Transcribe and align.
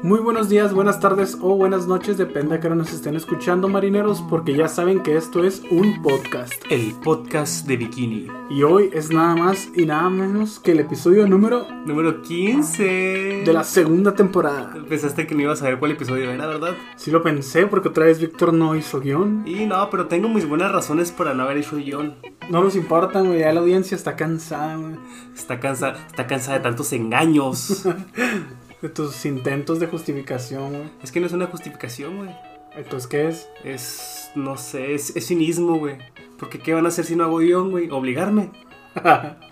Muy 0.00 0.20
buenos 0.20 0.48
días, 0.48 0.72
buenas 0.72 1.00
tardes 1.00 1.36
o 1.40 1.56
buenas 1.56 1.88
noches, 1.88 2.16
depende 2.16 2.54
a 2.54 2.60
qué 2.60 2.68
hora 2.68 2.76
nos 2.76 2.92
estén 2.92 3.16
escuchando, 3.16 3.66
marineros, 3.66 4.22
porque 4.30 4.54
ya 4.54 4.68
saben 4.68 5.02
que 5.02 5.16
esto 5.16 5.42
es 5.42 5.60
un 5.72 6.02
podcast. 6.02 6.52
El 6.70 6.94
podcast 7.02 7.66
de 7.66 7.76
Bikini. 7.78 8.28
Y 8.48 8.62
hoy 8.62 8.90
es 8.92 9.10
nada 9.10 9.34
más 9.34 9.68
y 9.74 9.86
nada 9.86 10.08
menos 10.08 10.60
que 10.60 10.70
el 10.70 10.78
episodio 10.78 11.26
número 11.26 11.66
Número 11.84 12.22
15. 12.22 13.42
de 13.44 13.52
la 13.52 13.64
segunda 13.64 14.14
temporada. 14.14 14.76
Pensaste 14.88 15.26
que 15.26 15.34
no 15.34 15.42
ibas 15.42 15.62
a 15.62 15.64
ver 15.64 15.80
cuál 15.80 15.90
episodio 15.90 16.30
era, 16.30 16.46
¿verdad? 16.46 16.76
Sí 16.94 17.10
lo 17.10 17.20
pensé, 17.20 17.66
porque 17.66 17.88
otra 17.88 18.04
vez 18.04 18.20
Víctor 18.20 18.54
no 18.54 18.76
hizo 18.76 19.00
guion. 19.00 19.42
Y 19.48 19.66
no, 19.66 19.90
pero 19.90 20.06
tengo 20.06 20.28
mis 20.28 20.48
buenas 20.48 20.70
razones 20.70 21.10
para 21.10 21.34
no 21.34 21.42
haber 21.42 21.56
hecho 21.56 21.76
guion. 21.76 22.14
No 22.50 22.62
nos 22.62 22.76
importa, 22.76 23.20
güey, 23.20 23.40
ya 23.40 23.52
la 23.52 23.60
audiencia 23.60 23.96
está 23.96 24.14
cansada, 24.14 24.76
güey, 24.76 24.94
Está 25.34 25.58
cansada, 25.58 26.06
está 26.06 26.28
cansada 26.28 26.58
de 26.58 26.62
tantos 26.62 26.92
engaños. 26.92 27.84
de 28.82 28.88
tus 28.88 29.24
intentos 29.26 29.80
de 29.80 29.86
justificación, 29.86 30.70
güey. 30.72 30.90
es 31.02 31.10
que 31.12 31.20
no 31.20 31.26
es 31.26 31.32
una 31.32 31.46
justificación, 31.46 32.16
güey. 32.18 32.30
Entonces, 32.76 33.08
¿qué 33.08 33.28
es? 33.28 33.48
Es, 33.64 34.30
no 34.36 34.56
sé, 34.56 34.94
es, 34.94 35.16
es 35.16 35.26
cinismo, 35.26 35.78
güey. 35.78 35.96
Porque 36.38 36.60
¿qué 36.60 36.74
van 36.74 36.84
a 36.84 36.88
hacer 36.88 37.04
si 37.04 37.16
no 37.16 37.24
hago 37.24 37.38
guion, 37.38 37.70
güey? 37.70 37.90
Obligarme. 37.90 38.50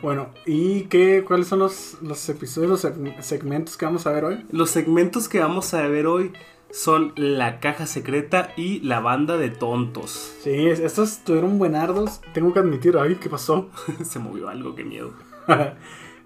Bueno, 0.00 0.30
¿y 0.46 0.84
qué, 0.84 1.22
cuáles 1.26 1.46
son 1.48 1.58
los, 1.58 1.98
los 2.00 2.26
episodios, 2.30 2.70
los 2.70 2.82
seg- 2.82 3.20
segmentos 3.20 3.76
que 3.76 3.84
vamos 3.84 4.06
a 4.06 4.12
ver 4.12 4.24
hoy? 4.24 4.46
Los 4.50 4.70
segmentos 4.70 5.28
que 5.28 5.38
vamos 5.40 5.74
a 5.74 5.86
ver 5.86 6.06
hoy 6.06 6.32
son 6.70 7.12
La 7.16 7.60
Caja 7.60 7.84
Secreta 7.86 8.54
y 8.56 8.80
La 8.80 9.00
Banda 9.00 9.36
de 9.36 9.50
Tontos. 9.50 10.32
Sí, 10.42 10.66
es- 10.68 10.80
estos 10.80 11.12
estuvieron 11.18 11.58
buenardos. 11.58 12.22
Tengo 12.32 12.54
que 12.54 12.60
admitir, 12.60 12.96
ay, 12.96 13.16
¿qué 13.16 13.28
pasó? 13.28 13.68
Se 14.02 14.18
movió 14.18 14.48
algo, 14.48 14.74
qué 14.74 14.84
miedo. 14.84 15.12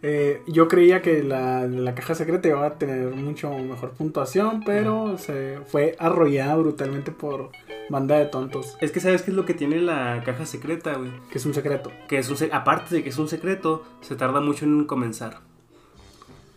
Eh, 0.07 0.43
yo 0.47 0.69
creía 0.69 1.01
que 1.01 1.23
la, 1.23 1.67
la 1.67 1.95
caja 1.95 2.15
secreta 2.15 2.47
iba 2.47 2.67
a 2.67 2.75
tener 2.75 3.15
mucho 3.15 3.49
mejor 3.49 3.93
puntuación, 3.93 4.63
pero 4.63 5.17
se 5.17 5.61
fue 5.67 5.97
arrollada 5.99 6.57
brutalmente 6.57 7.11
por 7.11 7.53
banda 7.89 8.19
de 8.19 8.27
tontos, 8.27 8.77
Es 8.83 8.93
que 8.93 9.01
sabes 9.01 9.23
qué 9.23 9.31
es 9.31 9.37
lo 9.37 9.47
que 9.47 9.55
tiene 9.55 9.81
la 9.81 10.23
caja 10.23 10.45
secreta, 10.45 10.93
güey. 10.99 11.11
que 11.31 11.39
es 11.39 11.47
un 11.47 11.55
secreto. 11.55 11.91
que 12.07 12.19
es 12.19 12.29
un 12.29 12.37
aparte 12.53 12.97
de 12.97 13.03
que 13.03 13.09
es 13.09 13.17
un 13.17 13.29
secreto, 13.29 13.83
se 14.03 14.15
tarda 14.15 14.43
mucho 14.43 14.67
en 14.67 14.85
comenzar. 14.85 15.39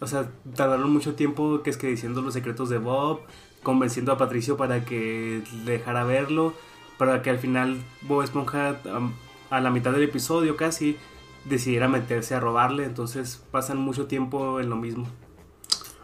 O 0.02 0.08
sea, 0.08 0.30
tardaron 0.54 0.92
mucho 0.92 1.16
tiempo 1.16 1.64
que 1.64 1.70
es 1.70 1.78
que 1.78 1.88
diciendo 1.88 2.22
los 2.22 2.34
secretos 2.34 2.68
de 2.68 2.80
Bob, 2.80 3.22
convenciendo 3.64 4.12
a 4.12 4.18
Patricio 4.18 4.58
para 4.58 4.84
que 4.84 5.42
dejara 5.64 6.04
verlo, 6.04 6.54
para 6.98 7.22
que 7.22 7.30
al 7.30 7.40
final 7.40 7.78
Bob 8.02 8.24
Esponja 8.24 8.76
a 9.50 9.62
la 9.62 9.70
mitad 9.70 9.94
del 9.94 10.04
episodio 10.04 10.58
casi 10.58 10.98
decidiera 11.50 11.88
meterse 11.88 12.36
a 12.36 12.40
robarle, 12.40 12.84
entonces 12.84 13.44
pasan 13.52 13.78
mucho 13.78 14.08
tiempo 14.08 14.60
en 14.60 14.70
lo 14.70 14.76
mismo. 14.76 15.08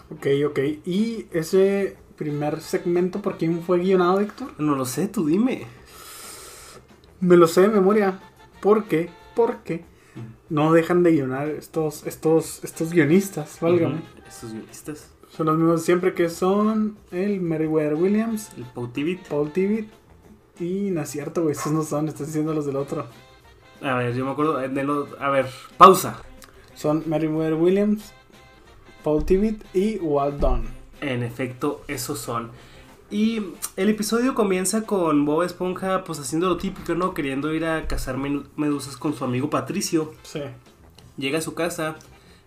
Ok, 0.09 0.27
ok. 0.47 0.59
Y 0.85 1.27
ese 1.31 1.97
primer 2.15 2.61
segmento, 2.61 3.21
¿por 3.21 3.37
quién 3.37 3.61
fue 3.61 3.79
guionado, 3.79 4.19
Víctor? 4.19 4.53
No 4.57 4.75
lo 4.75 4.85
sé, 4.85 5.07
tú 5.07 5.25
dime. 5.25 5.65
Me 7.19 7.37
lo 7.37 7.47
sé 7.47 7.61
de 7.61 7.69
memoria. 7.69 8.19
¿Por 8.61 8.85
qué? 8.85 9.09
Porque 9.35 9.85
no 10.49 10.71
dejan 10.71 11.03
de 11.03 11.13
guionar 11.13 11.49
estos, 11.49 12.05
estos, 12.05 12.63
estos 12.63 12.91
guionistas, 12.91 13.57
válgame. 13.59 14.01
Estos 14.27 14.53
guionistas. 14.53 15.09
Son 15.29 15.47
los 15.47 15.57
mismos 15.57 15.81
siempre 15.81 16.13
que 16.13 16.29
son 16.29 16.97
el 17.11 17.41
Meriwether 17.41 17.95
Williams, 17.95 18.51
El 18.55 18.65
Pautivit. 18.65 19.27
Paul 19.27 19.51
Tibbitt 19.51 19.89
y 20.59 20.91
no 20.91 21.01
es 21.01 21.09
cierto, 21.09 21.41
güey, 21.41 21.53
estos 21.53 21.71
no 21.71 21.83
son, 21.83 22.07
estás 22.07 22.27
diciendo 22.27 22.53
los 22.53 22.65
del 22.65 22.75
otro. 22.75 23.07
A 23.83 23.95
ver, 23.95 24.15
yo 24.15 24.25
me 24.25 24.31
acuerdo 24.31 24.57
de 24.57 24.83
lo- 24.83 25.07
A 25.19 25.29
ver, 25.29 25.47
pausa. 25.77 26.21
Son 26.75 27.03
Meriwether 27.05 27.53
Williams, 27.55 28.13
Paul 29.03 29.25
Tibbitt 29.25 29.63
y 29.75 29.97
Walt 29.97 30.39
Dunn. 30.39 30.63
En 31.01 31.21
efecto, 31.23 31.83
esos 31.87 32.19
son. 32.19 32.51
Y 33.11 33.41
el 33.75 33.89
episodio 33.89 34.33
comienza 34.33 34.83
con 34.83 35.25
Bob 35.25 35.43
Esponja 35.43 36.03
pues 36.03 36.19
haciendo 36.19 36.47
lo 36.49 36.57
típico, 36.57 36.95
¿no? 36.95 37.13
Queriendo 37.13 37.53
ir 37.53 37.65
a 37.65 37.85
cazar 37.87 38.17
medusas 38.17 38.97
con 38.97 39.13
su 39.13 39.23
amigo 39.23 39.49
Patricio. 39.49 40.13
Sí. 40.23 40.41
Llega 41.17 41.37
a 41.37 41.41
su 41.41 41.53
casa 41.53 41.97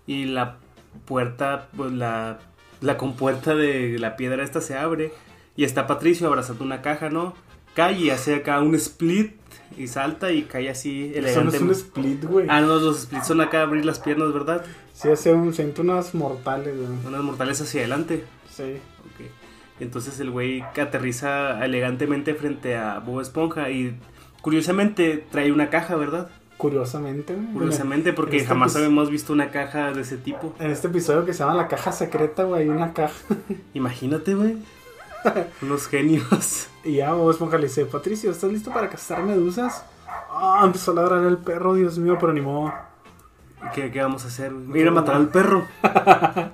y 0.06 0.24
la 0.24 0.56
puerta, 1.04 1.68
pues 1.76 1.92
la, 1.92 2.40
la 2.80 2.96
compuerta 2.96 3.54
de 3.54 3.98
la 4.00 4.16
piedra 4.16 4.42
esta 4.42 4.60
se 4.60 4.76
abre 4.76 5.12
y 5.54 5.62
está 5.64 5.86
Patricio 5.86 6.26
abrazando 6.26 6.64
una 6.64 6.82
caja, 6.82 7.10
¿no? 7.10 7.34
Cae 7.74 8.00
y 8.00 8.10
hace 8.10 8.34
acá 8.34 8.58
un 8.60 8.74
split 8.74 9.34
y 9.76 9.88
salta 9.88 10.32
y 10.32 10.42
cae 10.42 10.68
así 10.70 11.12
Eso 11.14 11.20
no 11.20 11.50
elegante. 11.50 11.56
es 11.56 11.62
un 11.62 11.70
split, 11.70 12.24
güey. 12.24 12.46
Ah, 12.48 12.60
no, 12.60 12.76
los 12.76 13.02
splits 13.02 13.26
son 13.26 13.40
acá 13.40 13.62
abrir 13.62 13.84
las 13.84 13.98
piernas, 13.98 14.32
¿verdad? 14.32 14.64
Sí, 14.92 15.08
hace 15.08 15.32
un, 15.32 15.52
siento 15.54 15.82
unas 15.82 16.14
mortales, 16.14 16.76
güey. 16.76 16.88
Unas 17.06 17.22
mortales 17.22 17.60
hacia 17.60 17.80
adelante. 17.80 18.24
Sí. 18.50 18.62
Ok. 19.00 19.26
Entonces 19.80 20.18
el 20.20 20.30
güey 20.30 20.62
aterriza 20.62 21.64
elegantemente 21.64 22.34
frente 22.34 22.76
a 22.76 22.98
Bob 23.00 23.20
Esponja 23.20 23.70
y 23.70 23.96
curiosamente 24.40 25.24
trae 25.30 25.52
una 25.52 25.68
caja, 25.70 25.96
¿verdad? 25.96 26.30
Curiosamente, 26.56 27.34
güey. 27.34 27.46
Curiosamente 27.52 28.14
porque 28.14 28.36
este 28.38 28.48
jamás 28.48 28.74
habíamos 28.76 29.10
visto 29.10 29.34
una 29.34 29.50
caja 29.50 29.92
de 29.92 30.00
ese 30.00 30.16
tipo. 30.16 30.54
En 30.58 30.70
este 30.70 30.88
episodio 30.88 31.26
que 31.26 31.34
se 31.34 31.40
llama 31.40 31.54
La 31.54 31.68
Caja 31.68 31.92
Secreta, 31.92 32.44
güey, 32.44 32.62
hay 32.62 32.68
una 32.70 32.94
caja. 32.94 33.14
Imagínate, 33.74 34.34
güey. 34.34 34.56
Unos 35.62 35.88
genios. 35.88 36.68
Y 36.84 36.96
ya 36.96 37.12
Bob 37.12 37.30
Esponja 37.30 37.58
le 37.58 37.64
dice, 37.64 37.86
Patricio, 37.86 38.30
¿estás 38.30 38.50
listo 38.50 38.72
para 38.72 38.88
cazar 38.88 39.22
medusas? 39.22 39.84
Ah, 40.30 40.62
empezó 40.64 40.92
a 40.92 40.94
ladrar 40.94 41.24
el 41.24 41.38
perro, 41.38 41.74
Dios 41.74 41.98
mío, 41.98 42.16
pero 42.20 42.32
ni 42.32 42.40
modo. 42.40 42.72
¿Qué, 43.74 43.90
qué 43.90 44.00
vamos 44.00 44.24
a 44.24 44.28
hacer? 44.28 44.52
güey? 44.52 44.66
Voy 44.66 44.78
a 44.78 44.82
ir 44.82 44.88
a 44.88 44.92
matar 44.92 45.16
al 45.16 45.28
perro. 45.28 45.66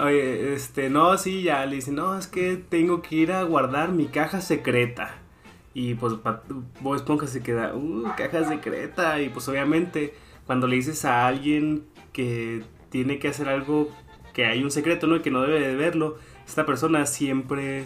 Oye, 0.00 0.54
este, 0.54 0.90
no, 0.90 1.18
sí, 1.18 1.42
ya 1.42 1.66
le 1.66 1.76
dice, 1.76 1.90
no, 1.90 2.16
es 2.16 2.28
que 2.28 2.56
tengo 2.56 3.02
que 3.02 3.16
ir 3.16 3.32
a 3.32 3.42
guardar 3.42 3.90
mi 3.90 4.06
caja 4.06 4.40
secreta. 4.40 5.16
Y 5.74 5.94
pues 5.94 6.14
Bob 6.80 6.94
Esponja 6.94 7.26
se 7.26 7.42
queda, 7.42 7.74
uh, 7.74 8.04
caja 8.16 8.44
secreta. 8.44 9.20
Y 9.20 9.28
pues 9.28 9.48
obviamente, 9.48 10.14
cuando 10.46 10.66
le 10.66 10.76
dices 10.76 11.04
a 11.04 11.26
alguien 11.26 11.84
que 12.12 12.62
tiene 12.90 13.18
que 13.18 13.28
hacer 13.28 13.48
algo, 13.48 13.90
que 14.32 14.46
hay 14.46 14.62
un 14.62 14.70
secreto, 14.70 15.06
¿no? 15.06 15.16
Y 15.16 15.20
que 15.20 15.30
no 15.30 15.42
debe 15.42 15.60
de 15.60 15.74
verlo, 15.74 16.18
esta 16.48 16.66
persona 16.66 17.06
siempre, 17.06 17.84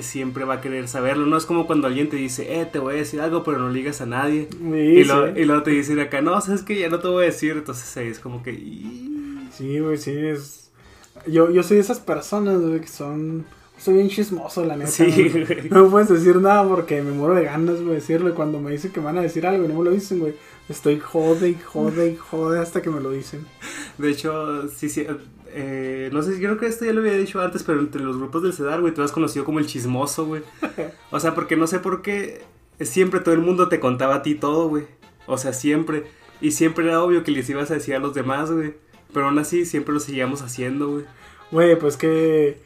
siempre 0.00 0.44
va 0.44 0.54
a 0.54 0.60
querer 0.60 0.86
saberlo. 0.88 1.26
No 1.26 1.36
es 1.36 1.44
como 1.46 1.66
cuando 1.66 1.86
alguien 1.86 2.08
te 2.08 2.16
dice, 2.16 2.60
eh, 2.60 2.66
te 2.66 2.78
voy 2.78 2.94
a 2.94 2.98
decir 2.98 3.20
algo, 3.20 3.42
pero 3.42 3.58
no 3.58 3.68
le 3.68 3.78
digas 3.78 4.00
a 4.00 4.06
nadie. 4.06 4.48
Sí, 4.50 4.66
Y, 4.68 5.02
sí. 5.04 5.08
lo- 5.08 5.38
y 5.38 5.44
luego 5.44 5.62
te 5.62 5.70
dicen 5.72 5.98
acá, 6.00 6.20
no, 6.20 6.40
sabes 6.40 6.62
que 6.62 6.78
ya 6.78 6.88
no 6.88 7.00
te 7.00 7.08
voy 7.08 7.24
a 7.24 7.26
decir. 7.26 7.52
Entonces 7.52 7.96
ahí 7.96 8.08
es 8.08 8.18
como 8.20 8.42
que. 8.42 8.52
Sí, 8.52 9.78
güey, 9.80 9.96
sí, 9.98 10.12
es... 10.16 10.70
Yo, 11.26 11.50
yo 11.50 11.62
soy 11.64 11.78
de 11.78 11.82
esas 11.82 11.98
personas, 12.00 12.60
güey, 12.60 12.80
que 12.80 12.86
son... 12.88 13.44
Soy 13.76 13.94
bien 13.94 14.08
chismoso, 14.08 14.64
la 14.64 14.76
neta. 14.76 14.90
Sí, 14.90 15.28
güey. 15.30 15.68
No 15.70 15.84
me 15.84 15.90
puedes 15.90 16.08
decir 16.08 16.36
nada 16.36 16.66
porque 16.68 17.00
me 17.02 17.12
muero 17.12 17.34
de 17.34 17.44
ganas, 17.44 17.80
güey, 17.82 17.96
decirlo. 17.96 18.28
Y 18.28 18.32
cuando 18.32 18.60
me 18.60 18.70
dicen 18.72 18.92
que 18.92 19.00
me 19.00 19.06
van 19.06 19.18
a 19.18 19.22
decir 19.22 19.46
algo 19.46 19.64
y 19.64 19.68
no 19.68 19.74
me 19.78 19.84
lo 19.84 19.90
dicen, 19.92 20.18
güey, 20.20 20.34
estoy 20.68 20.98
jode 21.00 21.50
y 21.50 21.54
jode 21.64 22.10
y 22.10 22.16
jode 22.16 22.58
hasta 22.60 22.82
que 22.82 22.90
me 22.90 23.00
lo 23.00 23.10
dicen. 23.10 23.46
De 23.98 24.10
hecho, 24.10 24.68
sí, 24.68 24.88
sí. 24.88 25.06
Eh, 25.60 26.08
no 26.12 26.22
sé, 26.22 26.36
creo 26.38 26.56
que 26.56 26.66
esto 26.66 26.84
ya 26.84 26.92
lo 26.92 27.00
había 27.00 27.14
dicho 27.14 27.40
antes, 27.40 27.64
pero 27.64 27.80
entre 27.80 28.00
los 28.00 28.16
grupos 28.16 28.44
del 28.44 28.52
CEDAR, 28.52 28.80
güey, 28.80 28.94
tú 28.94 29.02
has 29.02 29.10
conocido 29.10 29.44
como 29.44 29.58
el 29.58 29.66
chismoso, 29.66 30.24
güey. 30.26 30.42
O 31.10 31.18
sea, 31.18 31.34
porque 31.34 31.56
no 31.56 31.66
sé 31.66 31.80
por 31.80 32.00
qué 32.00 32.42
siempre 32.80 33.18
todo 33.18 33.34
el 33.34 33.40
mundo 33.40 33.68
te 33.68 33.80
contaba 33.80 34.16
a 34.16 34.22
ti 34.22 34.36
todo, 34.36 34.68
güey. 34.68 34.84
O 35.26 35.36
sea, 35.36 35.52
siempre. 35.52 36.04
Y 36.40 36.52
siempre 36.52 36.86
era 36.86 37.02
obvio 37.02 37.24
que 37.24 37.32
les 37.32 37.50
ibas 37.50 37.70
a 37.72 37.74
decir 37.74 37.96
a 37.96 37.98
los 37.98 38.14
demás, 38.14 38.52
güey. 38.52 38.74
Pero 39.12 39.26
aún 39.26 39.38
así, 39.40 39.64
siempre 39.66 39.92
lo 39.94 39.98
seguíamos 40.00 40.42
haciendo, 40.42 40.90
güey. 40.90 41.04
Güey, 41.50 41.76
pues 41.78 41.96
que... 41.96 42.60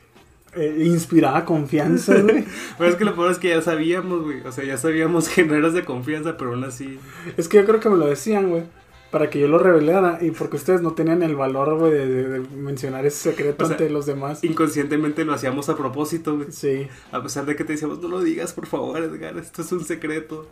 eh, 0.54 0.76
inspiraba 0.84 1.46
confianza, 1.46 2.20
güey. 2.20 2.44
Pero 2.78 2.90
es 2.90 2.96
que 2.96 3.04
lo 3.06 3.14
peor 3.14 3.30
es 3.32 3.38
que 3.38 3.48
ya 3.48 3.62
sabíamos, 3.62 4.22
güey. 4.24 4.40
O 4.46 4.52
sea, 4.52 4.64
ya 4.64 4.76
sabíamos 4.76 5.28
que 5.34 5.44
no 5.44 5.54
eras 5.54 5.72
de 5.72 5.84
confianza, 5.84 6.36
pero 6.36 6.50
aún 6.52 6.64
así. 6.64 6.98
Es 7.38 7.48
que 7.48 7.56
yo 7.56 7.64
creo 7.64 7.80
que 7.80 7.88
me 7.88 7.96
lo 7.96 8.06
decían, 8.06 8.50
güey. 8.50 8.64
Para 9.12 9.30
que 9.30 9.38
yo 9.38 9.46
lo 9.46 9.58
revelara 9.58 10.18
y 10.22 10.30
porque 10.32 10.56
ustedes 10.56 10.80
no 10.82 10.94
tenían 10.94 11.22
el 11.22 11.36
valor, 11.36 11.78
güey, 11.78 11.92
de, 11.92 12.06
de- 12.08 12.28
de 12.28 12.40
mencionar 12.56 13.06
ese 13.06 13.30
secreto 13.30 13.62
O 13.64 13.66
sea, 13.68 13.76
ante 13.76 13.90
los 13.90 14.06
demás. 14.06 14.42
Inconscientemente 14.42 15.24
lo 15.24 15.34
hacíamos 15.34 15.68
a 15.68 15.76
propósito, 15.76 16.34
güey. 16.36 16.50
Sí. 16.50 16.88
A 17.12 17.22
pesar 17.22 17.44
de 17.46 17.54
que 17.54 17.62
te 17.64 17.74
decíamos, 17.74 18.00
no 18.00 18.08
lo 18.08 18.20
digas, 18.22 18.54
por 18.54 18.66
favor, 18.66 18.98
Edgar, 19.02 19.36
esto 19.38 19.62
es 19.62 19.70
un 19.70 19.84
secreto. 19.84 20.48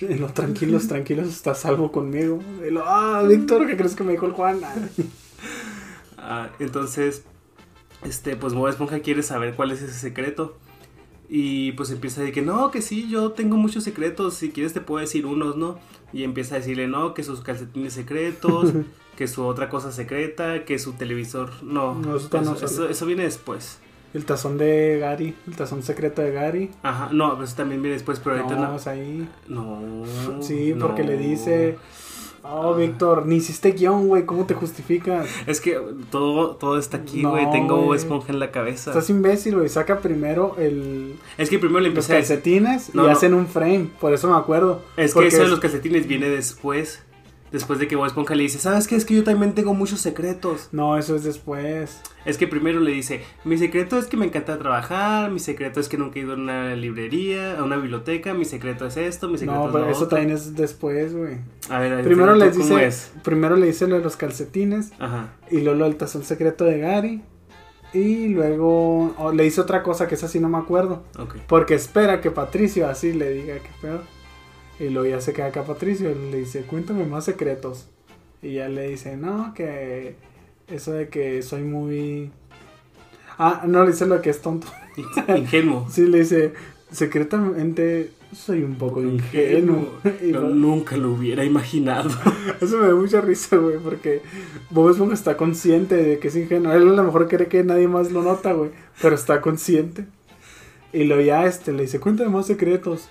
Lo, 0.00 0.26
tranquilos, 0.28 0.88
tranquilos, 0.88 1.28
estás 1.28 1.60
salvo 1.60 1.92
conmigo. 1.92 2.40
Y 2.66 2.70
lo, 2.70 2.82
ah, 2.86 3.22
Víctor, 3.28 3.66
¿qué 3.66 3.76
crees 3.76 3.94
que 3.94 4.02
me 4.02 4.12
dijo 4.12 4.24
el 4.26 4.32
Juan? 4.32 4.60
Ah, 6.16 6.48
entonces, 6.58 7.22
este, 8.04 8.36
pues 8.36 8.54
Bob 8.54 8.68
Esponja 8.68 9.00
quiere 9.00 9.22
saber 9.22 9.54
cuál 9.54 9.70
es 9.72 9.82
ese 9.82 9.94
secreto. 9.94 10.56
Y 11.32 11.70
pues 11.72 11.90
empieza 11.92 12.20
a 12.20 12.24
decir 12.24 12.34
que 12.34 12.42
no, 12.42 12.72
que 12.72 12.82
sí, 12.82 13.08
yo 13.08 13.30
tengo 13.30 13.56
muchos 13.56 13.84
secretos, 13.84 14.34
si 14.34 14.50
quieres 14.50 14.72
te 14.72 14.80
puedo 14.80 15.00
decir 15.00 15.26
unos, 15.26 15.56
¿no? 15.56 15.78
Y 16.12 16.24
empieza 16.24 16.56
a 16.56 16.58
decirle, 16.58 16.88
no, 16.88 17.14
que 17.14 17.22
sus 17.22 17.40
calcetines 17.40 17.92
secretos, 17.92 18.72
que 19.16 19.28
su 19.28 19.44
otra 19.44 19.68
cosa 19.68 19.92
secreta, 19.92 20.64
que 20.64 20.80
su 20.80 20.94
televisor, 20.94 21.50
no, 21.62 21.94
No, 21.94 22.16
eso 22.16 22.28
no 22.42 22.56
eso, 22.56 22.88
eso- 22.88 23.06
viene 23.06 23.22
después. 23.22 23.78
El 24.12 24.24
tazón 24.24 24.58
de 24.58 24.98
Gary, 25.00 25.36
el 25.46 25.54
tazón 25.54 25.84
secreto 25.84 26.20
de 26.20 26.32
Gary. 26.32 26.70
Ajá, 26.82 27.10
no, 27.12 27.40
eso 27.44 27.54
también 27.54 27.80
viene 27.80 27.94
después, 27.94 28.18
pero 28.18 28.34
ahorita 28.38 28.56
No, 28.56 28.72
no. 28.72 28.90
ahí. 28.90 29.28
No. 29.46 30.42
Sí, 30.42 30.74
porque 30.80 31.04
le 31.04 31.16
dice. 31.16 31.78
Oh, 32.42 32.74
Víctor, 32.74 33.26
ni 33.26 33.36
hiciste 33.36 33.72
guion, 33.72 34.08
güey. 34.08 34.24
¿Cómo 34.24 34.46
te 34.46 34.54
justificas? 34.54 35.26
Es 35.46 35.60
que 35.60 35.78
todo, 36.10 36.56
todo 36.56 36.78
está 36.78 36.96
aquí, 36.98 37.22
No, 37.22 37.30
güey. 37.30 37.50
Tengo. 37.50 37.94
Esponja 37.94 38.32
en 38.32 38.38
la 38.38 38.50
cabeza. 38.50 38.90
Estás 38.90 39.10
imbécil, 39.10 39.56
güey. 39.56 39.68
Saca 39.68 40.00
primero 40.00 40.56
el, 40.58 41.16
Es 41.36 41.50
que 41.50 41.58
primero 41.58 41.80
le 41.80 41.88
los 41.90 41.96
empecé 41.96 42.12
a 42.14 42.16
decir. 42.16 42.36
calcetines 42.36 42.94
No, 42.94 43.04
y 43.04 43.06
no. 43.06 43.12
hacen 43.12 43.34
un 43.34 43.46
frame. 43.46 43.88
Por 44.00 44.14
eso 44.14 44.28
me 44.30 44.36
acuerdo. 44.36 44.82
Es 44.96 45.14
que 45.14 45.26
eso 45.26 45.42
de 45.42 45.48
los 45.48 45.60
calcetines 45.60 46.06
viene 46.06 46.28
después. 46.30 47.02
Después 47.52 47.80
de 47.80 47.88
que 47.88 47.96
Bob 47.96 48.06
Esponja 48.06 48.34
le 48.36 48.44
dice, 48.44 48.58
¿sabes 48.58 48.86
qué? 48.86 48.94
Es 48.94 49.04
que 49.04 49.14
yo 49.14 49.24
también 49.24 49.54
tengo 49.54 49.74
muchos 49.74 50.00
secretos. 50.00 50.68
No, 50.70 50.96
eso 50.96 51.16
es 51.16 51.24
después. 51.24 52.00
Es 52.24 52.38
que 52.38 52.46
primero 52.46 52.78
le 52.78 52.92
dice, 52.92 53.22
mi 53.44 53.58
secreto 53.58 53.98
es 53.98 54.06
que 54.06 54.16
me 54.16 54.26
encanta 54.26 54.56
trabajar, 54.58 55.30
mi 55.32 55.40
secreto 55.40 55.80
es 55.80 55.88
que 55.88 55.98
nunca 55.98 56.18
he 56.20 56.22
ido 56.22 56.32
a 56.32 56.36
una 56.36 56.76
librería, 56.76 57.58
a 57.58 57.64
una 57.64 57.76
biblioteca, 57.76 58.34
mi 58.34 58.44
secreto 58.44 58.86
es 58.86 58.96
esto, 58.96 59.28
mi 59.28 59.36
secreto 59.38 59.58
No, 59.58 59.66
es 59.66 59.72
pero 59.72 59.84
lo 59.86 59.90
eso 59.90 60.04
otro". 60.04 60.16
también 60.18 60.36
es 60.36 60.54
después, 60.54 61.12
güey. 61.14 61.38
A 61.68 61.80
ver, 61.80 62.04
Primero 62.04 62.34
¿tú 62.34 62.38
les 62.38 62.56
¿cómo 62.56 62.64
dice, 62.76 62.86
es? 62.86 63.12
primero 63.24 63.56
le 63.56 63.66
dice 63.66 63.88
lo 63.88 63.96
de 63.96 64.02
los 64.04 64.16
calcetines 64.16 64.92
Ajá. 65.00 65.32
y 65.50 65.60
luego 65.62 65.84
el 65.86 65.96
tazón 65.96 66.22
secreto 66.22 66.64
de 66.64 66.78
Gary 66.78 67.22
y 67.92 68.28
luego 68.28 69.12
oh, 69.18 69.32
le 69.32 69.42
dice 69.42 69.60
otra 69.60 69.82
cosa 69.82 70.06
que 70.06 70.14
esa 70.14 70.28
sí 70.28 70.38
no 70.38 70.48
me 70.48 70.58
acuerdo, 70.58 71.02
Ok. 71.18 71.34
porque 71.48 71.74
espera 71.74 72.20
que 72.20 72.30
Patricio 72.30 72.88
así 72.88 73.12
le 73.12 73.30
diga 73.30 73.54
que 73.56 73.70
peor. 73.82 74.02
Y 74.80 74.88
luego 74.88 75.08
ya 75.08 75.20
se 75.20 75.32
queda 75.32 75.46
acá 75.46 75.62
Patricio 75.64 76.10
y 76.10 76.30
le 76.32 76.38
dice, 76.38 76.62
"Cuéntame 76.62 77.04
más 77.04 77.24
secretos." 77.26 77.86
Y 78.42 78.54
ya 78.54 78.68
le 78.68 78.88
dice, 78.88 79.16
"No, 79.16 79.52
que 79.54 80.14
eso 80.68 80.92
de 80.92 81.08
que 81.08 81.42
soy 81.42 81.62
muy 81.62 82.30
Ah, 83.38 83.62
no 83.66 83.84
le 83.84 83.92
dice 83.92 84.06
lo 84.06 84.20
que 84.20 84.30
es 84.30 84.40
tonto. 84.42 84.66
Ingenuo. 85.28 85.86
Sí 85.90 86.06
le 86.06 86.18
dice, 86.20 86.52
"Secretamente 86.90 88.10
soy 88.34 88.62
un 88.62 88.76
poco 88.76 89.02
ingenuo." 89.02 89.88
No, 90.22 90.42
va- 90.42 90.48
nunca 90.48 90.96
lo 90.96 91.12
hubiera 91.12 91.44
imaginado. 91.44 92.10
Eso 92.60 92.78
me 92.78 92.88
da 92.88 92.94
mucha 92.94 93.20
risa, 93.20 93.56
güey, 93.56 93.78
porque 93.78 94.20
Bob 94.70 94.90
Esponja 94.90 95.14
está 95.14 95.36
consciente 95.36 95.96
de 95.96 96.18
que 96.18 96.28
es 96.28 96.36
ingenuo. 96.36 96.72
Él 96.72 96.82
a 96.88 96.92
lo 96.92 97.02
mejor 97.04 97.28
cree 97.28 97.48
que 97.48 97.64
nadie 97.64 97.88
más 97.88 98.12
lo 98.12 98.22
nota, 98.22 98.52
güey, 98.52 98.70
pero 99.00 99.14
está 99.14 99.40
consciente. 99.40 100.04
Y 100.92 101.04
lo 101.04 101.20
ya 101.20 101.46
este 101.46 101.72
le 101.72 101.82
dice, 101.82 102.00
cuéntame 102.00 102.30
más 102.30 102.46
secretos. 102.46 103.08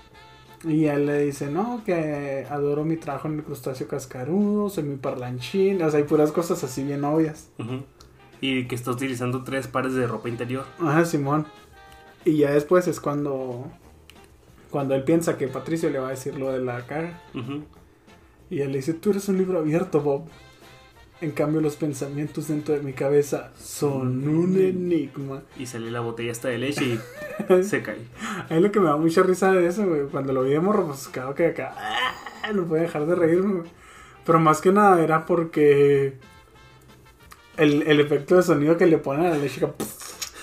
Y 0.64 0.86
él 0.86 1.06
le 1.06 1.24
dice, 1.24 1.50
no, 1.50 1.84
que 1.86 2.46
adoro 2.50 2.84
mi 2.84 2.98
trabajo 2.98 3.28
en 3.30 3.36
el 3.36 3.44
crustáceo 3.44 3.88
cascarudo, 3.88 4.70
soy 4.70 4.84
muy 4.84 4.98
parlanchín. 4.98 5.82
O 5.82 5.90
sea, 5.90 6.00
hay 6.00 6.06
puras 6.06 6.32
cosas 6.32 6.64
así 6.64 6.84
bien 6.84 7.04
obvias. 7.04 7.50
Y 8.42 8.68
que 8.68 8.76
está 8.76 8.92
utilizando 8.92 9.44
tres 9.44 9.68
pares 9.68 9.94
de 9.94 10.06
ropa 10.06 10.28
interior. 10.28 10.66
Ajá, 10.80 11.06
Simón. 11.06 11.46
Y 12.26 12.38
ya 12.38 12.52
después 12.52 12.88
es 12.88 13.00
cuando, 13.00 13.68
cuando 14.70 14.96
él 14.96 15.04
piensa 15.04 15.38
que 15.38 15.48
Patricio 15.48 15.90
le 15.90 16.00
va 16.00 16.08
a 16.08 16.12
decir 16.12 16.38
lo 16.38 16.52
de 16.52 16.60
la. 16.60 16.84
Ujú. 17.34 17.64
Y 18.50 18.62
él 18.62 18.72
le 18.72 18.80
dice, 18.80 18.94
tú 18.94 19.12
eres 19.12 19.30
un 19.30 19.38
libro 19.38 19.60
abierto, 19.60 20.02
Bob. 20.02 20.24
En 21.22 21.32
cambio, 21.32 21.60
los 21.60 21.76
pensamientos 21.76 22.48
dentro 22.48 22.74
de 22.74 22.82
mi 22.82 22.94
cabeza 22.94 23.52
son 23.60 24.28
un 24.28 24.58
enigma. 24.58 25.44
Y 25.58 25.66
sale 25.66 25.92
la 25.92 26.00
botella 26.00 26.32
hasta 26.32 26.48
de 26.48 26.58
leche 26.58 26.86
y 26.86 27.64
se 27.64 27.82
cae. 27.82 27.98
A 28.50 28.54
mí 28.54 28.62
lo 28.62 28.72
que 28.72 28.80
me 28.80 28.86
da 28.86 28.96
mucha 28.96 29.22
risa 29.24 29.52
de 29.52 29.68
eso, 29.68 29.86
güey. 29.86 30.04
Cuando 30.08 30.32
lo 30.32 30.44
vi 30.44 30.52
de 30.52 30.62
morro, 30.62 30.88
pues 30.88 31.10
claro 31.10 31.36
que 31.36 31.48
acá 31.48 31.76
¡ah! 31.78 32.54
no 32.54 32.66
puede 32.66 32.84
dejar 32.84 33.06
de 33.06 33.16
reírme, 33.16 33.60
güey. 33.60 33.72
Pero 34.26 34.40
más 34.40 34.62
que 34.62 34.72
nada 34.72 35.02
era 35.04 35.26
porque 35.26 36.14
el, 37.58 37.82
el 37.82 38.00
efecto 38.00 38.38
de 38.38 38.44
sonido 38.44 38.78
que 38.78 38.86
le 38.86 38.98
ponen 38.98 39.26
a 39.26 39.30
la 39.32 39.38
leche, 39.38 39.62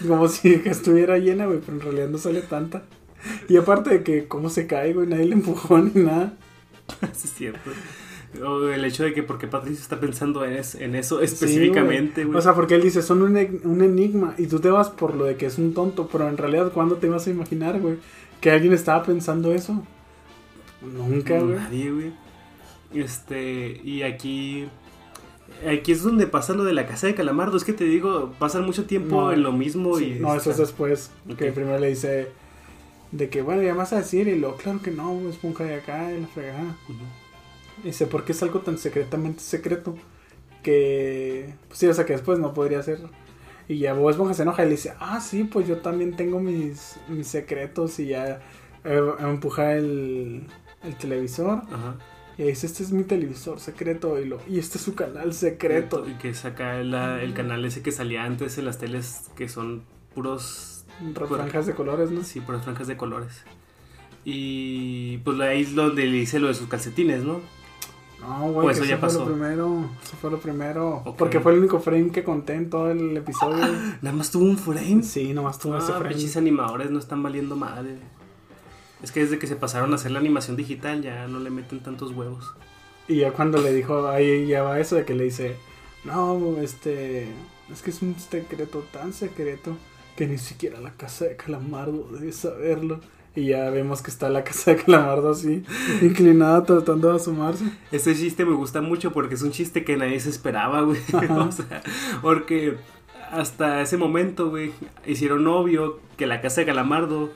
como 0.07 0.29
si 0.29 0.59
que 0.61 0.69
estuviera 0.69 1.17
llena, 1.19 1.47
güey, 1.47 1.61
pero 1.61 1.73
en 1.73 1.81
realidad 1.81 2.09
no 2.09 2.19
sale 2.19 2.43
tanta. 2.43 2.83
Y 3.49 3.57
aparte 3.57 3.91
de 3.91 4.03
que 4.03 4.29
cómo 4.29 4.51
se 4.51 4.67
cae, 4.67 4.93
güey, 4.93 5.07
nadie 5.07 5.25
le 5.25 5.35
empujó 5.35 5.79
ni 5.79 6.03
nada. 6.03 6.35
Es 7.03 7.33
cierto. 7.33 7.71
O 8.45 8.69
el 8.69 8.85
hecho 8.85 9.05
de 9.05 9.13
que 9.15 9.23
porque 9.23 9.47
Patricio 9.47 9.81
está 9.83 9.99
pensando 10.01 10.45
en, 10.45 10.55
es- 10.55 10.75
en 10.75 10.95
eso 10.95 11.21
específicamente, 11.21 12.25
Sí. 12.25 12.31
O 12.35 12.41
sea, 12.41 12.55
porque 12.55 12.75
él 12.75 12.83
dice, 12.83 13.03
son 13.03 13.23
un, 13.23 13.37
un 13.65 13.83
enigma 13.83 14.35
y 14.39 14.47
tú 14.47 14.59
te 14.61 14.71
vas 14.71 14.91
por 14.91 15.15
lo 15.15 15.25
de 15.25 15.37
que 15.37 15.47
es 15.47 15.59
un 15.59 15.75
tonto, 15.75 16.09
pero 16.11 16.29
en 16.29 16.37
realidad, 16.37 16.73
¿cuándo 16.73 16.97
te 16.97 17.07
ibas 17.07 17.27
a 17.27 17.31
imaginar, 17.31 17.81
güey? 17.81 17.97
Que 18.41 18.51
alguien 18.51 18.73
estaba 18.73 19.03
pensando 19.03 19.53
eso. 19.53 19.83
Nunca, 20.83 21.39
güey. 21.41 21.55
Nadie, 21.57 21.91
güey. 21.91 22.13
Este, 22.95 23.81
y 23.85 24.03
aquí. 24.03 24.69
Aquí 25.67 25.93
es 25.93 26.03
donde 26.03 26.27
pasa 26.27 26.53
lo 26.55 26.65
de 26.65 26.73
la 26.75 26.87
casa 26.87 27.07
de 27.07 27.15
Calamardo. 27.15 27.57
Es 27.57 27.65
que 27.65 27.73
te 27.73 27.85
digo, 27.85 28.33
pasan 28.39 28.65
mucho 28.67 28.85
tiempo 28.85 29.17
No, 29.23 29.33
en 29.33 29.43
lo 29.43 29.53
mismo 29.53 29.97
Sí, 29.97 30.15
y. 30.17 30.21
no, 30.21 30.35
eso 30.35 30.51
es 30.51 30.59
después. 30.59 31.11
Que 31.39 31.49
Ok. 31.49 31.55
primero 31.55 31.79
le 31.79 31.89
dice 31.89 32.29
de 33.13 33.29
que, 33.31 33.41
bueno, 33.43 33.63
ya 33.63 33.73
vas 33.75 33.93
a 33.93 33.97
decir, 33.99 34.29
y 34.29 34.39
luego, 34.39 34.57
claro 34.57 34.83
que 34.83 34.91
no, 34.91 35.19
esponja 35.31 35.65
de 35.65 35.77
acá, 35.77 36.13
y 36.13 36.21
la 36.21 36.27
fregada. 36.27 36.77
Dice, 37.85 38.07
¿por 38.07 38.25
qué 38.25 38.33
es 38.33 38.43
algo 38.43 38.61
tan 38.61 38.79
secretamente 38.79 39.41
secreto? 39.41 39.97
Que, 40.63 41.55
pues 41.69 41.79
sí, 41.79 41.87
o 41.87 41.95
sea, 41.95 42.05
que 42.07 42.15
después 42.15 42.39
no 42.39 42.53
podría 42.55 42.83
ser. 42.83 42.99
Y 43.69 43.79
ya 43.79 43.95
Bob 43.95 44.11
Esponja 44.11 44.35
se 44.35 44.43
enoja 44.43 44.63
y 44.63 44.67
le 44.67 44.73
dice, 44.73 44.95
ah, 44.99 45.21
sí, 45.21 45.45
pues 45.45 45.67
yo 45.69 45.79
también 45.79 46.17
tengo 46.17 46.41
mis, 46.41 46.97
mis 47.09 47.27
secretos. 47.29 47.99
Y 48.01 48.09
ya 48.09 48.41
eh, 48.85 49.01
empuja 49.21 49.75
el, 49.75 50.47
el 50.83 50.97
televisor. 50.97 51.63
Ajá. 51.73 51.97
Y 52.39 52.45
dice, 52.45 52.67
este 52.67 52.83
es 52.83 52.93
mi 52.93 53.05
televisor 53.05 53.61
secreto. 53.61 54.21
Y, 54.21 54.25
lo, 54.27 54.41
y 54.49 54.59
este 54.59 54.79
es 54.79 54.85
su 54.85 54.95
canal 54.95 55.33
secreto. 55.35 56.07
Y 56.09 56.15
que 56.15 56.35
saca 56.35 56.83
la- 56.83 57.23
el 57.23 57.35
canal 57.35 57.65
ese 57.65 57.83
que 57.83 57.93
salía 57.93 58.25
antes 58.25 58.59
en 58.59 58.65
las 58.65 58.79
teles 58.79 59.31
que 59.37 59.49
son 59.49 59.85
puros. 60.15 60.85
Franjas 61.29 61.67
de 61.67 61.75
colores, 61.75 62.11
¿no? 62.11 62.25
Sí, 62.25 62.41
puras 62.41 62.65
franjas 62.65 62.87
de 62.87 62.97
colores. 62.97 63.43
Y 64.25 65.19
pues 65.19 65.39
ahí 65.41 65.63
es 65.63 65.75
donde 65.75 66.05
le 66.07 66.13
dice 66.17 66.41
lo 66.41 66.49
de 66.49 66.55
sus 66.55 66.69
calcetines, 66.69 67.23
¿no? 67.23 67.41
No, 68.21 68.51
güey, 68.53 68.67
Pues 68.67 68.77
eso 68.79 68.87
ya 68.87 68.97
fue 68.99 69.09
pasó. 69.09 69.21
lo 69.21 69.27
primero. 69.27 69.89
Eso 70.03 70.17
fue 70.21 70.31
lo 70.31 70.39
primero. 70.39 71.03
Porque 71.19 71.39
fue 71.41 71.53
el 71.53 71.59
único 71.59 71.81
frame 71.81 72.11
que 72.11 72.25
conté 72.25 72.55
en 72.55 72.71
todo 72.71 72.91
el 72.91 73.17
episodio. 73.17 73.57
Nada 74.03 74.17
más 74.17 74.31
tuvo 74.31 74.45
un 74.45 74.59
frame. 74.59 75.03
sí, 75.03 75.33
nomás 75.33 75.59
tuvo 75.59 75.77
ese 75.79 75.93
Ah, 75.93 75.99
frame. 75.99 76.15
pinches 76.15 76.37
animadores 76.37 76.91
no 76.91 76.99
están 76.99 77.23
valiendo 77.23 77.57
madre. 77.57 77.99
Es 79.03 79.13
que 79.13 79.21
desde 79.21 79.39
que 79.39 79.47
se 79.47 79.57
pasaron 79.57 79.93
a 79.93 79.97
hacer 79.97 80.11
la 80.11 80.19
animación 80.19 80.57
digital 80.57 81.03
ya 81.03 81.29
no 81.29 81.39
le 81.39 81.51
meten 81.51 81.81
tantos 81.83 82.13
huevos. 82.13 82.53
Y 83.09 83.17
ya 83.19 83.33
cuando 83.33 83.59
le 83.59 83.73
dijo, 83.73 84.09
ahí 84.09 84.47
ya 84.47 84.63
va 84.63 84.81
eso 84.81 84.97
de 84.97 85.05
que 85.05 85.15
le 85.15 85.25
dice, 85.25 85.55
no, 86.05 86.57
este, 86.61 87.29
es 87.71 87.83
que 87.83 87.91
es 87.91 88.03
un 88.03 88.17
secreto 88.19 88.81
tan 88.93 89.13
secreto 89.13 89.77
que 90.17 90.27
ni 90.27 90.39
siquiera 90.39 90.81
la 90.81 90.93
casa 90.93 91.27
de 91.27 91.37
Calamardo 91.37 92.09
debe 92.11 92.33
saberlo. 92.33 93.01
Y 93.37 93.49
ya 93.49 93.69
vemos 93.69 94.01
que 94.01 94.11
está 94.11 94.31
la 94.31 94.43
casa 94.45 94.71
de 94.71 94.83
Calamardo 94.83 95.31
así, 95.31 95.63
inclinada 96.01 96.65
tratando 96.65 97.11
de 97.11 97.17
asomarse. 97.17 97.67
Este 97.93 98.15
chiste 98.15 98.47
me 98.47 98.55
gusta 98.55 98.81
mucho 98.81 99.13
porque 99.13 99.35
es 99.35 99.43
un 99.43 99.51
chiste 99.51 99.85
que 99.85 99.99
nadie 99.99 100.19
se 100.21 100.31
esperaba, 100.31 100.81
güey. 100.81 100.99
O 101.13 101.53
sea, 101.53 101.83
porque 102.23 102.79
hasta 103.31 103.83
ese 103.83 103.99
momento, 103.99 104.49
güey, 104.49 104.73
hicieron 105.07 105.47
obvio 105.47 106.01
que 106.17 106.27
la 106.27 106.41
casa 106.41 106.63
de 106.63 106.67
Calamardo 106.67 107.31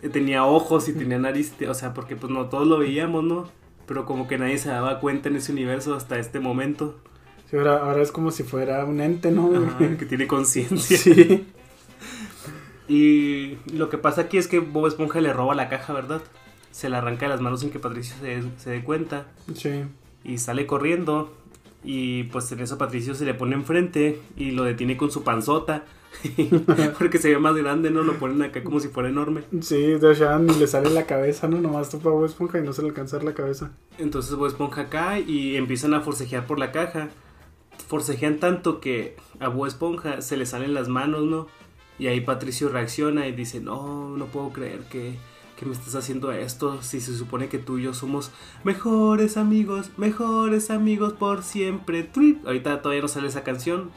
eh, 0.00 0.08
tenía 0.08 0.46
ojos 0.46 0.88
y 0.88 0.94
tenía 0.94 1.18
nariz, 1.18 1.52
o 1.68 1.74
sea, 1.74 1.92
porque 1.92 2.16
pues 2.16 2.32
no 2.32 2.46
todos 2.46 2.66
lo 2.66 2.78
veíamos, 2.78 3.22
¿no? 3.22 3.46
Pero 3.86 4.06
como 4.06 4.26
que 4.28 4.38
nadie 4.38 4.56
se 4.56 4.70
daba 4.70 5.00
cuenta 5.00 5.28
en 5.28 5.36
ese 5.36 5.52
universo 5.52 5.94
hasta 5.94 6.18
este 6.18 6.40
momento. 6.40 6.96
Sí, 7.50 7.58
ahora, 7.58 7.76
ahora 7.78 8.02
es 8.02 8.10
como 8.10 8.30
si 8.30 8.42
fuera 8.42 8.82
un 8.86 9.02
ente, 9.02 9.30
¿no? 9.30 9.52
Ajá, 9.54 9.96
que 9.98 10.06
tiene 10.06 10.26
conciencia. 10.26 10.96
Sí. 10.96 11.46
Y 12.88 13.58
lo 13.72 13.88
que 13.88 13.98
pasa 13.98 14.22
aquí 14.22 14.38
es 14.38 14.48
que 14.48 14.58
Bob 14.58 14.86
Esponja 14.86 15.20
le 15.20 15.32
roba 15.32 15.54
la 15.54 15.68
caja, 15.68 15.92
¿verdad? 15.92 16.22
Se 16.70 16.88
la 16.88 16.98
arranca 16.98 17.26
de 17.26 17.30
las 17.30 17.40
manos 17.40 17.60
sin 17.60 17.70
que 17.70 17.78
Patricio 17.78 18.16
se, 18.20 18.42
se 18.56 18.70
dé 18.70 18.82
cuenta. 18.82 19.26
Sí. 19.54 19.84
Y 20.24 20.38
sale 20.38 20.66
corriendo. 20.66 21.32
Y 21.84 22.24
pues 22.24 22.50
en 22.52 22.60
eso 22.60 22.78
Patricio 22.78 23.14
se 23.14 23.24
le 23.24 23.34
pone 23.34 23.54
enfrente 23.54 24.20
y 24.36 24.52
lo 24.52 24.64
detiene 24.64 24.96
con 24.96 25.10
su 25.10 25.24
panzota. 25.24 25.84
Porque 26.98 27.18
se 27.18 27.30
ve 27.30 27.38
más 27.38 27.56
grande, 27.56 27.90
¿no? 27.90 28.02
Lo 28.02 28.18
ponen 28.18 28.42
acá 28.42 28.62
como 28.62 28.80
si 28.80 28.88
fuera 28.88 29.08
enorme. 29.08 29.42
Sí, 29.60 29.76
de 29.76 30.38
ni 30.40 30.54
le 30.54 30.66
sale 30.66 30.90
la 30.90 31.06
cabeza, 31.06 31.48
¿no? 31.48 31.60
Nomás 31.60 31.90
topa 31.90 32.10
a 32.10 32.12
Bob 32.12 32.24
Esponja 32.24 32.58
y 32.58 32.62
no 32.62 32.72
se 32.72 32.82
le 32.82 32.88
alcanza 32.88 33.20
la 33.22 33.34
cabeza. 33.34 33.72
Entonces 33.98 34.34
Bob 34.34 34.46
Esponja 34.46 34.88
cae 34.88 35.22
y 35.22 35.56
empiezan 35.56 35.94
a 35.94 36.00
forcejear 36.00 36.46
por 36.46 36.58
la 36.58 36.70
caja. 36.70 37.08
Forcejean 37.88 38.38
tanto 38.38 38.80
que 38.80 39.16
a 39.40 39.48
Bob 39.48 39.66
Esponja 39.66 40.20
se 40.20 40.36
le 40.36 40.46
salen 40.46 40.74
las 40.74 40.88
manos, 40.88 41.24
¿no? 41.24 41.48
Y 41.98 42.06
ahí 42.06 42.20
Patricio 42.20 42.68
reacciona 42.68 43.26
y 43.26 43.32
dice, 43.32 43.60
no, 43.60 44.16
no 44.16 44.26
puedo 44.26 44.50
creer 44.50 44.80
que, 44.90 45.16
que 45.58 45.66
me 45.66 45.72
estás 45.72 45.94
haciendo 45.94 46.32
esto. 46.32 46.82
Si 46.82 47.00
se 47.00 47.16
supone 47.16 47.48
que 47.48 47.58
tú 47.58 47.78
y 47.78 47.84
yo 47.84 47.94
somos 47.94 48.30
mejores 48.64 49.36
amigos, 49.36 49.90
mejores 49.96 50.70
amigos 50.70 51.12
por 51.12 51.42
siempre. 51.42 52.02
Trip. 52.02 52.46
Ahorita 52.46 52.82
todavía 52.82 53.02
no 53.02 53.08
sale 53.08 53.28
esa 53.28 53.44
canción, 53.44 53.90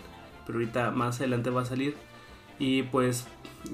pero 0.46 0.60
ahorita 0.60 0.92
más 0.92 1.18
adelante 1.20 1.50
va 1.50 1.62
a 1.62 1.66
salir. 1.66 1.96
Y 2.60 2.84
pues 2.84 3.26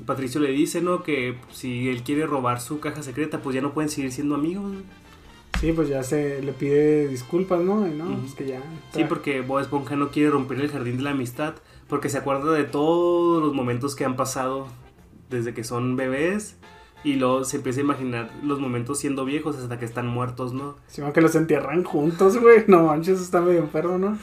Patricio 0.06 0.40
le 0.40 0.52
dice, 0.52 0.82
¿no? 0.82 1.04
Que 1.04 1.38
si 1.52 1.90
él 1.90 2.04
quiere 2.04 2.26
robar 2.26 2.62
su 2.62 2.80
caja 2.80 3.04
secreta, 3.04 3.42
pues 3.42 3.56
ya 3.56 3.62
no 3.62 3.74
pueden 3.74 3.90
seguir 3.90 4.12
siendo 4.12 4.36
amigos. 4.36 4.74
Sí, 5.60 5.74
pues 5.74 5.90
ya 5.90 6.02
se 6.02 6.42
le 6.42 6.54
pide 6.54 7.08
disculpas, 7.08 7.62
¿no? 7.62 7.88
Y 7.88 7.92
no, 7.92 8.18
pues 8.20 8.34
que 8.34 8.48
ya. 8.48 8.62
Sí, 8.94 9.04
porque 9.08 9.42
Bob 9.42 9.60
Esponja 9.60 9.96
no 9.96 10.10
quiere 10.10 10.32
romper 10.32 10.60
el 10.60 10.72
jardín 10.72 10.98
de 10.98 11.04
la 11.04 11.12
amistad, 11.12 11.56
porque 11.92 12.08
se 12.08 12.18
acuerda 12.18 12.54
de 12.54 12.64
todos 12.64 13.44
los 13.44 13.54
momentos 13.54 13.98
que 13.98 14.06
han 14.06 14.16
pasado 14.16 14.68
desde 15.30 15.54
que 15.54 15.66
son 15.66 15.98
bebés, 15.98 16.56
Y 17.04 17.16
luego 17.16 17.44
se 17.44 17.58
empieza 17.58 17.82
a 17.82 17.84
imaginar 17.84 18.32
los 18.44 18.60
momentos 18.62 19.00
siendo 19.00 19.26
viejos 19.26 19.58
hasta 19.58 19.78
que 19.78 19.86
están 19.86 20.08
muertos, 20.08 20.54
¿no? 20.54 20.76
Sí, 20.88 21.02
que 21.14 21.20
los 21.20 21.36
entierran 21.36 21.84
juntos, 21.84 22.38
güey. 22.38 22.64
No 22.68 22.84
manches, 22.86 23.20
está 23.20 23.42
medio 23.42 23.60
enfermo, 23.60 23.98
¿no? 23.98 24.18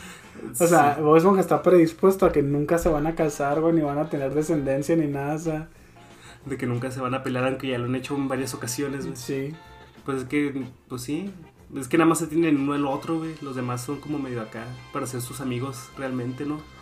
O 0.53 0.55
sea, 0.55 0.95
Sí. 0.95 1.03
Bob 1.03 1.17
Esponja 1.17 1.41
está 1.41 1.61
predispuesto 1.61 2.25
a 2.25 2.33
que 2.33 2.43
nunca 2.43 2.79
se 2.79 2.89
van 2.89 3.07
a 3.07 3.15
casar, 3.15 3.61
güey, 3.61 3.75
ni 3.75 3.83
van 3.83 3.99
a 3.99 4.09
tener 4.09 4.33
descendencia 4.33 4.97
ni 4.97 5.09
nada, 5.09 5.35
o 5.35 5.39
sea. 5.39 5.69
De 6.47 6.57
que 6.57 6.67
nunca 6.67 6.91
se 6.91 7.01
van 7.01 7.13
a 7.15 7.23
pelear, 7.23 7.45
aunque 7.45 7.69
ya 7.69 7.79
lo 7.79 7.85
han 7.85 7.97
hecho 7.97 8.15
en 8.15 8.29
varias 8.29 8.55
ocasiones, 8.55 9.05
güey. 9.05 9.17
Sí. 9.17 9.55
Pues 10.07 10.23
es 10.23 10.25
que, 10.25 10.65
pues 10.89 11.03
sí. 11.03 11.35
Es 11.77 11.89
que 11.89 11.99
nada 11.99 12.09
más 12.09 12.21
se 12.21 12.29
tienen 12.29 12.61
uno 12.61 12.75
el 12.75 12.87
otro, 12.87 13.19
güey. 13.19 13.35
Los 13.43 13.57
demás 13.57 13.83
son 13.83 14.01
como 14.01 14.19
medio 14.19 14.41
acá 14.41 14.65
para 14.91 15.07
ser 15.07 15.21
sus 15.21 15.43
amigos 15.43 15.91
realmente, 15.99 16.47
¿no? 16.47 16.78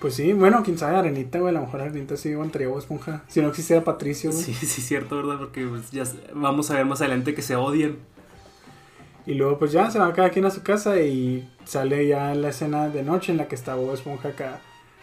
Pues 0.00 0.14
sí, 0.14 0.32
bueno, 0.32 0.62
quién 0.64 0.78
sabe, 0.78 0.96
Arenita, 0.96 1.38
güey, 1.38 1.54
a 1.54 1.58
lo 1.58 1.66
mejor 1.66 1.82
Arenita 1.82 2.16
sí 2.16 2.32
aguantaría 2.32 2.68
Bob 2.68 2.78
Esponja. 2.78 3.22
Si 3.28 3.40
no 3.40 3.48
existiera 3.48 3.84
Patricio, 3.84 4.30
güey. 4.30 4.42
Sí, 4.42 4.54
sí, 4.54 4.80
cierto, 4.80 5.16
¿verdad? 5.16 5.38
Porque 5.38 5.66
pues, 5.66 5.90
ya 5.90 6.04
vamos 6.34 6.70
a 6.70 6.74
ver 6.74 6.86
más 6.86 7.00
adelante 7.00 7.34
que 7.34 7.42
se 7.42 7.56
odian. 7.56 7.96
Y 9.26 9.34
luego 9.34 9.58
pues 9.58 9.72
ya 9.72 9.90
se 9.90 9.98
va 9.98 10.12
cada 10.14 10.30
quien 10.30 10.46
a 10.46 10.50
su 10.50 10.62
casa 10.62 10.98
y 11.00 11.48
sale 11.64 12.08
ya 12.08 12.34
la 12.34 12.48
escena 12.48 12.88
de 12.88 13.02
noche 13.02 13.30
en 13.30 13.38
la 13.38 13.48
que 13.48 13.54
está 13.54 13.74
Bob 13.74 13.92
Esponja 13.92 14.30
acá 14.30 14.60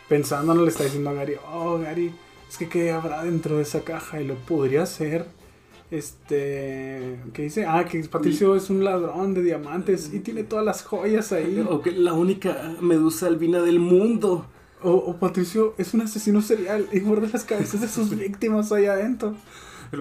pensando, 0.09 0.53
no 0.53 0.63
le 0.63 0.69
está 0.69 0.83
diciendo 0.83 1.09
a 1.09 1.13
Gary, 1.13 1.35
oh 1.51 1.77
Gary, 1.79 2.13
es 2.49 2.57
que 2.57 2.67
qué 2.67 2.91
habrá 2.91 3.23
dentro 3.23 3.57
de 3.57 3.63
esa 3.63 3.81
caja 3.81 4.21
y 4.21 4.25
lo 4.25 4.35
podría 4.35 4.85
ser. 4.85 5.25
Este, 5.89 7.17
¿qué 7.33 7.43
dice? 7.43 7.65
Ah, 7.65 7.85
que 7.85 8.03
Patricio 8.03 8.55
es 8.55 8.69
un 8.69 8.83
ladrón 8.83 9.33
de 9.33 9.41
diamantes 9.41 10.13
y 10.13 10.19
tiene 10.19 10.43
todas 10.43 10.65
las 10.65 10.83
joyas 10.83 11.31
ahí. 11.31 11.65
O 11.69 11.81
que 11.81 11.91
la 11.91 12.13
única 12.13 12.75
medusa 12.81 13.27
albina 13.27 13.61
del 13.61 13.79
mundo. 13.79 14.45
O, 14.83 14.91
o 14.91 15.15
Patricio 15.17 15.73
es 15.77 15.93
un 15.93 16.01
asesino 16.01 16.41
serial 16.41 16.87
y 16.91 16.99
guarda 16.99 17.27
las 17.33 17.43
cabezas 17.43 17.81
de 17.81 17.87
sus 17.87 18.09
víctimas 18.17 18.71
ahí 18.71 18.85
adentro. 18.85 19.35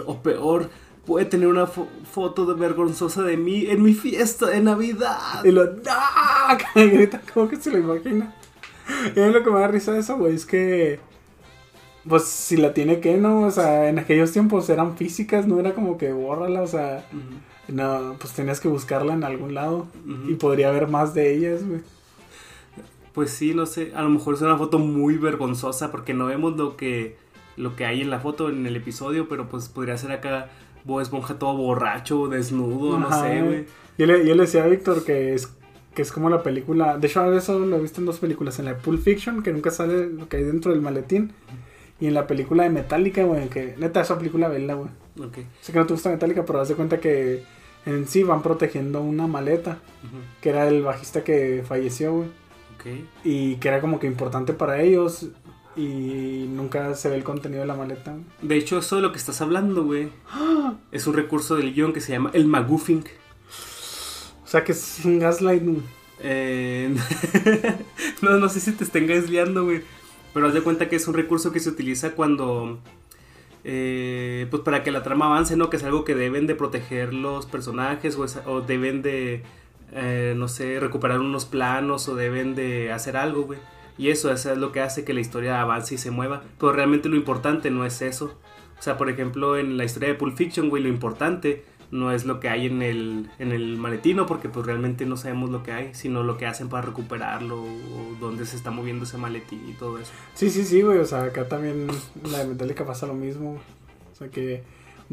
O 0.06 0.20
peor, 0.22 0.68
puede 1.06 1.24
tener 1.26 1.48
una 1.48 1.66
fo- 1.66 1.86
foto 2.12 2.44
de 2.46 2.54
vergonzosa 2.60 3.22
de 3.22 3.36
mí 3.36 3.66
en 3.68 3.82
mi 3.82 3.94
fiesta 3.94 4.46
de 4.46 4.60
Navidad. 4.60 5.44
Y 5.44 5.50
lo 5.50 5.62
¡Ah! 5.88 6.58
Grita 6.74 7.20
como 7.32 7.48
que 7.48 7.56
se 7.56 7.70
lo 7.70 7.78
imagina. 7.78 8.34
Y 9.14 9.20
a 9.20 9.26
mí 9.26 9.32
lo 9.32 9.42
que 9.42 9.50
me 9.50 9.60
da 9.60 9.68
risa 9.68 9.92
de 9.92 10.00
eso, 10.00 10.16
güey, 10.16 10.34
es 10.34 10.44
que. 10.46 11.00
Pues 12.08 12.24
si 12.24 12.56
la 12.56 12.72
tiene 12.72 13.00
que, 13.00 13.16
¿no? 13.16 13.40
O 13.42 13.50
sea, 13.50 13.88
en 13.88 13.98
aquellos 13.98 14.30
tiempos 14.30 14.68
eran 14.70 14.96
físicas, 14.96 15.46
no 15.48 15.58
era 15.58 15.74
como 15.74 15.98
que 15.98 16.12
bórrala, 16.12 16.62
o 16.62 16.66
sea. 16.68 17.04
No, 17.68 18.14
pues 18.20 18.32
tenías 18.32 18.60
que 18.60 18.68
buscarla 18.68 19.14
en 19.14 19.24
algún 19.24 19.54
lado. 19.54 19.88
Y 20.28 20.34
podría 20.34 20.68
haber 20.68 20.86
más 20.86 21.14
de 21.14 21.34
ellas, 21.34 21.66
güey. 21.66 21.80
Pues 23.16 23.30
sí, 23.30 23.54
no 23.54 23.64
sé, 23.64 23.92
a 23.94 24.02
lo 24.02 24.10
mejor 24.10 24.34
es 24.34 24.42
una 24.42 24.58
foto 24.58 24.78
muy 24.78 25.16
vergonzosa 25.16 25.90
porque 25.90 26.12
no 26.12 26.26
vemos 26.26 26.56
lo 26.58 26.76
que 26.76 27.16
lo 27.56 27.74
que 27.74 27.86
hay 27.86 28.02
en 28.02 28.10
la 28.10 28.20
foto 28.20 28.50
en 28.50 28.66
el 28.66 28.76
episodio, 28.76 29.26
pero 29.26 29.48
pues 29.48 29.70
podría 29.70 29.96
ser 29.96 30.12
acá 30.12 30.50
Bob 30.84 31.00
Esponja 31.00 31.38
todo 31.38 31.56
borracho, 31.56 32.28
desnudo, 32.28 32.98
no 32.98 33.10
sé, 33.10 33.40
güey. 33.40 33.64
Yo 33.96 34.04
le, 34.04 34.26
yo 34.26 34.34
le 34.34 34.42
decía 34.42 34.64
a 34.64 34.66
Víctor 34.66 35.02
que 35.02 35.32
es, 35.32 35.50
que 35.94 36.02
es 36.02 36.12
como 36.12 36.28
la 36.28 36.42
película. 36.42 36.98
De 36.98 37.06
hecho, 37.06 37.32
eso 37.32 37.58
lo 37.58 37.76
he 37.76 37.80
visto 37.80 38.02
en 38.02 38.06
dos 38.06 38.18
películas: 38.18 38.58
en 38.58 38.66
la 38.66 38.74
de 38.74 38.80
Pulp 38.80 39.02
Fiction, 39.02 39.42
que 39.42 39.50
nunca 39.50 39.70
sale 39.70 40.10
lo 40.10 40.28
que 40.28 40.36
hay 40.36 40.44
dentro 40.44 40.72
del 40.72 40.82
maletín. 40.82 41.32
Y 41.98 42.08
en 42.08 42.12
la 42.12 42.26
película 42.26 42.64
de 42.64 42.68
Metallica, 42.68 43.24
güey, 43.24 43.48
que 43.48 43.76
neta, 43.78 44.02
esa 44.02 44.18
película, 44.18 44.48
vela, 44.48 44.74
güey. 44.74 44.90
Ok. 45.18 45.38
Sé 45.62 45.72
que 45.72 45.78
no 45.78 45.86
te 45.86 45.94
gusta 45.94 46.10
Metallica, 46.10 46.44
pero 46.44 46.60
haz 46.60 46.68
de 46.68 46.74
cuenta 46.74 47.00
que 47.00 47.44
en 47.86 48.06
sí 48.06 48.24
van 48.24 48.42
protegiendo 48.42 49.00
una 49.00 49.26
maleta, 49.26 49.78
que 50.42 50.50
era 50.50 50.68
el 50.68 50.82
bajista 50.82 51.24
que 51.24 51.64
falleció, 51.66 52.12
güey. 52.12 52.28
Y 53.24 53.56
que 53.56 53.68
era 53.68 53.80
como 53.80 53.98
que 53.98 54.06
importante 54.06 54.52
para 54.52 54.80
ellos. 54.82 55.26
Y 55.76 56.46
nunca 56.48 56.94
se 56.94 57.10
ve 57.10 57.16
el 57.16 57.24
contenido 57.24 57.60
de 57.60 57.66
la 57.66 57.74
maleta. 57.74 58.16
De 58.40 58.56
hecho, 58.56 58.78
eso 58.78 58.96
de 58.96 59.02
lo 59.02 59.12
que 59.12 59.18
estás 59.18 59.40
hablando, 59.42 59.84
güey, 59.84 60.08
es 60.90 61.06
un 61.06 61.14
recurso 61.14 61.56
del 61.56 61.74
guion 61.74 61.92
que 61.92 62.00
se 62.00 62.12
llama 62.12 62.30
el 62.32 62.46
magoofing. 62.46 63.04
O 64.44 64.48
sea 64.48 64.64
que 64.64 64.72
es 64.72 65.00
un 65.04 65.18
gaslight. 65.18 65.62
güey. 65.64 65.82
Eh, 66.20 66.94
no, 68.22 68.38
no 68.38 68.48
sé 68.48 68.60
si 68.60 68.72
te 68.72 68.84
estén 68.84 69.06
gasliando, 69.06 69.64
güey. 69.64 69.82
Pero 70.32 70.46
haz 70.48 70.54
de 70.54 70.62
cuenta 70.62 70.88
que 70.88 70.96
es 70.96 71.06
un 71.08 71.14
recurso 71.14 71.52
que 71.52 71.60
se 71.60 71.68
utiliza 71.68 72.12
cuando. 72.12 72.78
eh, 73.64 74.46
pues 74.50 74.62
para 74.62 74.82
que 74.82 74.90
la 74.90 75.02
trama 75.02 75.26
avance, 75.26 75.56
¿no? 75.56 75.68
Que 75.68 75.76
es 75.76 75.84
algo 75.84 76.04
que 76.04 76.14
deben 76.14 76.46
de 76.46 76.54
proteger 76.54 77.12
los 77.12 77.46
personajes 77.46 78.16
o, 78.16 78.24
es- 78.24 78.40
o 78.46 78.60
deben 78.62 79.02
de. 79.02 79.42
Eh, 79.92 80.34
no 80.36 80.48
sé, 80.48 80.80
recuperar 80.80 81.20
unos 81.20 81.44
planos 81.44 82.08
o 82.08 82.16
deben 82.16 82.54
de 82.54 82.92
hacer 82.92 83.16
algo, 83.16 83.42
güey. 83.42 83.58
Y 83.98 84.10
eso, 84.10 84.30
es 84.30 84.44
lo 84.44 84.72
que 84.72 84.80
hace 84.80 85.04
que 85.04 85.14
la 85.14 85.20
historia 85.20 85.60
avance 85.60 85.94
y 85.94 85.98
se 85.98 86.10
mueva. 86.10 86.42
Pero 86.58 86.72
realmente 86.72 87.08
lo 87.08 87.16
importante 87.16 87.70
no 87.70 87.86
es 87.86 88.02
eso. 88.02 88.38
O 88.78 88.82
sea, 88.82 88.98
por 88.98 89.08
ejemplo, 89.08 89.56
en 89.56 89.76
la 89.76 89.84
historia 89.84 90.08
de 90.08 90.14
Pulp 90.14 90.36
Fiction, 90.36 90.68
güey, 90.68 90.82
lo 90.82 90.88
importante 90.88 91.64
no 91.90 92.12
es 92.12 92.26
lo 92.26 92.40
que 92.40 92.48
hay 92.48 92.66
en 92.66 92.82
el, 92.82 93.30
en 93.38 93.52
el 93.52 93.76
maletino, 93.76 94.26
porque 94.26 94.48
pues 94.48 94.66
realmente 94.66 95.06
no 95.06 95.16
sabemos 95.16 95.50
lo 95.50 95.62
que 95.62 95.72
hay, 95.72 95.94
sino 95.94 96.24
lo 96.24 96.36
que 96.36 96.44
hacen 96.44 96.68
para 96.68 96.86
recuperarlo, 96.86 97.62
o 97.62 98.16
dónde 98.20 98.44
se 98.44 98.56
está 98.56 98.70
moviendo 98.70 99.04
ese 99.04 99.16
maletín 99.18 99.66
y 99.68 99.72
todo 99.72 99.98
eso. 99.98 100.12
Sí, 100.34 100.50
sí, 100.50 100.64
sí, 100.64 100.82
güey. 100.82 100.98
O 100.98 101.06
sea, 101.06 101.24
acá 101.24 101.48
también 101.48 101.86
la 102.30 102.38
de 102.40 102.46
Metallica 102.46 102.84
pasa 102.84 103.06
lo 103.06 103.14
mismo. 103.14 103.60
O 104.12 104.14
sea 104.14 104.28
que 104.28 104.62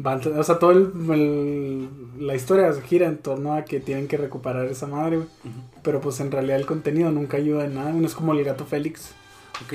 o 0.02 0.42
sea, 0.42 0.58
todo 0.58 0.72
el, 0.72 0.92
el- 1.12 1.88
la 2.26 2.34
historia 2.34 2.72
se 2.72 2.82
gira 2.82 3.06
en 3.06 3.18
torno 3.18 3.54
a 3.54 3.64
que 3.64 3.80
tienen 3.80 4.08
que 4.08 4.16
recuperar 4.16 4.66
esa 4.66 4.86
madre, 4.86 5.16
güey. 5.18 5.28
Pero 5.82 6.00
pues 6.00 6.20
en 6.20 6.30
realidad 6.30 6.58
el 6.58 6.66
contenido 6.66 7.10
nunca 7.10 7.36
ayuda 7.36 7.64
en 7.64 7.74
nada. 7.74 7.92
No 7.92 8.06
es 8.06 8.14
como 8.14 8.32
el 8.32 8.44
gato 8.44 8.64
Félix. 8.64 9.14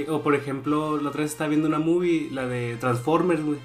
O 0.10 0.22
por 0.22 0.36
ejemplo, 0.36 0.98
la 1.00 1.10
otra 1.10 1.22
vez 1.22 1.32
estaba 1.32 1.48
viendo 1.50 1.68
una 1.68 1.80
movie, 1.80 2.30
la 2.32 2.46
de 2.48 2.76
Transformers, 2.80 3.44
güey. 3.44 3.60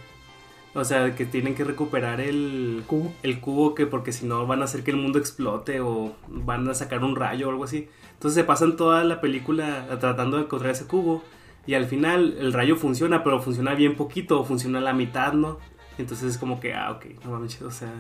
O 0.77 0.85
sea, 0.85 1.15
que 1.15 1.25
tienen 1.25 1.55
que 1.55 1.63
recuperar 1.65 2.21
el, 2.21 2.83
Cubo. 2.89 3.13
el 3.23 3.41
cubo 3.41 3.75
que 3.77 3.87
porque 3.87 4.11
si 4.13 4.27
no 4.27 4.45
van 4.47 4.61
a 4.61 4.65
hacer 4.65 4.83
que 4.83 4.91
el 4.91 4.97
mundo 4.97 5.21
explote 5.21 5.81
o 5.81 6.15
van 6.29 6.69
a 6.69 6.75
sacar 6.75 7.05
un 7.05 7.15
rayo 7.15 7.47
o 7.47 7.51
algo 7.51 7.63
así. 7.65 7.89
Entonces 8.15 8.35
se 8.35 8.45
pasan 8.45 8.77
toda 8.77 9.05
la 9.05 9.21
película 9.21 9.87
tratando 10.01 10.37
de 10.37 10.45
encontrar 10.45 10.73
ese 10.73 10.87
cubo 10.87 11.23
y 11.67 11.75
al 11.75 11.87
final 11.87 12.37
el 12.41 12.53
rayo 12.53 12.75
funciona, 12.77 13.23
pero 13.23 13.41
funciona 13.41 13.75
bien 13.75 13.95
poquito, 13.97 14.41
o 14.41 14.45
funciona 14.45 14.79
a 14.81 14.83
la 14.83 14.93
mitad, 14.93 15.33
¿no? 15.33 15.59
Entonces 15.99 16.33
es 16.33 16.39
como 16.39 16.61
que, 16.61 16.75
ah, 16.75 16.91
ok, 16.93 17.07
no 17.25 17.33
mames, 17.33 17.61
o 17.63 17.71
sea... 17.71 17.93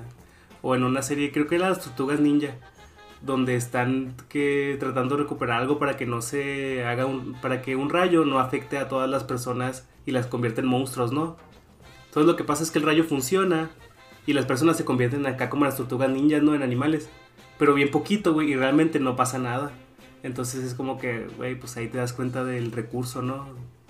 O 0.63 0.75
en 0.75 0.83
una 0.83 1.03
serie, 1.03 1.31
creo 1.31 1.47
que 1.47 1.59
las 1.59 1.81
Tortugas 1.83 2.21
Ninja, 2.21 2.55
donde 3.21 3.55
están 3.55 4.15
que 4.31 4.77
tratando 4.81 5.17
de 5.17 5.25
recuperar 5.25 5.61
algo 5.61 5.79
para 5.79 5.97
que 5.97 6.07
no 6.07 6.23
se 6.23 6.85
haga 6.87 7.05
un... 7.07 7.35
para 7.35 7.61
que 7.61 7.77
un 7.77 7.91
rayo 7.91 8.25
no 8.25 8.39
afecte 8.39 8.79
a 8.79 8.89
todas 8.89 9.09
las 9.11 9.25
personas 9.25 9.87
y 10.07 10.13
las 10.13 10.27
convierta 10.27 10.63
en 10.63 10.67
monstruos, 10.67 11.13
¿no? 11.13 11.37
Entonces 12.07 12.27
lo 12.27 12.37
que 12.37 12.45
pasa 12.45 12.63
es 12.63 12.71
que 12.71 12.79
el 12.79 12.87
rayo 12.87 13.05
funciona 13.05 13.71
y 14.27 14.33
las 14.33 14.47
personas 14.47 14.77
se 14.77 14.85
convierten 14.85 15.27
acá 15.27 15.51
como 15.51 15.65
las 15.65 15.77
tortugas 15.77 16.09
ninjas, 16.11 16.43
¿no? 16.43 16.55
En 16.55 16.63
animales. 16.63 17.11
Pero 17.59 17.75
bien 17.75 17.91
poquito, 17.91 18.33
güey, 18.33 18.53
y 18.53 18.57
realmente 18.57 19.01
no 19.01 19.17
pasa 19.17 19.39
nada. 19.39 19.73
Entonces 20.23 20.65
es 20.65 20.75
como 20.75 20.99
que, 20.99 21.27
güey, 21.37 21.55
pues 21.59 21.77
ahí 21.77 21.89
te 21.89 21.99
das 21.99 22.13
cuenta 22.15 22.45
del 22.45 22.73
recurso, 22.73 23.21
¿no? 23.21 23.49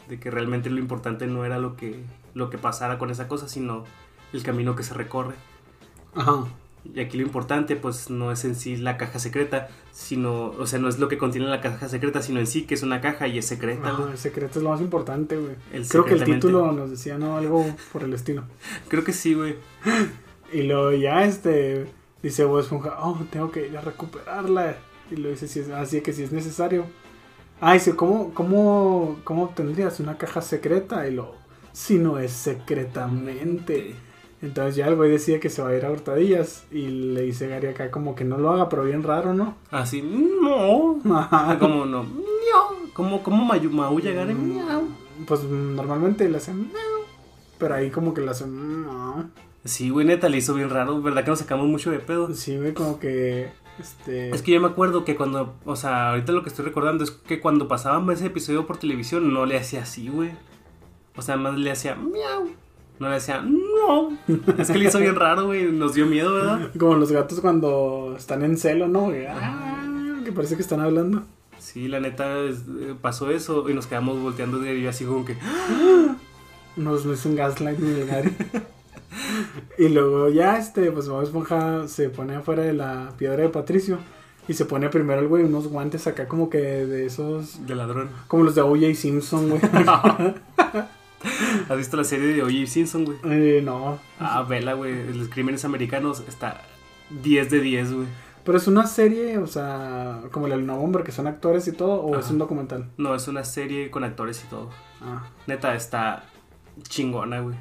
De 0.09 0.19
que 0.19 0.31
realmente 0.31 0.71
lo 0.71 0.81
importante 0.81 1.27
no 1.29 1.45
era 1.45 1.59
lo 1.59 1.77
que, 1.77 2.03
lo 2.35 2.50
que 2.50 2.59
pasara 2.59 2.99
con 2.99 3.11
esa 3.11 3.29
cosa, 3.29 3.49
sino 3.49 3.85
el 4.33 4.43
camino 4.43 4.76
que 4.76 4.83
se 4.83 4.95
recorre. 4.95 5.35
Ajá. 6.14 6.45
Y 6.93 7.00
aquí 7.00 7.17
lo 7.17 7.23
importante, 7.23 7.76
pues, 7.76 8.11
no 8.11 8.31
es 8.31 8.45
en 8.45 8.55
sí 8.55 8.76
la 8.76 8.99
caja 8.99 9.19
secreta, 9.19 9.69
sino, 9.91 10.50
o 10.50 10.67
sea, 10.67 10.79
no 10.79 10.88
es 10.88 10.99
lo 10.99 11.09
que 11.09 11.17
contiene 11.17 11.47
la 11.49 11.62
caja 11.62 11.88
secreta, 11.88 12.21
sino 12.21 12.41
en 12.41 12.47
sí 12.47 12.67
que 12.67 12.75
es 12.75 12.83
una 12.83 13.00
caja 13.00 13.26
y 13.26 13.38
es 13.38 13.47
secreta, 13.47 13.93
güey. 13.93 14.11
el 14.11 14.19
secreto 14.19 14.59
es 14.59 14.62
lo 14.62 14.71
más 14.71 14.83
importante, 14.83 15.37
güey. 15.37 15.55
Creo 15.88 16.05
que 16.05 16.14
el 16.14 16.25
título 16.25 16.73
nos 16.73 16.91
decía, 16.91 17.17
¿no? 17.17 17.38
Algo 17.38 17.64
por 17.93 18.03
el 18.03 18.12
estilo. 18.12 18.45
Creo 18.88 19.03
que 19.03 19.14
sí, 19.14 19.33
güey. 19.33 19.57
Y 20.53 20.62
luego 20.64 20.93
ya 20.93 21.25
este 21.25 21.87
dice 22.23 22.45
Bob 22.45 22.61
Esponja, 22.61 22.97
oh, 23.00 23.19
tengo 23.31 23.50
que 23.50 23.69
ir 23.69 23.79
a 23.79 23.81
recuperarla. 23.81 24.76
Y 25.11 25.17
lo 25.17 25.31
dice 25.31 25.49
si 25.49 25.61
es 25.61 25.71
así 25.71 26.00
que 26.03 26.12
si 26.12 26.23
es 26.23 26.33
necesario. 26.33 26.87
Ah, 27.61 27.75
dice, 27.75 27.97
¿cómo, 27.97 28.35
cómo, 28.35 29.21
¿cómo 29.25 29.45
obtendrías 29.45 30.00
una 30.00 30.19
caja 30.19 30.43
secreta? 30.43 31.07
Y 31.09 31.14
lo, 31.14 31.35
si 31.75 31.99
no 31.99 32.19
es 32.19 32.33
secretamente. 32.33 33.95
Entonces 34.40 34.76
ya 34.76 34.87
el 34.88 34.97
güey 34.97 35.11
decía 35.11 35.40
que 35.40 35.49
se 35.50 35.61
va 35.62 35.69
a 35.71 35.76
ir 35.76 35.85
a 35.85 35.90
hurtadillas. 35.90 36.64
Y 36.71 36.87
le 36.88 37.23
dice 37.23 37.49
Gary 37.49 37.66
acá 37.69 37.90
como 37.90 38.14
que 38.14 38.25
no 38.25 38.38
lo 38.38 38.50
haga, 38.50 38.69
pero 38.71 38.85
bien 38.85 39.02
raro, 39.02 39.35
¿no? 39.35 39.57
Así, 39.71 40.00
no. 40.02 40.99
Ajá. 41.14 41.59
Como 41.59 41.85
no. 41.85 42.04
Miau. 42.04 42.90
¿Cómo, 42.95 43.23
cómo 43.23 43.47
mayu- 43.52 43.71
maulla 43.71 44.12
Gary? 44.12 44.35
Miau. 44.35 44.85
Pues 45.26 45.43
normalmente 45.45 46.28
le 46.28 46.38
hacen 46.38 46.71
pero 47.59 47.75
ahí 47.76 47.90
como 47.90 48.12
que 48.14 48.21
le 48.21 48.31
hacen. 48.31 48.85
Sí, 49.64 49.88
güey, 49.88 50.04
neta, 50.07 50.28
le 50.28 50.37
hizo 50.38 50.52
bien 50.54 50.69
raro. 50.71 51.00
¿Verdad 51.00 51.25
que 51.25 51.31
nos 51.31 51.38
sacamos 51.38 51.66
mucho 51.66 51.90
de 51.90 51.99
pedo? 52.00 52.35
Sí, 52.35 52.57
güey, 52.59 52.75
como 52.75 52.99
que 52.99 53.49
este 53.78 54.31
Es 54.31 54.43
que 54.43 54.52
yo 54.52 54.61
me 54.61 54.66
acuerdo 54.66 55.04
que 55.04 55.16
cuando, 55.16 55.54
o 55.64 55.76
sea, 55.76 56.11
ahorita 56.11 56.33
lo 56.33 56.43
que 56.43 56.50
estoy 56.50 56.64
recordando 56.66 57.04
es 57.04 57.11
que 57.11 57.40
cuando 57.40 57.66
pasaban 57.66 58.11
ese 58.11 58.26
episodio 58.26 58.66
por 58.66 58.76
televisión 58.76 59.33
no 59.33 59.47
le 59.47 59.57
hacía 59.57 59.83
así, 59.83 60.09
güey. 60.09 60.33
O 61.16 61.23
sea, 61.23 61.37
más 61.37 61.56
le 61.59 61.71
hacía 61.71 61.94
miau. 61.94 62.49
No 62.99 63.09
le 63.09 63.16
hacía 63.16 63.42
no. 63.42 64.16
Es 64.59 64.71
que 64.71 64.78
le 64.78 64.87
hizo 64.87 64.99
bien 64.99 65.16
raro, 65.16 65.47
güey. 65.47 65.71
Nos 65.73 65.94
dio 65.94 66.06
miedo, 66.06 66.33
¿verdad? 66.35 66.71
como 66.78 66.94
los 66.94 67.11
gatos 67.12 67.40
cuando 67.40 68.14
están 68.16 68.42
en 68.44 68.56
celo, 68.56 68.87
¿no? 68.88 69.11
Que, 69.11 69.28
ah, 69.28 70.21
que 70.25 70.33
parece 70.33 70.56
que 70.56 70.62
están 70.62 70.80
hablando. 70.80 71.23
Sí, 71.59 71.88
la 71.88 71.99
neta 72.00 72.38
es- 72.40 72.62
eh, 72.80 72.94
pasó 73.00 73.30
eso 73.30 73.68
y 73.68 73.75
nos 73.75 73.87
quedamos 73.87 74.21
volteando 74.21 74.59
de 74.59 74.71
ahí 74.71 74.87
así 74.87 75.04
como 75.04 75.25
que. 75.25 75.37
Nos, 76.76 77.04
nos 77.06 77.18
hizo 77.18 77.28
un 77.28 77.37
gaslight 77.37 77.78
Gary. 78.09 78.33
Y 79.78 79.88
luego 79.88 80.28
ya, 80.28 80.59
este, 80.59 80.90
pues 80.90 81.09
Bob 81.09 81.23
Esponja 81.23 81.87
se 81.88 82.09
pone 82.11 82.35
afuera 82.37 82.62
de 82.62 82.73
la 82.75 83.12
piedra 83.16 83.42
de 83.42 83.49
Patricio. 83.49 83.99
Y 84.47 84.54
se 84.54 84.66
pone 84.66 84.88
primero 84.90 85.21
el 85.21 85.28
güey 85.28 85.42
unos 85.44 85.68
guantes 85.68 86.06
acá 86.06 86.28
como 86.28 86.50
que 86.50 86.59
de 86.59 87.06
esos... 87.06 87.66
De 87.66 87.75
ladrón. 87.75 88.11
Como 88.28 88.44
los 88.44 88.54
de 88.54 88.61
O.J. 88.61 88.94
Simpson, 88.94 89.49
güey. 89.49 89.61
¿Has 91.69 91.76
visto 91.76 91.97
la 91.97 92.04
serie 92.04 92.28
de 92.28 92.43
O.J. 92.43 92.66
Simpson, 92.66 93.04
güey? 93.04 93.19
Eh, 93.25 93.62
no. 93.62 93.99
Ah, 94.19 94.43
vela, 94.43 94.75
güey. 94.75 95.12
Los 95.12 95.28
crímenes 95.28 95.64
americanos 95.64 96.23
está 96.28 96.62
10 97.23 97.50
de 97.50 97.61
10, 97.61 97.93
güey. 97.93 98.07
Pero 98.45 98.59
es 98.59 98.66
una 98.66 98.87
serie, 98.87 99.38
o 99.38 99.47
sea, 99.47 100.21
como 100.31 100.47
el 100.47 100.66
November, 100.66 101.02
que 101.02 101.12
son 101.12 101.26
actores 101.26 101.66
y 101.66 101.73
todo, 101.73 102.02
o 102.02 102.19
es 102.19 102.31
un 102.31 102.38
documental. 102.38 102.90
No, 102.99 103.14
es 103.14 103.26
una 103.26 103.43
serie 103.43 103.90
con 103.90 104.04
actores 104.04 104.45
y 104.45 104.49
todo. 104.49 104.69
Ah. 105.00 105.26
Neta, 105.47 105.75
está 105.75 106.25
chingona, 106.83 107.40
güey. 107.40 107.57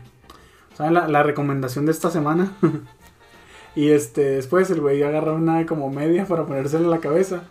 ¿Saben 0.75 0.93
la, 0.93 1.07
la 1.07 1.23
recomendación 1.23 1.85
de 1.85 1.93
esta 1.93 2.11
semana? 2.11 2.51
y 3.75 3.91
este, 3.91 4.21
después 4.21 4.69
el 4.71 4.81
güey 4.81 5.01
agarra 5.03 5.31
una 5.31 5.65
como 5.65 5.89
media 5.89 6.25
para 6.25 6.45
ponérsela 6.45 6.83
en 6.83 6.91
la 6.91 6.99
cabeza 6.99 7.43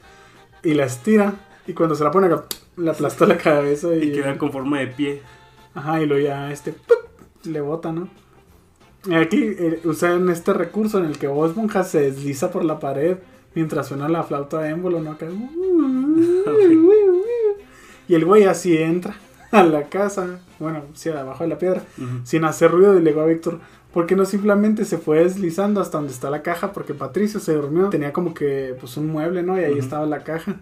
y 0.63 0.75
la 0.75 0.85
estira. 0.85 1.35
Y 1.67 1.73
cuando 1.73 1.95
se 1.95 2.05
la 2.05 2.11
pone 2.11 2.27
acá, 2.27 2.45
le 2.77 2.91
aplasta 2.91 3.27
la 3.27 3.39
cabeza 3.39 3.95
y, 3.95 4.11
Y 4.11 4.13
quedan 4.13 4.37
con 4.37 4.53
forma 4.53 4.81
de 4.81 4.89
pie. 4.89 5.23
Ajá, 5.75 6.03
y 6.03 6.07
luego 6.07 6.27
ya 6.27 6.53
este 6.53 6.73
¡pup! 6.73 7.03
le 7.45 7.61
bota, 7.61 7.93
¿no? 7.93 8.09
Y 9.07 9.15
aquí 9.15 9.43
eh, 9.43 9.81
usan 9.85 10.29
este 10.29 10.53
recurso 10.53 10.99
en 10.99 11.07
el 11.07 11.19
que 11.19 11.27
Bob 11.27 11.47
Esponja 11.47 11.83
se 11.83 12.03
desliza 12.03 12.51
por 12.51 12.65
la 12.65 12.79
pared 12.79 13.17
mientras 13.55 13.89
suena 13.89 14.09
la 14.09 14.23
flauta 14.23 14.61
de 14.61 14.71
émbolo, 14.71 15.01
¿no? 15.01 15.13
Acá. 15.13 15.27
Y 18.09 18.15
el 18.15 18.25
güey 18.25 18.45
así 18.45 18.77
entra 18.77 19.17
a 19.51 19.63
la 19.65 19.89
casa, 19.89 20.41
bueno, 20.59 20.85
sí, 20.95 21.11
abajo 21.11 21.45
de 21.45 21.51
la 21.51 21.59
piedra, 21.59 21.83
sin 22.25 22.45
hacer 22.45 22.71
ruido. 22.71 22.97
Y 22.97 23.03
le 23.03 23.11
digo 23.11 23.23
a 23.23 23.27
Víctor, 23.27 23.61
¿por 23.93 24.07
qué 24.07 24.17
no 24.17 24.25
simplemente 24.25 24.85
se 24.85 24.99
fue 24.99 25.25
deslizando 25.25 25.81
hasta 25.81 25.99
donde 25.99 26.13
está 26.13 26.31
la 26.31 26.43
caja? 26.43 26.73
Porque 26.73 26.95
Patricio 26.95 27.41
se 27.41 27.55
durmió, 27.55 27.89
tenía 27.89 28.13
como 28.13 28.35
que 28.35 28.77
pues 28.79 28.97
un 28.97 29.09
mueble, 29.09 29.43
¿no? 29.43 29.61
Y 29.61 29.65
ahí 29.65 29.79
estaba 29.79 30.07
la 30.07 30.25
caja. 30.25 30.61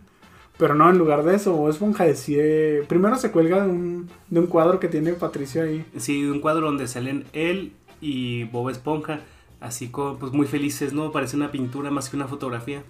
Pero 0.60 0.74
no, 0.74 0.90
en 0.90 0.98
lugar 0.98 1.24
de 1.24 1.34
eso, 1.34 1.54
Bob 1.54 1.70
Esponja 1.70 2.04
decide. 2.04 2.82
Primero 2.82 3.16
se 3.16 3.32
cuelga 3.32 3.62
de 3.64 3.70
un, 3.70 4.10
de 4.28 4.40
un 4.40 4.46
cuadro 4.46 4.78
que 4.78 4.88
tiene 4.88 5.14
Patricio 5.14 5.62
ahí. 5.62 5.86
Sí, 5.96 6.22
un 6.26 6.40
cuadro 6.40 6.66
donde 6.66 6.86
salen 6.86 7.24
él 7.32 7.72
y 8.02 8.44
Bob 8.44 8.68
Esponja. 8.68 9.20
Así 9.58 9.88
como, 9.88 10.18
pues 10.18 10.32
muy 10.32 10.46
felices, 10.46 10.92
¿no? 10.92 11.12
Parece 11.12 11.36
una 11.36 11.50
pintura 11.50 11.90
más 11.90 12.10
que 12.10 12.16
una 12.16 12.28
fotografía. 12.28 12.82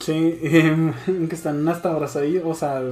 Sí, 0.00 0.38
que 0.42 1.28
están 1.34 1.66
hasta 1.66 1.90
abrazadillos, 1.90 2.44
o 2.44 2.54
sea, 2.54 2.82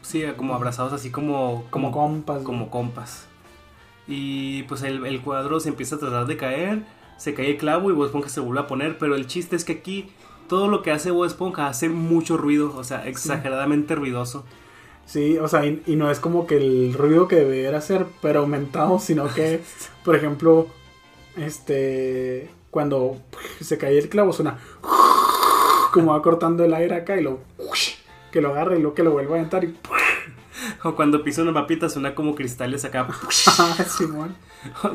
Sí, 0.00 0.22
como 0.36 0.54
abrazados 0.54 0.92
así 0.92 1.10
como... 1.10 1.64
como 1.70 1.92
compas. 1.92 2.42
como 2.42 2.70
compas. 2.70 3.26
Y 4.06 4.62
pues 4.64 4.82
el, 4.82 5.04
el 5.06 5.20
cuadro 5.20 5.60
se 5.60 5.70
empieza 5.70 5.96
a 5.96 5.98
tratar 5.98 6.26
de 6.26 6.36
caer, 6.36 6.82
se 7.16 7.32
cae 7.34 7.50
el 7.50 7.56
clavo 7.58 7.90
y 7.90 7.94
Bob 7.94 8.06
Esponja 8.06 8.28
se 8.28 8.40
vuelve 8.40 8.60
a 8.60 8.66
poner, 8.66 8.98
pero 8.98 9.14
el 9.14 9.26
chiste 9.26 9.56
es 9.56 9.64
que 9.64 9.72
aquí 9.72 10.10
todo 10.48 10.68
lo 10.68 10.82
que 10.82 10.90
hace 10.90 11.10
Bob 11.10 11.24
Esponja 11.24 11.68
hace 11.68 11.88
mucho 11.88 12.36
ruido, 12.36 12.74
o 12.76 12.84
sea, 12.84 13.06
exageradamente 13.06 13.94
ruidoso. 13.94 14.44
Sí, 15.06 15.36
o 15.38 15.48
sea, 15.48 15.66
y, 15.66 15.82
y 15.86 15.96
no 15.96 16.10
es 16.10 16.18
como 16.18 16.46
que 16.46 16.56
el 16.56 16.94
ruido 16.94 17.28
que 17.28 17.36
debería 17.36 17.76
hacer, 17.76 18.06
pero 18.22 18.40
aumentado, 18.40 18.98
sino 18.98 19.32
que, 19.32 19.62
por 20.04 20.16
ejemplo, 20.16 20.68
este, 21.36 22.50
cuando 22.70 23.18
se 23.60 23.78
cae 23.78 23.98
el 23.98 24.08
clavo 24.08 24.32
suena 24.32 24.58
como 25.92 26.12
va 26.12 26.22
cortando 26.22 26.64
el 26.64 26.74
aire 26.74 26.96
acá 26.96 27.16
y 27.16 27.22
lo 27.22 27.38
que 28.32 28.40
lo 28.40 28.50
agarra 28.50 28.76
y 28.76 28.80
luego 28.80 28.96
que 28.96 29.04
lo 29.04 29.12
vuelva 29.12 29.36
a 29.36 29.38
aventar 29.38 29.62
y 29.62 29.76
O 30.82 30.96
cuando 30.96 31.22
pisa 31.22 31.42
una 31.42 31.54
papita 31.54 31.88
suena 31.88 32.16
como 32.16 32.34
cristales 32.34 32.84
acá. 32.84 33.06
Simón. 33.86 34.34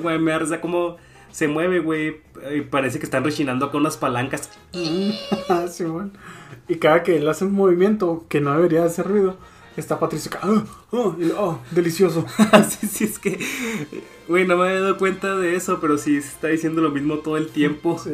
Güey, 0.01 0.19
me 0.19 0.31
da 0.31 0.39
risa 0.39 0.59
cómo 0.59 0.97
se 1.31 1.47
mueve, 1.47 1.79
güey. 1.79 2.21
Y 2.55 2.61
parece 2.61 2.99
que 2.99 3.05
están 3.05 3.23
rechinando 3.23 3.65
acá 3.67 3.77
unas 3.77 3.97
palancas. 3.97 4.49
Ah. 5.49 5.65
Y 6.67 6.75
cada 6.75 7.01
que 7.01 7.17
él 7.17 7.27
hace 7.27 7.45
un 7.45 7.53
movimiento 7.53 8.25
que 8.29 8.41
no 8.41 8.53
debería 8.53 8.83
hacer 8.83 9.07
ruido, 9.07 9.37
está 9.75 9.99
Patricio 9.99 10.29
acá, 10.31 10.47
y 11.17 11.25
lo, 11.25 11.41
"Oh, 11.41 11.59
delicioso. 11.71 12.25
sí, 12.69 12.87
sí, 12.87 13.03
es 13.05 13.17
que... 13.17 13.39
Güey, 14.27 14.45
no 14.45 14.57
me 14.57 14.67
había 14.67 14.81
dado 14.81 14.97
cuenta 14.97 15.35
de 15.35 15.55
eso, 15.55 15.79
pero 15.79 15.97
sí 15.97 16.17
está 16.17 16.49
diciendo 16.49 16.81
lo 16.81 16.91
mismo 16.91 17.17
todo 17.19 17.37
el 17.37 17.47
tiempo. 17.47 17.97
Sí. 17.97 18.11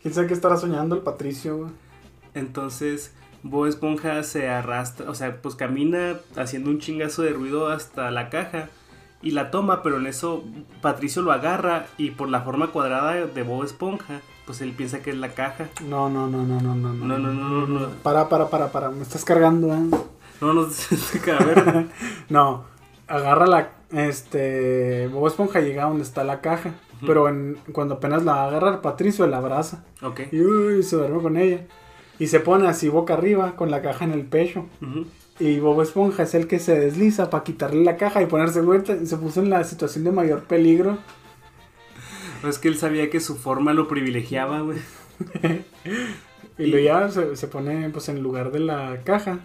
¿Quién 0.00 0.14
sabe 0.14 0.28
qué 0.28 0.34
estará 0.34 0.56
soñando 0.56 0.94
el 0.94 1.02
Patricio? 1.02 1.58
güey? 1.58 1.70
Entonces, 2.34 3.12
Bob 3.42 3.66
Esponja 3.66 4.22
se 4.22 4.48
arrastra, 4.48 5.10
o 5.10 5.14
sea, 5.14 5.42
pues 5.42 5.54
camina 5.54 6.18
haciendo 6.36 6.70
un 6.70 6.78
chingazo 6.78 7.22
de 7.22 7.30
ruido 7.30 7.68
hasta 7.68 8.10
la 8.10 8.30
caja 8.30 8.70
y 9.26 9.32
la 9.32 9.50
toma, 9.50 9.82
pero 9.82 9.96
en 9.96 10.06
eso 10.06 10.44
Patricio 10.80 11.20
lo 11.20 11.32
agarra 11.32 11.86
y 11.98 12.12
por 12.12 12.28
la 12.28 12.42
forma 12.42 12.68
cuadrada 12.68 13.26
de 13.26 13.42
Bob 13.42 13.64
Esponja, 13.64 14.20
pues 14.46 14.60
él 14.60 14.70
piensa 14.70 15.02
que 15.02 15.10
es 15.10 15.16
la 15.16 15.30
caja. 15.30 15.68
No, 15.84 16.08
no, 16.08 16.28
no, 16.28 16.44
no, 16.44 16.60
no, 16.60 16.76
no. 16.76 16.94
No, 16.94 17.18
no, 17.18 17.32
no, 17.32 17.66
no, 17.66 17.66
no. 17.66 17.88
Para, 18.04 18.28
para, 18.28 18.48
para, 18.50 18.70
para. 18.70 18.88
Me 18.90 19.02
estás 19.02 19.24
cargando, 19.24 19.74
¿eh? 19.74 19.80
No, 20.40 20.54
no, 20.54 20.60
a 21.40 21.44
ver. 21.44 21.88
No. 22.28 22.66
Agarra 23.08 23.48
la. 23.48 23.70
Este. 23.90 25.08
Bob 25.08 25.26
Esponja 25.26 25.58
llega 25.58 25.86
donde 25.86 26.04
está 26.04 26.22
la 26.22 26.40
caja. 26.40 26.74
Ujú. 26.98 27.06
Pero 27.06 27.28
en, 27.28 27.58
cuando 27.72 27.96
apenas 27.96 28.22
la 28.22 28.32
va 28.32 28.44
a 28.44 28.46
agarrar, 28.46 28.80
Patricio 28.80 29.26
la 29.26 29.38
abraza. 29.38 29.84
Ok. 30.02 30.20
Y 30.30 30.40
uy, 30.40 30.84
se 30.84 30.94
duerme 30.94 31.20
con 31.20 31.36
ella. 31.36 31.66
Y 32.20 32.28
se 32.28 32.38
pone 32.38 32.68
así 32.68 32.88
boca 32.88 33.14
arriba 33.14 33.56
con 33.56 33.72
la 33.72 33.82
caja 33.82 34.04
en 34.04 34.12
el 34.12 34.24
pecho. 34.24 34.66
Ujú. 34.80 35.06
Y 35.38 35.58
Bob 35.60 35.82
Esponja 35.82 36.22
es 36.22 36.34
el 36.34 36.46
que 36.46 36.58
se 36.58 36.78
desliza 36.78 37.28
para 37.30 37.44
quitarle 37.44 37.84
la 37.84 37.96
caja 37.96 38.22
y 38.22 38.26
ponerse 38.26 38.60
vuelta. 38.60 38.96
Y 38.96 39.06
se 39.06 39.16
puso 39.16 39.42
en 39.42 39.50
la 39.50 39.64
situación 39.64 40.04
de 40.04 40.12
mayor 40.12 40.44
peligro. 40.44 40.98
Es 42.48 42.58
que 42.58 42.68
él 42.68 42.76
sabía 42.76 43.10
que 43.10 43.20
su 43.20 43.36
forma 43.36 43.74
lo 43.74 43.88
privilegiaba, 43.88 44.60
güey. 44.60 44.78
Y 46.58 46.66
luego 46.66 46.86
ya 46.86 47.08
se, 47.10 47.36
se 47.36 47.48
pone 47.48 47.90
pues 47.90 48.08
en 48.08 48.22
lugar 48.22 48.50
de 48.50 48.60
la 48.60 49.02
caja. 49.04 49.40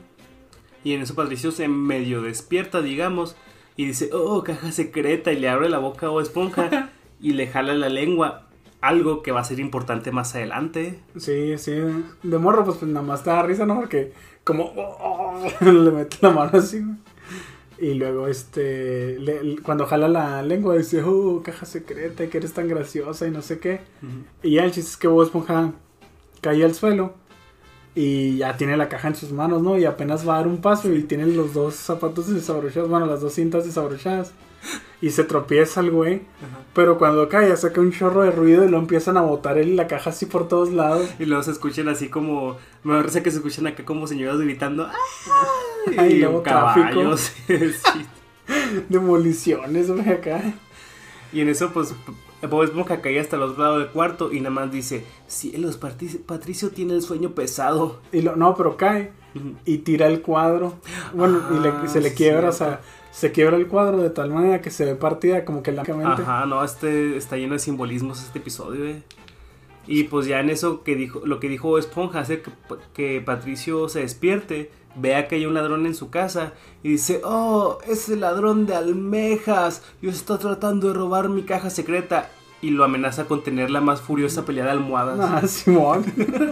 Y 0.84 0.94
en 0.94 1.02
eso 1.02 1.14
Patricio 1.14 1.52
se 1.52 1.68
medio 1.68 2.22
despierta, 2.22 2.82
digamos, 2.82 3.36
y 3.76 3.86
dice, 3.86 4.10
oh, 4.14 4.44
caja 4.44 4.72
secreta, 4.72 5.32
y 5.32 5.40
le 5.40 5.50
abre 5.50 5.70
la 5.70 5.78
boca 5.78 6.08
a 6.08 6.10
Bob 6.10 6.22
Esponja 6.22 6.90
y 7.22 7.34
le 7.34 7.48
jala 7.48 7.74
la 7.74 7.90
lengua. 7.90 8.48
Algo 8.82 9.22
que 9.22 9.32
va 9.32 9.42
a 9.42 9.44
ser 9.44 9.60
importante 9.60 10.12
más 10.12 10.34
adelante. 10.36 11.00
Sí, 11.18 11.58
sí. 11.58 11.74
De 12.24 12.38
morro, 12.40 12.66
pues, 12.66 12.78
pues 12.78 12.92
nada 12.92 13.06
más 13.06 13.24
te 13.24 13.30
da 13.30 13.44
risa, 13.44 13.66
¿no? 13.66 13.80
Porque 13.80 14.12
como 14.44 14.74
le 15.62 15.92
mete 15.92 16.18
la 16.22 16.32
mano 16.32 16.52
así. 16.58 16.84
Y 17.78 17.94
luego, 17.96 18.28
este, 18.28 19.18
le- 19.20 19.58
cuando 19.64 19.86
jala 19.86 20.08
la 20.08 20.42
lengua, 20.44 20.76
dice, 20.76 21.02
oh, 21.04 21.42
caja 21.44 21.66
secreta, 21.66 22.28
que 22.28 22.38
eres 22.38 22.54
tan 22.54 22.68
graciosa 22.68 23.28
y 23.28 23.32
no 23.32 23.42
sé 23.42 23.60
qué. 23.60 23.82
Y 24.44 24.56
ya 24.56 24.66
el 24.66 24.72
chiste 24.72 24.90
es 24.92 24.98
que 24.98 25.08
Bob 25.08 25.24
Esponja 25.24 25.74
cae 26.42 26.64
al 26.64 26.74
suelo 26.76 27.14
y 27.96 28.38
ya 28.38 28.56
tiene 28.58 28.78
la 28.78 28.88
caja 28.90 29.10
en 29.10 29.16
sus 29.16 29.32
manos, 29.32 29.62
¿no? 29.62 29.78
Y 29.78 29.86
apenas 29.86 30.28
va 30.28 30.36
a 30.36 30.38
dar 30.38 30.48
un 30.48 30.62
paso 30.62 30.94
y 30.94 31.04
tiene 31.04 31.26
los 31.28 31.54
dos 31.54 31.76
zapatos 31.76 32.28
desabrochados, 32.34 32.90
bueno, 32.90 33.06
las 33.06 33.22
dos 33.22 33.34
cintas 33.34 33.66
desabrochadas. 33.66 34.32
Y 35.02 35.10
se 35.10 35.24
tropieza 35.24 35.80
el 35.82 35.90
güey. 35.92 36.16
Ajá. 36.16 36.60
Pero 36.74 36.98
cuando 37.00 37.28
cae, 37.28 37.56
saca 37.58 37.82
un 37.82 37.92
chorro 37.92 38.22
de 38.22 38.32
ruido 38.32 38.64
y 38.64 38.70
lo 38.70 38.78
empiezan 38.78 39.18
a 39.18 39.22
botar 39.22 39.58
él 39.58 39.76
la 39.76 39.88
caja 39.88 40.12
así 40.12 40.28
por 40.28 40.48
todos 40.48 40.72
lados. 40.72 41.10
Y 41.20 41.26
luego 41.26 41.42
se 41.44 41.52
escuchan 41.52 41.90
así 41.90 42.08
como. 42.10 42.58
Me 42.84 42.96
parece 42.98 43.24
que 43.24 43.32
se 43.32 43.38
escuchan 43.38 43.66
acá 43.68 43.84
como 43.84 44.06
señoras 44.08 44.40
gritando. 44.40 44.88
Ay, 45.98 46.14
y 46.14 46.20
luego 46.20 46.44
caballos. 46.44 47.32
sí. 47.48 48.06
Demoliciones, 48.90 49.90
güey, 49.90 50.10
acá. 50.10 50.42
Y 51.34 51.42
en 51.42 51.50
eso, 51.50 51.72
pues, 51.72 51.94
Bob 52.50 52.64
Esponja 52.64 53.02
cae 53.02 53.20
hasta 53.20 53.38
el 53.38 53.44
otro 53.44 53.64
lado 53.64 53.80
del 53.80 53.88
cuarto 53.90 54.32
y 54.32 54.40
nada 54.40 54.52
más 54.52 54.72
dice: 54.72 55.06
Cielos, 55.28 55.80
Patri- 55.80 56.20
Patricio 56.24 56.70
tiene 56.70 56.94
el 56.94 57.02
sueño 57.02 57.32
pesado. 57.32 58.00
Y 58.12 58.22
lo, 58.22 58.36
no, 58.36 58.56
pero 58.56 58.78
cae 58.78 59.12
y 59.66 59.80
tira 59.80 60.08
el 60.08 60.22
cuadro. 60.22 60.76
Bueno, 61.14 61.42
y 61.58 61.60
le- 61.62 61.70
Ah, 61.70 61.84
se 61.88 62.02
le 62.02 62.10
sí, 62.10 62.16
quiebra, 62.16 62.50
o 62.50 62.54
sea, 62.54 62.82
se 63.12 63.32
quiebra 63.32 63.58
el 63.58 63.68
cuadro 63.68 63.98
de 63.98 64.10
tal 64.10 64.32
manera 64.32 64.62
que 64.62 64.72
se 64.72 64.86
ve 64.86 64.96
partida 64.96 65.46
como 65.46 65.62
que 65.64 65.72
la 65.72 65.84
Ajá, 65.84 66.46
no, 66.46 66.64
este 66.64 67.18
está 67.18 67.38
lleno 67.38 67.54
de 67.54 67.60
simbolismos 67.60 68.24
este 68.24 68.40
episodio, 68.40 68.86
eh. 68.86 69.04
Y 69.88 70.04
pues 70.06 70.28
ya 70.28 70.40
en 70.40 70.50
eso 70.50 70.84
que 70.84 70.96
dijo, 70.96 71.22
lo 71.26 71.40
que 71.40 71.50
dijo 71.50 71.78
Esponja 71.78 72.20
hace 72.20 72.42
que, 72.42 72.52
que 72.94 73.22
Patricio 73.22 73.90
se 73.90 74.02
despierte, 74.02 74.72
vea 74.96 75.28
que 75.28 75.36
hay 75.36 75.46
un 75.46 75.54
ladrón 75.54 75.86
en 75.86 75.96
su 75.96 76.10
casa 76.10 76.54
y 76.84 76.90
dice, 76.90 77.22
oh, 77.24 77.80
ese 77.88 78.16
ladrón 78.16 78.66
de 78.66 78.76
almejas, 78.76 79.84
yo 80.02 80.10
está 80.10 80.38
tratando 80.38 80.88
de 80.88 80.94
robar 80.94 81.30
mi 81.30 81.44
caja 81.44 81.70
secreta. 81.70 82.30
Y 82.64 82.70
lo 82.70 82.84
amenaza 82.84 83.26
con 83.26 83.42
tener 83.42 83.72
la 83.72 83.82
más 83.82 84.02
furiosa 84.02 84.46
pelea 84.46 84.66
de 84.66 84.72
almohadas. 84.72 85.20
Ah, 85.20 85.48
Simón. 85.48 86.06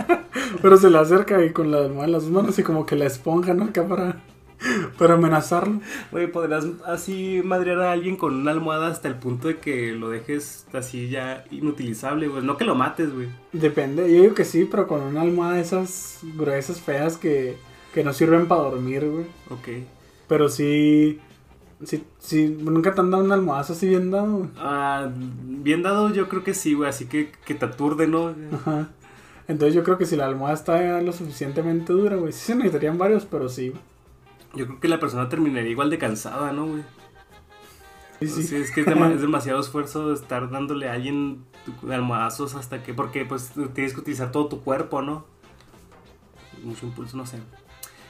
pero 0.61 0.77
se 0.77 0.89
le 0.89 0.97
acerca 0.97 1.45
y 1.45 1.53
con 1.53 1.69
la 1.69 1.77
almohada 1.77 2.05
en 2.05 2.11
las 2.13 2.23
manos 2.23 2.57
y 2.57 2.63
como 2.63 2.87
que 2.87 2.95
la 2.95 3.05
esponja, 3.05 3.53
¿no? 3.53 3.65
Acá 3.65 3.87
para, 3.87 4.19
para 4.97 5.15
amenazarlo. 5.15 5.79
Oye, 6.11 6.27
podrás 6.27 6.65
así 6.85 7.41
madrear 7.43 7.79
a 7.81 7.91
alguien 7.91 8.17
con 8.17 8.35
una 8.35 8.51
almohada 8.51 8.87
hasta 8.87 9.07
el 9.07 9.15
punto 9.15 9.47
de 9.47 9.57
que 9.59 9.91
lo 9.93 10.09
dejes 10.09 10.67
así 10.73 11.09
ya 11.09 11.45
inutilizable, 11.51 12.27
güey. 12.27 12.43
No 12.43 12.57
que 12.57 12.65
lo 12.65 12.75
mates, 12.75 13.13
güey. 13.13 13.29
Depende, 13.53 14.13
yo 14.13 14.21
digo 14.23 14.35
que 14.35 14.45
sí, 14.45 14.65
pero 14.69 14.87
con 14.87 15.01
una 15.01 15.21
almohada 15.21 15.55
de 15.55 15.61
esas 15.61 16.19
gruesas, 16.35 16.81
feas 16.81 17.17
que, 17.17 17.57
que 17.93 18.03
no 18.03 18.13
sirven 18.13 18.47
para 18.47 18.63
dormir, 18.63 19.05
güey. 19.09 19.25
Ok. 19.49 19.85
Pero 20.27 20.49
sí, 20.49 21.19
Si, 21.83 22.03
si 22.19 22.47
nunca 22.49 22.93
te 22.93 23.01
han 23.01 23.09
dado 23.11 23.23
un 23.23 23.31
almohazo 23.31 23.73
así 23.73 23.87
bien 23.87 24.11
dado. 24.11 24.37
güey? 24.39 24.49
Ah, 24.57 25.09
bien 25.15 25.81
dado, 25.81 26.11
yo 26.13 26.27
creo 26.29 26.43
que 26.43 26.53
sí, 26.53 26.73
güey. 26.73 26.89
Así 26.89 27.05
que, 27.07 27.31
que 27.45 27.55
te 27.55 27.65
aturde, 27.65 28.07
¿no? 28.07 28.35
Ajá. 28.53 28.89
Entonces 29.47 29.73
yo 29.73 29.83
creo 29.83 29.97
que 29.97 30.05
si 30.05 30.15
la 30.15 30.25
almohada 30.25 30.53
está 30.55 31.01
lo 31.01 31.11
suficientemente 31.13 31.91
dura, 31.93 32.17
güey, 32.17 32.33
sí 32.33 32.39
se 32.47 32.55
necesitarían 32.55 32.97
varios, 32.99 33.25
pero 33.25 33.49
sí. 33.49 33.73
Yo 34.55 34.65
creo 34.65 34.79
que 34.79 34.88
la 34.88 34.99
persona 34.99 35.29
terminaría 35.29 35.69
igual 35.71 35.89
de 35.89 35.97
cansada, 35.97 36.51
¿no, 36.51 36.65
güey? 36.65 36.83
Sí, 38.19 38.27
sí. 38.43 38.55
Es 38.55 38.71
que 38.71 38.81
es, 38.81 38.88
dema- 38.88 39.12
es 39.15 39.21
demasiado 39.21 39.59
esfuerzo 39.62 40.12
estar 40.12 40.49
dándole 40.49 40.89
a 40.89 40.93
alguien 40.93 41.45
almohazos 41.89 42.55
hasta 42.55 42.83
que. 42.83 42.93
Porque, 42.93 43.25
pues, 43.25 43.53
tienes 43.73 43.93
que 43.93 43.99
utilizar 44.01 44.31
todo 44.31 44.47
tu 44.47 44.62
cuerpo, 44.62 45.01
¿no? 45.01 45.25
Mucho 46.63 46.85
impulso, 46.88 47.15
no 47.15 47.25
sé. 47.25 47.38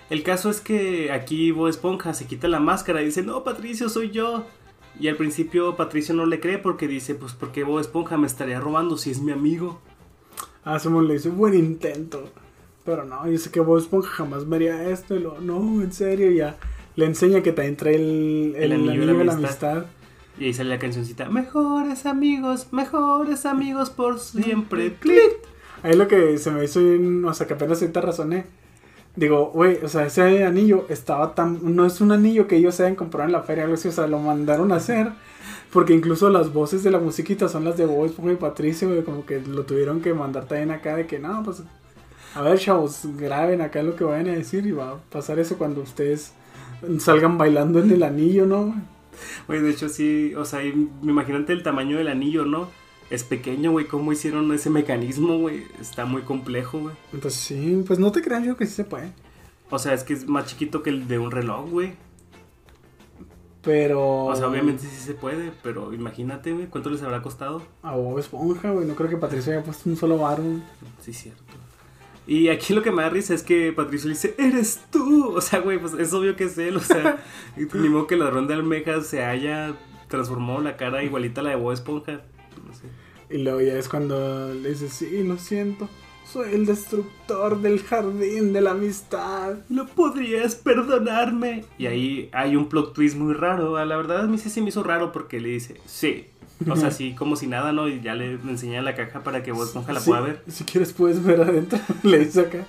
El 0.09 0.23
caso 0.23 0.49
es 0.49 0.59
que 0.61 1.11
aquí 1.11 1.51
Bob 1.51 1.67
Esponja 1.67 2.13
se 2.15 2.25
quita 2.25 2.47
la 2.47 2.59
máscara 2.59 3.01
y 3.01 3.05
dice: 3.05 3.21
No, 3.21 3.43
Patricio, 3.43 3.89
soy 3.89 4.09
yo. 4.09 4.45
Y 4.99 5.07
al 5.07 5.15
principio 5.17 5.75
Patricio 5.75 6.15
no 6.15 6.25
le 6.25 6.39
cree 6.39 6.57
porque 6.57 6.87
dice: 6.87 7.13
Pues, 7.13 7.33
¿por 7.33 7.51
qué 7.51 7.63
Bob 7.63 7.79
Esponja 7.79 8.17
me 8.17 8.25
estaría 8.25 8.59
robando 8.59 8.97
si 8.97 9.11
es 9.11 9.19
mi 9.21 9.31
amigo? 9.31 9.79
Ah, 10.65 10.79
Simón 10.79 11.07
le 11.07 11.13
dice, 11.15 11.29
buen 11.29 11.53
intento. 11.53 12.31
Pero 12.85 13.05
no, 13.05 13.29
yo 13.29 13.37
sé 13.37 13.51
que 13.51 13.59
Bob 13.59 13.77
Esponja 13.77 14.09
jamás 14.09 14.45
me 14.45 14.55
haría 14.55 14.89
esto. 14.89 15.15
Y 15.15 15.19
lo, 15.19 15.39
no, 15.39 15.81
en 15.81 15.91
serio, 15.91 16.31
ya. 16.31 16.57
Le 16.95 17.05
enseña 17.05 17.41
que 17.41 17.51
también 17.51 17.75
trae 17.75 17.95
el, 17.95 18.55
el, 18.57 18.71
anillo, 18.71 19.05
de 19.05 19.25
la 19.25 19.33
amistad. 19.33 19.85
Y 20.37 20.45
ahí 20.45 20.53
sale 20.53 20.69
la 20.69 20.79
cancioncita: 20.79 21.29
Mejores 21.29 22.05
amigos, 22.05 22.67
mejores 22.71 23.45
amigos 23.45 23.89
por 23.89 24.19
siempre. 24.19 24.95
¡Clit! 24.95 25.33
Ahí 25.83 25.95
lo 25.95 26.07
que 26.07 26.37
se 26.37 26.51
me 26.51 26.63
hizo, 26.63 26.81
o 27.25 27.33
sea, 27.33 27.47
que 27.47 27.53
apenas 27.53 27.81
ahorita 27.81 28.01
razoné. 28.01 28.45
Digo, 29.15 29.51
güey, 29.53 29.83
o 29.83 29.89
sea, 29.89 30.05
ese 30.05 30.43
anillo 30.45 30.85
estaba 30.89 31.35
tan. 31.35 31.75
No 31.75 31.85
es 31.85 32.01
un 32.01 32.11
anillo 32.11 32.47
que 32.47 32.57
ellos 32.57 32.75
se 32.75 32.83
hayan 32.83 32.95
comprado 32.95 33.27
en 33.27 33.33
la 33.33 33.43
feria, 33.43 33.63
algo 33.63 33.75
así, 33.75 33.87
o 33.87 33.91
sea, 33.91 34.07
lo 34.07 34.19
mandaron 34.19 34.71
a 34.71 34.75
hacer. 34.75 35.11
Porque 35.71 35.93
incluso 35.93 36.29
las 36.29 36.51
voces 36.51 36.83
de 36.83 36.91
la 36.91 36.99
musiquita 36.99 37.47
son 37.47 37.63
las 37.63 37.77
de 37.77 37.85
Bob 37.85 38.05
Esponja 38.05 38.33
y 38.33 38.35
Patricio, 38.37 38.89
güey, 38.89 39.03
como 39.03 39.25
que 39.25 39.39
lo 39.39 39.63
tuvieron 39.63 40.01
que 40.01 40.13
mandar 40.13 40.45
también 40.45 40.71
acá 40.71 40.95
de 40.95 41.05
que 41.05 41.19
no, 41.19 41.43
pues. 41.43 41.63
A 42.35 42.41
ver, 42.41 42.59
chavos, 42.59 43.01
graben 43.17 43.61
acá 43.61 43.81
lo 43.81 43.95
que 43.95 44.03
vayan 44.03 44.29
a 44.29 44.33
decir 44.33 44.65
y 44.65 44.71
va 44.71 44.91
a 44.91 44.97
pasar 44.97 45.39
eso 45.39 45.57
cuando 45.57 45.81
ustedes 45.81 46.33
salgan 46.99 47.37
bailando 47.37 47.79
en 47.79 47.91
el 47.91 48.03
anillo, 48.03 48.45
¿no? 48.45 48.75
Güey, 49.47 49.61
de 49.61 49.71
hecho 49.71 49.89
sí, 49.89 50.33
o 50.35 50.45
sea, 50.45 50.63
imagínate 50.63 51.53
el 51.53 51.63
tamaño 51.63 51.97
del 51.97 52.07
anillo, 52.07 52.45
¿no? 52.45 52.69
Es 53.09 53.23
pequeño, 53.23 53.71
güey, 53.71 53.87
cómo 53.87 54.11
hicieron 54.13 54.53
ese 54.53 54.69
mecanismo, 54.69 55.39
güey. 55.39 55.63
Está 55.81 56.05
muy 56.05 56.21
complejo, 56.21 56.79
güey. 56.79 56.95
Entonces 57.11 57.41
sí, 57.41 57.83
pues 57.85 57.97
no 57.97 58.11
te 58.11 58.21
creas 58.21 58.45
yo 58.45 58.55
que 58.55 58.67
sí 58.67 58.73
se 58.73 58.83
puede. 58.83 59.11
O 59.71 59.79
sea, 59.79 59.93
es 59.93 60.03
que 60.03 60.13
es 60.13 60.27
más 60.27 60.45
chiquito 60.45 60.83
que 60.83 60.91
el 60.91 61.07
de 61.07 61.17
un 61.17 61.31
reloj, 61.31 61.69
güey. 61.69 61.93
Pero. 63.63 64.25
O 64.25 64.35
sea, 64.35 64.47
obviamente 64.47 64.83
sí 64.83 64.95
se 64.95 65.13
puede, 65.13 65.51
pero 65.63 65.93
imagínate, 65.93 66.53
güey, 66.53 66.67
¿cuánto 66.67 66.89
les 66.89 67.01
habrá 67.01 67.21
costado? 67.21 67.63
A 67.81 67.95
Bob 67.95 68.19
Esponja, 68.19 68.71
güey. 68.71 68.87
No 68.87 68.95
creo 68.95 69.09
que 69.09 69.17
Patricio 69.17 69.53
haya 69.53 69.63
puesto 69.63 69.89
un 69.89 69.97
solo 69.97 70.17
bar, 70.17 70.39
güey. 70.41 70.61
Sí, 71.01 71.11
cierto. 71.11 71.43
Y 72.29 72.49
aquí 72.49 72.75
lo 72.75 72.83
que 72.83 72.91
me 72.91 73.01
da 73.01 73.09
risa 73.09 73.33
es 73.33 73.41
que 73.41 73.73
Patricio 73.73 74.07
le 74.07 74.13
dice, 74.13 74.35
¡eres 74.37 74.81
tú! 74.91 75.33
O 75.35 75.41
sea, 75.41 75.61
güey, 75.61 75.79
pues 75.79 75.93
es 75.93 76.13
obvio 76.13 76.35
que 76.35 76.43
es 76.43 76.59
él, 76.59 76.77
o 76.77 76.79
sea, 76.79 77.23
ni 77.57 77.89
modo 77.89 78.05
que 78.05 78.13
el 78.13 78.19
ladrón 78.19 78.45
de 78.45 78.53
almejas 78.53 79.07
se 79.07 79.23
haya 79.23 79.73
transformado 80.07 80.61
la 80.61 80.77
cara 80.77 81.03
igualita 81.03 81.41
a 81.41 81.45
la 81.45 81.49
de 81.51 81.55
Bob 81.55 81.71
Esponja. 81.71 82.21
No 82.67 82.73
sé. 82.73 82.85
Y 83.31 83.39
luego 83.39 83.61
ya 83.61 83.73
es 83.73 83.89
cuando 83.89 84.53
le 84.53 84.69
dice, 84.69 84.89
sí, 84.89 85.23
lo 85.23 85.39
siento. 85.39 85.89
Soy 86.23 86.53
el 86.53 86.67
destructor 86.67 87.59
del 87.61 87.81
jardín 87.81 88.53
de 88.53 88.61
la 88.61 88.71
amistad. 88.71 89.57
¿No 89.67 89.87
podrías 89.87 90.53
perdonarme? 90.53 91.65
Y 91.79 91.87
ahí 91.87 92.29
hay 92.31 92.55
un 92.55 92.69
plot 92.69 92.93
twist 92.93 93.17
muy 93.17 93.33
raro. 93.33 93.83
La 93.83 93.97
verdad, 93.97 94.21
a 94.21 94.27
mí 94.27 94.37
sí 94.37 94.51
se 94.51 94.61
me 94.61 94.69
hizo 94.69 94.83
raro 94.83 95.11
porque 95.11 95.39
le 95.39 95.49
dice, 95.49 95.81
sí. 95.87 96.27
O 96.67 96.75
sea, 96.75 96.89
así 96.89 97.13
como 97.15 97.35
si 97.35 97.47
nada, 97.47 97.71
¿no? 97.71 97.87
Y 97.87 98.01
ya 98.01 98.15
le 98.15 98.33
enseña 98.33 98.81
la 98.81 98.95
caja 98.95 99.23
para 99.23 99.43
que 99.43 99.51
Bob 99.51 99.63
Esponja 99.63 99.93
la 99.93 99.99
Sí, 100.01 100.09
pueda 100.09 100.21
ver. 100.21 100.43
Si 100.47 100.63
quieres 100.65 100.91
puedes 100.93 101.23
ver 101.25 101.41
adentro. 101.41 101.79
le 102.03 102.19
dice 102.19 102.41
acá. 102.41 102.65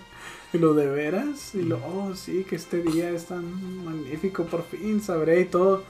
Y 0.53 0.59
lo 0.59 0.75
de 0.75 0.87
veras. 0.87 1.55
Y 1.55 1.63
lo, 1.63 1.79
oh, 1.85 2.15
sí, 2.15 2.45
que 2.49 2.57
este 2.57 2.83
día 2.83 3.11
es 3.11 3.27
tan 3.27 3.85
magnífico. 3.85 4.45
Por 4.45 4.63
fin 4.65 5.01
sabré 5.01 5.41
y 5.41 5.45
todo. 5.45 5.83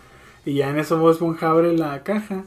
Y 0.44 0.54
ya 0.54 0.70
en 0.70 0.78
eso 0.78 0.98
Bob 0.98 1.10
Esponja 1.10 1.50
abre 1.50 1.76
la 1.76 2.02
caja. 2.02 2.44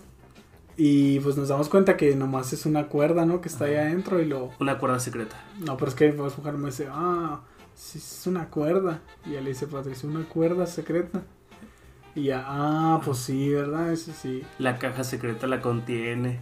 Y 0.76 1.20
pues 1.20 1.38
nos 1.38 1.50
damos 1.50 1.70
cuenta 1.70 1.98
que 1.98 2.16
nomás 2.16 2.52
es 2.52 2.66
una 2.66 2.88
cuerda, 2.88 3.26
¿no? 3.26 3.42
Que 3.42 3.50
está 3.50 3.66
ahí 3.66 3.76
adentro. 3.76 4.20
Y 4.20 4.26
lo, 4.26 4.52
Una 4.60 4.80
cuerda 4.80 5.00
secreta. 5.00 5.36
No, 5.60 5.78
pero 5.78 5.90
es 5.90 5.96
que 5.96 6.12
Bob 6.12 6.28
Esponja 6.28 6.52
me 6.54 6.68
dice, 6.68 6.88
ah, 6.90 7.42
sí, 7.76 8.00
es 8.00 8.26
una 8.26 8.50
cuerda. 8.50 9.02
Y 9.26 9.34
ya 9.34 9.42
le 9.42 9.50
dice 9.50 9.68
Patricio, 9.68 10.10
una 10.10 10.24
cuerda 10.28 10.66
secreta. 10.66 11.24
Y 12.16 12.26
ya, 12.26 12.44
ah, 12.48 13.02
pues 13.04 13.18
sí, 13.20 13.50
¿verdad? 13.50 13.92
Eso 13.92 14.12
sí. 14.14 14.44
La 14.60 14.78
caja 14.78 15.04
secreta 15.04 15.48
la 15.48 15.62
contiene. 15.62 16.42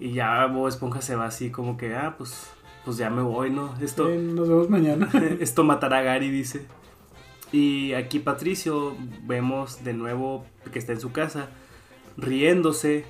Y 0.00 0.12
ya 0.12 0.46
Bob 0.46 0.68
Esponja 0.68 1.00
se 1.02 1.14
va 1.14 1.26
así 1.26 1.50
como 1.50 1.76
que, 1.76 1.94
ah, 1.94 2.16
pues, 2.18 2.48
pues 2.84 2.96
ya 2.96 3.10
me 3.10 3.22
voy, 3.22 3.50
¿no? 3.50 3.74
Esto, 3.80 4.10
Eh, 4.10 4.18
nos 4.18 4.48
vemos 4.48 4.68
mañana. 4.68 5.08
esto 5.40 5.62
matará 5.62 5.98
a 5.98 6.02
Gary, 6.02 6.30
dice. 6.30 6.66
Y 7.52 7.92
aquí 7.92 8.18
Patricio 8.18 8.96
vemos 9.22 9.84
de 9.84 9.92
nuevo 9.92 10.44
que 10.72 10.80
está 10.80 10.92
en 10.92 11.00
su 11.00 11.12
casa, 11.12 11.48
riéndose, 12.16 13.04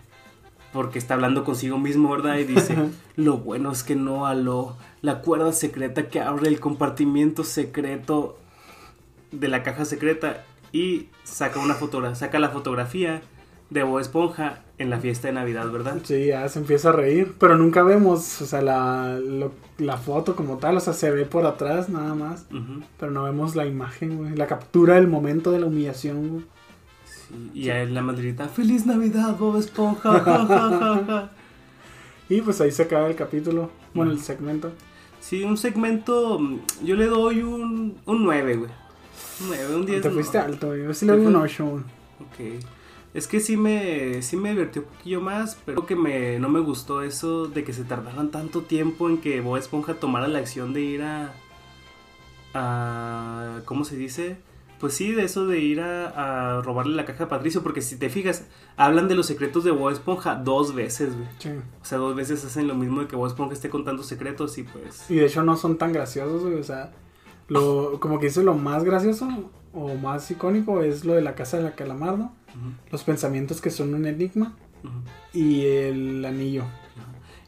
porque 0.75 0.99
está 0.99 1.15
hablando 1.15 1.45
consigo 1.45 1.79
mismo, 1.79 2.11
¿verdad? 2.11 2.37
Y 2.37 2.45
dice, 2.45 2.77
lo 3.17 3.39
bueno 3.39 3.73
es 3.73 3.83
que 3.83 3.97
no 3.97 4.27
aló 4.27 4.77
la 5.01 5.23
cuerda 5.23 5.53
secreta 5.53 6.09
que 6.09 6.21
abre 6.21 6.49
el 6.49 6.61
compartimiento 6.61 7.45
secreto 7.45 8.37
de 9.33 9.49
la 9.49 9.63
caja 9.63 9.87
secreta 9.87 10.45
y 10.75 11.09
saca 11.23 11.61
una 11.61 11.75
fotografía, 11.75 12.17
saca 12.17 12.39
la 12.41 12.49
fotografía 12.51 13.23
de 13.71 13.83
Bob 13.85 14.01
Esponja 14.01 14.61
en 14.79 14.91
la 14.91 14.99
fiesta 14.99 15.29
de 15.29 15.35
Navidad, 15.35 15.71
¿verdad? 15.71 15.99
Sí, 16.03 16.27
ya 16.27 16.49
se 16.49 16.59
empieza 16.59 16.89
a 16.89 16.93
reír. 16.93 17.35
Pero 17.39 17.57
nunca 17.57 17.83
vemos, 17.85 18.43
o 18.43 18.47
sea, 18.47 18.61
la, 18.61 19.19
lo- 19.21 19.53
la 19.79 19.97
foto 19.97 20.35
como 20.35 20.59
tal. 20.59 20.77
O 20.77 20.81
sea, 20.81 20.93
se 20.93 21.11
ve 21.13 21.25
por 21.27 21.47
atrás 21.47 21.89
nada 21.89 22.15
más. 22.15 22.47
Pero 22.99 23.13
no 23.13 23.23
vemos 23.23 23.55
la 23.55 23.67
imagen, 23.67 24.17
güey. 24.19 24.35
La 24.35 24.47
captura 24.49 24.97
del 24.97 25.07
momento 25.07 25.53
de 25.53 25.61
la 25.61 25.67
humillación, 25.67 26.29
güey. 26.29 26.45
Sí, 27.07 27.51
y 27.55 27.69
a 27.71 27.81
él 27.83 27.95
la 27.95 28.03
madrita, 28.03 28.49
¡Feliz 28.49 28.85
Navidad, 28.85 29.37
Bob 29.39 29.57
Esponja! 29.59 30.21
ja, 30.21 30.45
ja, 30.47 30.47
ja, 30.47 31.05
ja". 31.07 31.31
Y 32.29 32.41
pues 32.41 32.61
ahí 32.61 32.73
se 32.73 32.83
acaba 32.83 33.07
el 33.07 33.15
capítulo. 33.15 33.71
Bueno, 33.95 34.11
el 34.11 34.19
segmento. 34.19 34.73
Sí, 35.21 35.43
un 35.45 35.57
segmento, 35.57 36.39
yo 36.83 36.97
le 36.97 37.07
doy 37.07 37.43
un, 37.43 37.97
un 38.07 38.25
9, 38.25 38.57
güey. 38.57 38.71
Un 39.41 39.47
9, 39.49 39.77
un 39.77 39.87
10. 39.87 40.03
Te 40.03 40.09
no. 40.09 40.15
fuiste 40.15 40.39
alto. 40.39 40.77
Yo 40.77 40.93
sí 40.95 41.07
le 41.07 41.13
doy 41.17 41.27
un 41.27 41.33
fue- 41.33 41.43
8, 41.43 41.67
güey. 41.67 41.83
Ok. 42.21 42.65
Es 43.15 43.29
que 43.29 43.39
sí 43.39 43.57
me, 43.57 44.23
sí 44.23 44.37
me 44.37 44.51
divirtió 44.51 44.83
un 44.83 44.89
poquillo 44.89 45.21
más, 45.21 45.57
pero 45.65 45.87
que 45.87 45.95
me, 45.95 46.39
no 46.41 46.49
me 46.49 46.59
gustó 46.61 47.03
eso 47.03 47.47
de 47.47 47.63
que 47.63 47.73
se 47.73 47.85
tardaran 47.85 48.31
tanto 48.33 48.63
tiempo 48.63 49.09
en 49.09 49.19
que 49.19 49.41
Bob 49.41 49.57
Esponja 49.57 49.95
tomara 49.95 50.27
la 50.27 50.41
acción 50.41 50.73
de 50.75 50.81
ir 50.81 51.03
a... 51.03 51.33
a 52.55 53.61
¿Cómo 53.65 53.85
se 53.85 53.97
dice? 53.97 54.37
Pues 54.81 54.95
sí, 54.95 55.13
de 55.13 55.23
eso 55.25 55.47
de 55.47 55.61
ir 55.61 55.81
a, 55.81 56.57
a 56.59 56.63
robarle 56.63 56.95
la 56.97 57.05
caja 57.05 57.25
a 57.25 57.29
Patricio, 57.29 57.63
porque 57.63 57.81
si 57.81 57.97
te 57.97 58.11
fijas, 58.11 58.45
hablan 58.77 59.07
de 59.09 59.15
los 59.15 59.27
secretos 59.27 59.65
de 59.65 59.71
Bob 59.71 59.91
Esponja 59.91 60.35
dos 60.35 60.75
veces, 60.75 61.15
güey. 61.15 61.29
Sí. 61.39 61.51
O 61.81 61.85
sea, 61.85 61.99
dos 61.99 62.15
veces 62.17 62.45
hacen 62.45 62.67
lo 62.69 62.75
mismo 62.75 63.01
de 63.01 63.07
que 63.07 63.17
Bob 63.17 63.29
Esponja 63.29 63.55
esté 63.55 63.71
contando 63.71 64.03
secretos 64.03 64.59
y 64.59 64.65
pues... 64.65 65.09
Y 65.09 65.15
de 65.17 65.27
hecho 65.27 65.43
no 65.43 65.57
son 65.57 65.79
tan 65.79 65.93
graciosos, 65.93 66.43
güey. 66.43 66.55
O 66.57 66.65
sea, 66.65 66.93
lo, 67.49 67.99
como 68.01 68.19
que 68.19 68.27
dice 68.27 68.43
lo 68.43 68.55
más 68.55 68.85
gracioso 68.85 69.29
o 69.73 69.95
más 69.97 70.31
icónico 70.31 70.83
es 70.83 71.05
lo 71.05 71.15
de 71.15 71.23
la 71.23 71.35
casa 71.35 71.57
de 71.59 71.65
la 71.65 71.75
calamardo. 71.75 72.25
Ujú, 72.51 72.71
Los 72.93 73.03
pensamientos 73.05 73.61
que 73.61 73.71
son 73.71 73.95
un 73.95 74.07
enigma. 74.07 74.55
ujú. 74.83 74.93
Y 75.39 75.67
el 75.67 76.25
anillo. 76.25 76.65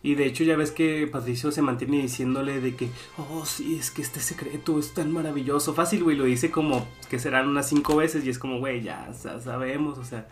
Y 0.02 0.14
de 0.14 0.26
hecho 0.26 0.44
ya 0.44 0.56
ves 0.56 0.70
que 0.70 1.08
Patricio 1.08 1.50
se 1.50 1.62
mantiene 1.62 2.00
diciéndole 2.00 2.60
de 2.60 2.76
que, 2.76 2.88
oh 3.18 3.44
sí, 3.44 3.76
es 3.76 3.90
que 3.90 4.02
este 4.02 4.20
secreto 4.20 4.78
es 4.78 4.94
tan 4.94 5.10
maravilloso. 5.12 5.74
Fácil, 5.74 6.04
güey, 6.04 6.16
lo 6.16 6.24
dice 6.24 6.50
como 6.52 6.86
que 7.10 7.18
serán 7.18 7.48
unas 7.48 7.68
cinco 7.68 7.96
veces 7.96 8.24
y 8.24 8.30
es 8.30 8.38
como, 8.38 8.60
güey, 8.60 8.82
ya 8.82 9.12
sa- 9.14 9.40
sabemos, 9.40 9.98
o 9.98 10.04
sea, 10.04 10.28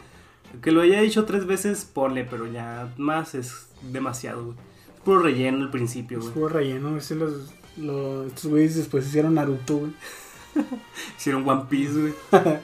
que 0.62 0.70
lo 0.70 0.80
haya 0.80 1.00
dicho 1.00 1.24
tres 1.24 1.46
veces, 1.46 1.84
ponle, 1.84 2.22
pero 2.24 2.46
ya 2.46 2.92
más 2.98 3.34
es 3.34 3.66
demasiado, 3.90 4.44
güey. 4.44 4.56
Es 4.94 5.00
puro 5.00 5.20
relleno 5.22 5.64
al 5.64 5.70
principio, 5.70 6.18
güey. 6.18 6.28
Estuvo 6.28 6.48
relleno. 6.48 6.96
Ese 6.96 7.16
los, 7.16 7.52
los, 7.76 8.26
estos 8.28 8.46
güeyes 8.46 8.76
después 8.76 9.06
hicieron 9.06 9.34
Naruto, 9.34 9.78
güey. 9.78 9.92
Hicieron 11.18 11.48
One 11.48 11.64
Piece, 11.68 11.92
güey. 12.00 12.14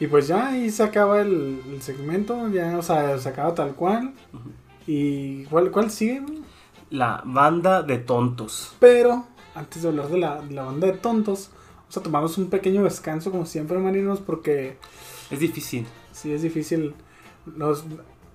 Y 0.00 0.08
pues 0.08 0.26
ya 0.26 0.48
ahí 0.48 0.70
se 0.70 0.82
acaba 0.82 1.20
el, 1.22 1.62
el 1.70 1.80
segmento. 1.80 2.48
Ya, 2.48 2.76
o 2.76 2.82
sea, 2.82 3.16
se 3.16 3.28
acaba 3.28 3.54
tal 3.54 3.74
cual. 3.76 4.12
¿Y 4.88 5.44
cuál, 5.44 5.70
cuál 5.70 5.90
sigue? 5.90 6.18
güey? 6.20 6.42
La 6.90 7.22
banda 7.24 7.82
de 7.82 7.98
tontos. 7.98 8.74
Pero 8.80 9.24
antes 9.54 9.82
de 9.82 9.88
hablar 9.88 10.08
de 10.08 10.18
la, 10.18 10.40
de 10.42 10.52
la 10.52 10.64
banda 10.64 10.88
de 10.88 10.94
tontos, 10.94 11.50
vamos 11.78 11.96
a 11.96 12.02
tomarnos 12.02 12.38
un 12.38 12.50
pequeño 12.50 12.82
descanso, 12.82 13.30
como 13.30 13.46
siempre, 13.46 13.78
marinos, 13.78 14.20
porque 14.20 14.78
Es 15.30 15.38
difícil. 15.38 15.86
sí 16.10 16.32
es 16.32 16.42
difícil. 16.42 16.94
Los, 17.56 17.84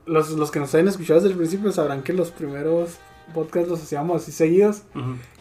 los, 0.06 0.30
los 0.32 0.52
que 0.52 0.60
nos 0.62 0.74
hayan 0.74 0.88
escuchado 0.88 1.20
desde 1.20 1.34
el 1.34 1.38
principio 1.38 1.72
sabrán 1.74 2.04
que 2.04 2.14
los 2.14 2.32
primeros 2.32 2.98
podcasts 3.34 3.70
los 3.70 3.82
hacíamos 3.82 4.22
así 4.24 4.32
seguidos. 4.32 4.84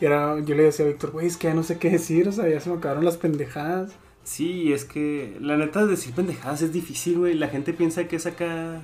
Y 0.01 0.07
ahora 0.07 0.41
yo 0.45 0.55
le 0.55 0.65
decía 0.65 0.85
a 0.85 0.89
Víctor, 0.89 1.11
güey, 1.13 1.27
es 1.27 1.37
que 1.37 1.49
ya 1.49 1.55
no 1.55 1.63
sé 1.63 1.79
qué 1.79 1.91
decir, 1.91 2.29
o 2.29 2.33
sea, 2.33 2.49
ya 2.49 2.61
se 2.61 2.71
me 2.71 2.77
acabaron 2.77 3.05
las 3.05 3.17
pendejadas. 3.17 3.91
Sí, 4.25 4.73
es 4.73 4.85
que 4.85 5.37
la 5.41 5.57
neta 5.57 5.87
decir 5.87 6.13
pendejadas 6.15 6.61
es 6.63 6.73
difícil, 6.73 7.19
güey. 7.19 7.35
La 7.35 7.49
gente 7.49 7.73
piensa 7.73 8.07
que 8.09 8.17
es 8.17 8.27
acá 8.27 8.83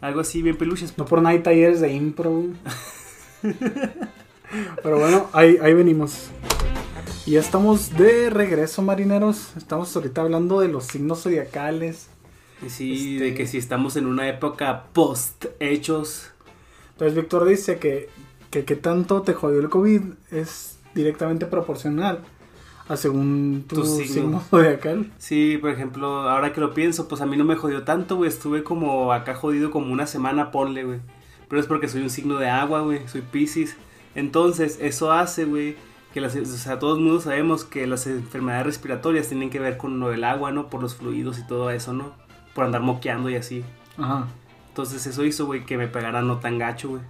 algo 0.00 0.20
así 0.20 0.42
bien 0.42 0.56
peluches. 0.56 0.98
No 0.98 1.04
por 1.04 1.18
nada 1.22 1.30
hay 1.30 1.42
talleres 1.42 1.80
de 1.80 1.92
impro. 1.92 2.46
Pero 4.82 4.98
bueno, 4.98 5.28
ahí, 5.32 5.56
ahí 5.62 5.72
venimos. 5.74 6.28
Y 7.26 7.32
ya 7.32 7.40
estamos 7.40 7.96
de 7.96 8.28
regreso, 8.30 8.82
marineros. 8.82 9.56
Estamos 9.56 9.94
ahorita 9.94 10.22
hablando 10.22 10.60
de 10.60 10.68
los 10.68 10.84
signos 10.86 11.22
zodiacales. 11.22 12.08
Y 12.64 12.68
Sí, 12.70 13.14
Este- 13.14 13.24
de 13.24 13.34
que 13.34 13.46
si 13.46 13.58
estamos 13.58 13.96
en 13.96 14.06
una 14.06 14.28
época 14.28 14.84
post 14.92 15.46
hechos. 15.60 16.30
Entonces 16.92 17.16
Víctor 17.16 17.46
dice 17.48 17.78
que, 17.78 18.08
que 18.52 18.66
qué 18.66 18.76
tanto 18.76 19.22
te 19.22 19.32
jodió 19.32 19.60
el 19.60 19.70
COVID 19.70 20.02
es 20.30 20.78
directamente 20.94 21.46
proporcional 21.46 22.20
a 22.86 22.98
según 22.98 23.64
tu, 23.66 23.76
Tu 23.76 23.84
signo. 23.86 24.40
zodiacal. 24.50 25.10
Sí, 25.16 25.56
por 25.58 25.70
ejemplo, 25.70 26.28
ahora 26.28 26.52
que 26.52 26.60
lo 26.60 26.74
pienso, 26.74 27.08
pues 27.08 27.22
a 27.22 27.26
mí 27.26 27.38
no 27.38 27.44
me 27.44 27.56
jodió 27.56 27.82
tanto, 27.82 28.16
güey. 28.16 28.28
Estuve 28.28 28.62
como 28.62 29.12
acá 29.14 29.34
jodido 29.34 29.70
como 29.70 29.90
una 29.90 30.06
semana, 30.06 30.50
ponle, 30.50 30.84
güey. 30.84 31.00
Pero 31.48 31.60
es 31.60 31.66
porque 31.66 31.88
soy 31.88 32.02
un 32.02 32.10
signo 32.10 32.36
de 32.36 32.50
agua, 32.50 32.82
güey. 32.82 33.08
Soy 33.08 33.22
Pisces. 33.22 33.74
Entonces, 34.14 34.78
eso 34.82 35.12
hace, 35.12 35.46
güey, 35.46 35.76
que 36.12 36.20
las... 36.20 36.36
O 36.36 36.44
sea, 36.44 36.78
todos 36.78 36.98
mundo 36.98 37.22
sabemos 37.22 37.64
que 37.64 37.86
las 37.86 38.06
enfermedades 38.06 38.66
respiratorias 38.66 39.28
tienen 39.28 39.48
que 39.48 39.60
ver 39.60 39.78
con 39.78 39.98
lo 39.98 40.10
del 40.10 40.24
agua, 40.24 40.52
¿no? 40.52 40.66
Por 40.68 40.82
los 40.82 40.94
fluidos 40.94 41.38
y 41.38 41.46
todo 41.46 41.70
eso, 41.70 41.94
¿no? 41.94 42.12
Por 42.54 42.66
andar 42.66 42.82
moqueando 42.82 43.30
y 43.30 43.36
así. 43.36 43.64
Ajá. 43.96 44.26
Entonces, 44.68 45.06
eso 45.06 45.24
hizo, 45.24 45.46
güey, 45.46 45.64
que 45.64 45.78
me 45.78 45.88
pegara 45.88 46.20
no 46.20 46.38
tan 46.38 46.58
gacho, 46.58 46.90
güey. 46.90 47.02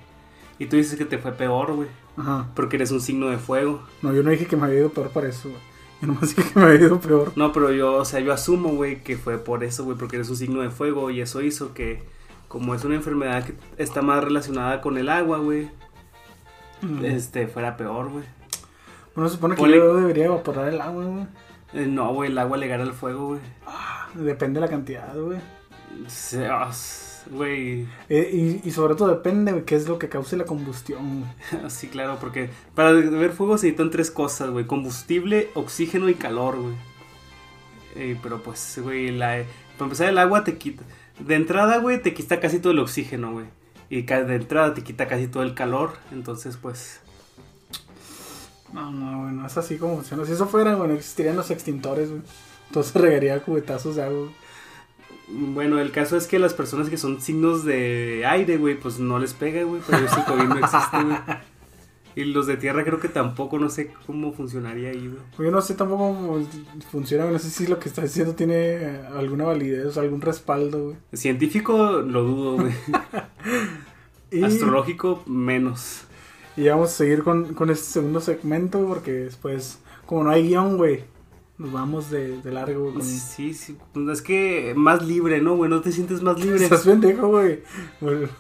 Y 0.59 0.67
tú 0.67 0.77
dices 0.77 0.97
que 0.99 1.05
te 1.05 1.19
fue 1.19 1.33
peor, 1.33 1.73
güey. 1.75 1.89
Ajá. 2.17 2.49
Porque 2.55 2.77
eres 2.77 2.91
un 2.91 3.01
signo 3.01 3.29
de 3.29 3.39
fuego. 3.39 3.83
No, 4.03 4.13
yo 4.13 4.23
no 4.23 4.31
dije 4.31 4.47
que 4.47 4.57
me 4.57 4.67
había 4.67 4.81
ido 4.81 4.91
peor 4.91 5.09
para 5.11 5.29
eso, 5.29 5.49
güey. 5.49 5.61
Yo 6.01 6.09
nomás 6.09 6.35
dije 6.37 6.51
que 6.53 6.59
me 6.59 6.67
había 6.67 6.81
ido 6.81 7.01
peor. 7.01 7.33
No, 7.37 7.53
pero 7.53 7.73
yo, 7.73 7.95
o 7.95 8.05
sea, 8.05 8.21
yo 8.21 8.33
asumo, 8.33 8.71
güey, 8.71 9.03
que 9.03 9.17
fue 9.17 9.39
por 9.39 9.65
eso, 9.65 9.85
güey, 9.85 9.97
porque 9.97 10.17
eres 10.17 10.29
un 10.31 10.37
signo 10.37 10.61
de 10.61 10.71
fuego 10.71 11.11
y 11.11 11.21
eso 11.21 11.41
hizo 11.43 11.75
que, 11.75 12.03
como 12.49 12.75
es 12.75 12.85
una 12.85 12.97
enfermedad 12.97 13.45
que 13.45 13.55
está 13.79 14.03
más 14.03 14.23
relacionada 14.23 14.81
con 14.81 14.99
el 14.99 15.09
agua, 15.09 15.39
güey, 15.39 15.71
Mm. 16.83 17.05
este, 17.05 17.47
fuera 17.47 17.77
peor, 17.77 18.11
güey. 18.11 18.25
Bueno, 19.15 19.29
se 19.29 19.37
supone 19.37 19.55
que 19.55 19.63
Ponle- 19.63 19.77
yo 19.77 19.95
debería 19.95 20.25
evaporar 20.27 20.69
el 20.69 20.81
agua, 20.81 21.05
güey. 21.05 21.27
Eh, 21.75 21.87
no, 21.87 22.13
güey, 22.13 22.31
el 22.31 22.39
agua 22.39 22.57
le 22.57 22.67
gana 22.67 22.83
al 22.83 22.93
fuego, 22.93 23.29
güey. 23.29 23.41
Depende 24.15 24.59
de 24.61 24.67
la 24.67 24.71
cantidad, 24.71 25.15
güey. 25.17 25.39
Se- 26.09 26.47
ah, 26.47 26.71
Güey, 27.31 27.87
Eh, 28.09 28.61
y, 28.65 28.69
y 28.69 28.71
sobre 28.73 28.95
todo 28.95 29.09
depende 29.09 29.53
de 29.53 29.65
qué 29.65 29.77
es 29.77 29.89
lo 29.89 29.99
que 29.99 30.09
cause 30.09 30.37
la 30.37 30.45
combustión. 30.45 31.25
sí, 31.69 31.89
claro, 31.89 32.19
porque 32.21 32.51
para 32.75 32.93
ver 32.93 33.33
fuego 33.33 33.59
se 33.59 33.67
necesitan 33.67 33.91
tres 33.91 34.11
cosas, 34.11 34.51
güey, 34.51 34.67
combustible, 34.67 35.51
oxígeno 35.55 36.09
y 36.09 36.15
calor, 36.15 36.61
güey. 36.61 36.75
Eh, 37.95 38.19
pero 38.23 38.43
pues, 38.43 38.79
güey, 38.83 39.11
la, 39.11 39.45
para 39.77 39.85
empezar 39.85 40.09
el 40.09 40.19
agua 40.19 40.45
te 40.45 40.57
quita, 40.57 40.83
de 41.19 41.35
entrada, 41.35 41.79
güey, 41.79 42.01
te 42.01 42.15
quita 42.15 42.41
casi 42.41 42.59
todo 42.59 42.73
el 42.73 42.79
oxígeno, 42.79 43.33
güey. 43.33 43.47
Y 43.91 44.03
de 44.03 44.35
entrada 44.35 44.73
te 44.73 44.83
quita 44.83 45.07
casi 45.07 45.27
todo 45.27 45.43
el 45.43 45.55
calor, 45.55 45.93
entonces 46.13 46.57
pues... 46.57 47.01
No, 48.73 48.91
no, 48.91 49.25
güey, 49.25 49.35
no 49.35 49.47
es 49.47 49.57
así 49.59 49.77
como 49.77 49.97
funciona. 49.97 50.25
Si 50.25 50.33
eso 50.33 50.47
fuera, 50.47 50.75
güey, 50.75 50.89
no 50.89 50.95
existirían 50.95 51.37
los 51.37 51.51
extintores, 51.51 52.09
güey. 52.09 52.23
Entonces 52.69 52.95
regaría 52.95 53.43
cubetazos 53.43 53.97
de 53.97 54.03
agua. 54.05 54.29
Bueno, 55.35 55.79
el 55.81 55.93
caso 55.93 56.17
es 56.17 56.27
que 56.27 56.39
las 56.39 56.53
personas 56.53 56.91
que 56.91 56.99
son 56.99 57.21
signos 57.21 57.65
de 57.65 58.25
aire, 58.27 58.59
güey, 58.59 58.79
pues 58.79 58.99
no 58.99 59.19
les 59.19 59.33
pega, 59.33 59.63
güey, 59.65 59.81
pero 59.87 60.05
ese 60.05 60.25
COVID 60.27 60.45
no 60.45 60.59
existe, 60.59 61.03
güey. 61.03 61.17
Y 62.15 62.25
los 62.25 62.47
de 62.47 62.59
tierra 62.59 62.85
creo 62.85 63.01
que 63.01 63.09
tampoco, 63.09 63.59
no 63.59 63.71
sé 63.71 63.91
cómo 64.07 64.35
funcionaría 64.35 64.91
ahí, 64.91 65.09
güey. 65.09 65.23
Yo 65.39 65.51
no 65.51 65.63
sé 65.63 65.75
tampoco 65.75 66.09
cómo 66.09 66.47
funciona, 66.91 67.25
no 67.25 67.39
sé 67.39 67.49
si 67.49 67.67
lo 67.67 67.79
que 67.79 67.89
está 67.89 68.03
diciendo 68.03 68.35
tiene 68.35 68.55
eh, 68.55 69.01
alguna 69.17 69.45
validez 69.45 69.97
o 69.97 70.01
algún 70.01 70.21
respaldo, 70.21 70.85
güey. 70.85 70.97
Científico 71.15 72.03
lo 72.03 72.23
dudo, 72.23 72.57
güey. 72.57 72.73
Y, 74.31 74.43
Astrológico 74.45 75.23
menos. 75.27 76.05
y 76.57 76.67
vamos 76.67 76.89
a 76.89 76.93
seguir 76.93 77.23
con, 77.23 77.53
con 77.53 77.69
este 77.69 77.85
segundo 77.85 78.19
segmento 78.19 78.83
porque 78.87 79.13
después, 79.13 79.79
como 80.07 80.25
no 80.25 80.31
hay 80.31 80.49
guion, 80.49 80.79
güey, 80.79 81.05
nos 81.59 81.71
vamos 81.73 82.11
de, 82.11 82.41
de 82.43 82.51
largo, 82.51 82.83
güey. 82.85 82.95
con- 82.95 83.03
Sí, 83.05 83.55
sí, 83.55 83.77
pues 83.93 84.09
es 84.09 84.23
que 84.23 84.73
más 84.77 85.05
libre, 85.05 85.41
¿no, 85.41 85.55
güey? 85.57 85.71
¿No 85.71 85.81
te 85.81 85.93
sientes 85.93 86.21
más 86.23 86.39
libre? 86.43 86.63
Estás 86.65 86.83
pendejo, 86.83 87.29
güey. 87.29 87.61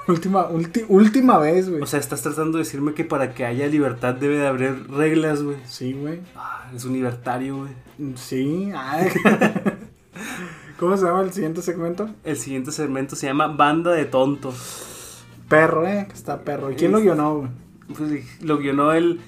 Última, 0.09 0.49
ulti- 0.51 0.85
última 0.89 1.39
vez, 1.39 1.69
güey. 1.71 1.83
O 1.83 1.87
sea, 1.87 2.01
estás 2.01 2.23
tratando 2.23 2.59
de 2.59 2.65
decirme 2.65 2.95
que 2.95 3.05
para 3.05 3.33
que 3.35 3.45
haya 3.45 3.67
libertad 3.69 4.15
debe 4.15 4.39
de 4.39 4.47
haber 4.47 4.89
reglas, 4.91 5.43
güey. 5.43 5.57
sí, 5.67 5.93
güey. 5.93 6.21
Ah, 6.35 6.71
es 6.75 6.85
un 6.85 6.95
libertario, 6.95 7.59
güey. 7.59 8.17
Sí. 8.17 8.71
ay. 8.75 9.09
¿Cómo 10.79 10.97
se 10.97 11.05
llama 11.05 11.23
el 11.23 11.33
siguiente 11.33 11.63
segmento? 11.63 12.11
El 12.25 12.37
siguiente 12.37 12.73
segmento 12.73 13.15
se 13.15 13.27
llama 13.27 13.47
Banda 13.49 13.93
de 13.93 14.05
Tontos. 14.05 15.23
Perro, 15.49 15.87
eh. 15.87 16.09
Está 16.13 16.41
perro. 16.43 16.73
¿Y 16.73 16.75
quién 16.75 16.91
lo 16.93 17.01
guionó, 17.01 17.37
güey? 17.39 17.51
Pues, 17.97 18.43
lo 18.43 18.59
guionó 18.59 18.93
el, 18.93 19.21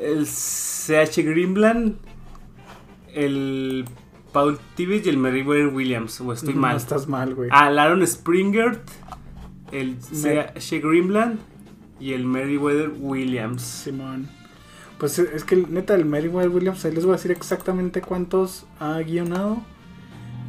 el 0.00 0.26
CH 0.26 1.22
Greenbland, 1.22 1.96
el 3.14 3.84
Paul 4.32 4.58
Tibbets 4.74 5.06
y 5.06 5.10
el 5.10 5.18
Meriwether 5.18 5.68
Williams. 5.68 6.20
O 6.20 6.32
estoy 6.32 6.54
No, 6.54 6.60
mal. 6.60 6.76
estás 6.76 7.08
mal, 7.08 7.34
güey. 7.34 7.48
Al 7.52 7.78
Aaron 7.78 8.06
Springer, 8.06 8.80
el 9.70 9.98
CH 9.98 10.80
Greenbland 10.82 11.38
y 12.00 12.12
el 12.12 12.24
Meriwether 12.26 12.92
Williams. 12.98 13.62
Simón. 13.62 14.28
Pues 14.98 15.18
eh, 15.18 15.28
es 15.34 15.44
que 15.44 15.56
neta, 15.56 15.94
el 15.94 16.04
Meriwether 16.04 16.48
Williams, 16.50 16.84
ahí 16.84 16.92
les 16.92 17.04
voy 17.04 17.14
a 17.14 17.16
decir 17.16 17.30
exactamente 17.30 18.00
cuántos 18.00 18.66
ha 18.80 18.98
guionado. 19.00 19.62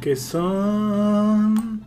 Que 0.00 0.16
son 0.16 1.82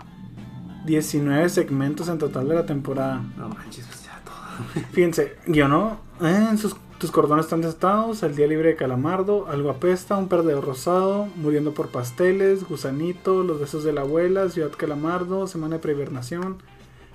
19 0.86 1.50
segmentos 1.50 2.08
en 2.10 2.18
total 2.18 2.48
de 2.48 2.56
la 2.56 2.66
temporada. 2.66 3.22
No 3.38 3.50
manches, 3.50 3.86
pues 3.86 4.04
ya 4.06 4.20
todo. 4.26 4.84
Fíjense, 4.92 5.36
guionó 5.46 6.00
eh, 6.22 6.50
sus, 6.58 6.76
tus 7.00 7.12
cordones 7.12 7.46
están 7.46 7.62
desatados, 7.62 8.24
El 8.24 8.36
día 8.36 8.48
libre 8.48 8.70
de 8.70 8.76
Calamardo, 8.76 9.48
Algo 9.48 9.70
apesta, 9.70 10.18
Un 10.18 10.28
perdedor 10.28 10.66
rosado, 10.66 11.28
Muriendo 11.36 11.74
por 11.74 11.90
pasteles, 11.90 12.68
Gusanito, 12.68 13.44
Los 13.44 13.60
besos 13.60 13.84
de 13.84 13.94
la 13.94 14.02
abuela, 14.02 14.50
Ciudad 14.50 14.72
Calamardo, 14.76 15.48
Semana 15.48 15.76
de 15.76 15.82
prehibernación, 15.82 16.58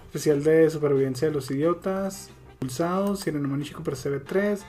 Especial 0.07 0.45
de 0.45 0.71
supervivencia 0.71 1.29
de 1.29 1.35
los 1.35 1.51
idiotas, 1.51 2.31
Pulsados, 2.61 3.21
Sirena 3.21 3.65
Chico 3.65 3.83
Percebe 3.83 4.21
3, 4.21 4.65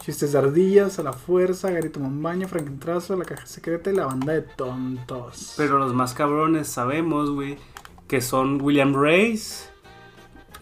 Chistes 0.00 0.32
de 0.32 0.38
ardillas, 0.38 0.98
A 0.98 1.02
la 1.02 1.12
fuerza, 1.12 1.70
Garito 1.70 1.98
Mombaño, 1.98 2.46
Frankentrazo, 2.46 3.16
La 3.16 3.24
caja 3.24 3.46
secreta 3.46 3.90
y 3.90 3.96
La 3.96 4.06
banda 4.06 4.32
de 4.32 4.42
tontos. 4.42 5.54
Pero 5.56 5.78
los 5.78 5.92
más 5.92 6.14
cabrones 6.14 6.68
sabemos, 6.68 7.30
güey, 7.30 7.56
que 8.06 8.20
son 8.20 8.60
William 8.62 8.94
Race. 8.94 9.71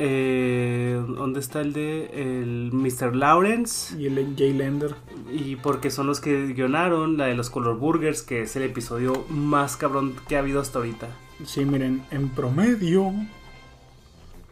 Eh, 0.03 0.99
¿Dónde 1.09 1.41
está 1.41 1.61
el 1.61 1.75
de 1.75 2.07
el 2.15 2.71
Mr. 2.73 3.15
Lawrence? 3.15 3.95
Y 4.01 4.07
el 4.07 4.35
Jay 4.37 4.55
Lender. 4.55 4.95
Y 5.31 5.57
porque 5.57 5.91
son 5.91 6.07
los 6.07 6.21
que 6.21 6.47
guionaron 6.55 7.19
la 7.19 7.27
de 7.27 7.35
los 7.35 7.51
Color 7.51 7.77
Burgers, 7.79 8.23
que 8.23 8.41
es 8.43 8.57
el 8.57 8.63
episodio 8.63 9.27
más 9.29 9.77
cabrón 9.77 10.15
que 10.27 10.37
ha 10.37 10.39
habido 10.39 10.61
hasta 10.61 10.79
ahorita. 10.79 11.09
Sí, 11.45 11.65
miren, 11.67 12.03
en 12.11 12.31
promedio. 12.31 13.13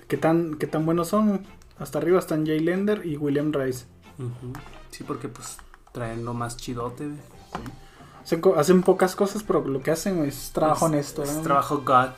¿Qué 0.06 0.16
tan, 0.18 0.54
qué 0.56 0.66
tan 0.66 0.84
buenos 0.84 1.08
son? 1.08 1.40
Hasta 1.78 1.98
arriba 1.98 2.18
están 2.18 2.46
Jay 2.46 2.60
Lender 2.60 3.06
y 3.06 3.16
William 3.16 3.50
Rice. 3.52 3.86
Sí, 4.90 5.02
porque 5.04 5.28
pues 5.28 5.56
traen 5.92 6.24
lo 6.26 6.34
más 6.34 6.56
chidote, 6.58 7.06
güey. 7.06 7.18
Hacen, 8.58 8.82
pocas 8.82 9.16
cosas, 9.16 9.42
pero 9.42 9.64
lo 9.66 9.80
que 9.80 9.90
hacen 9.90 10.22
es 10.24 10.50
trabajo 10.52 10.86
Es- 10.86 10.92
honesto. 10.92 11.22
Es 11.22 11.42
trabajo 11.42 11.82
God. 11.86 12.10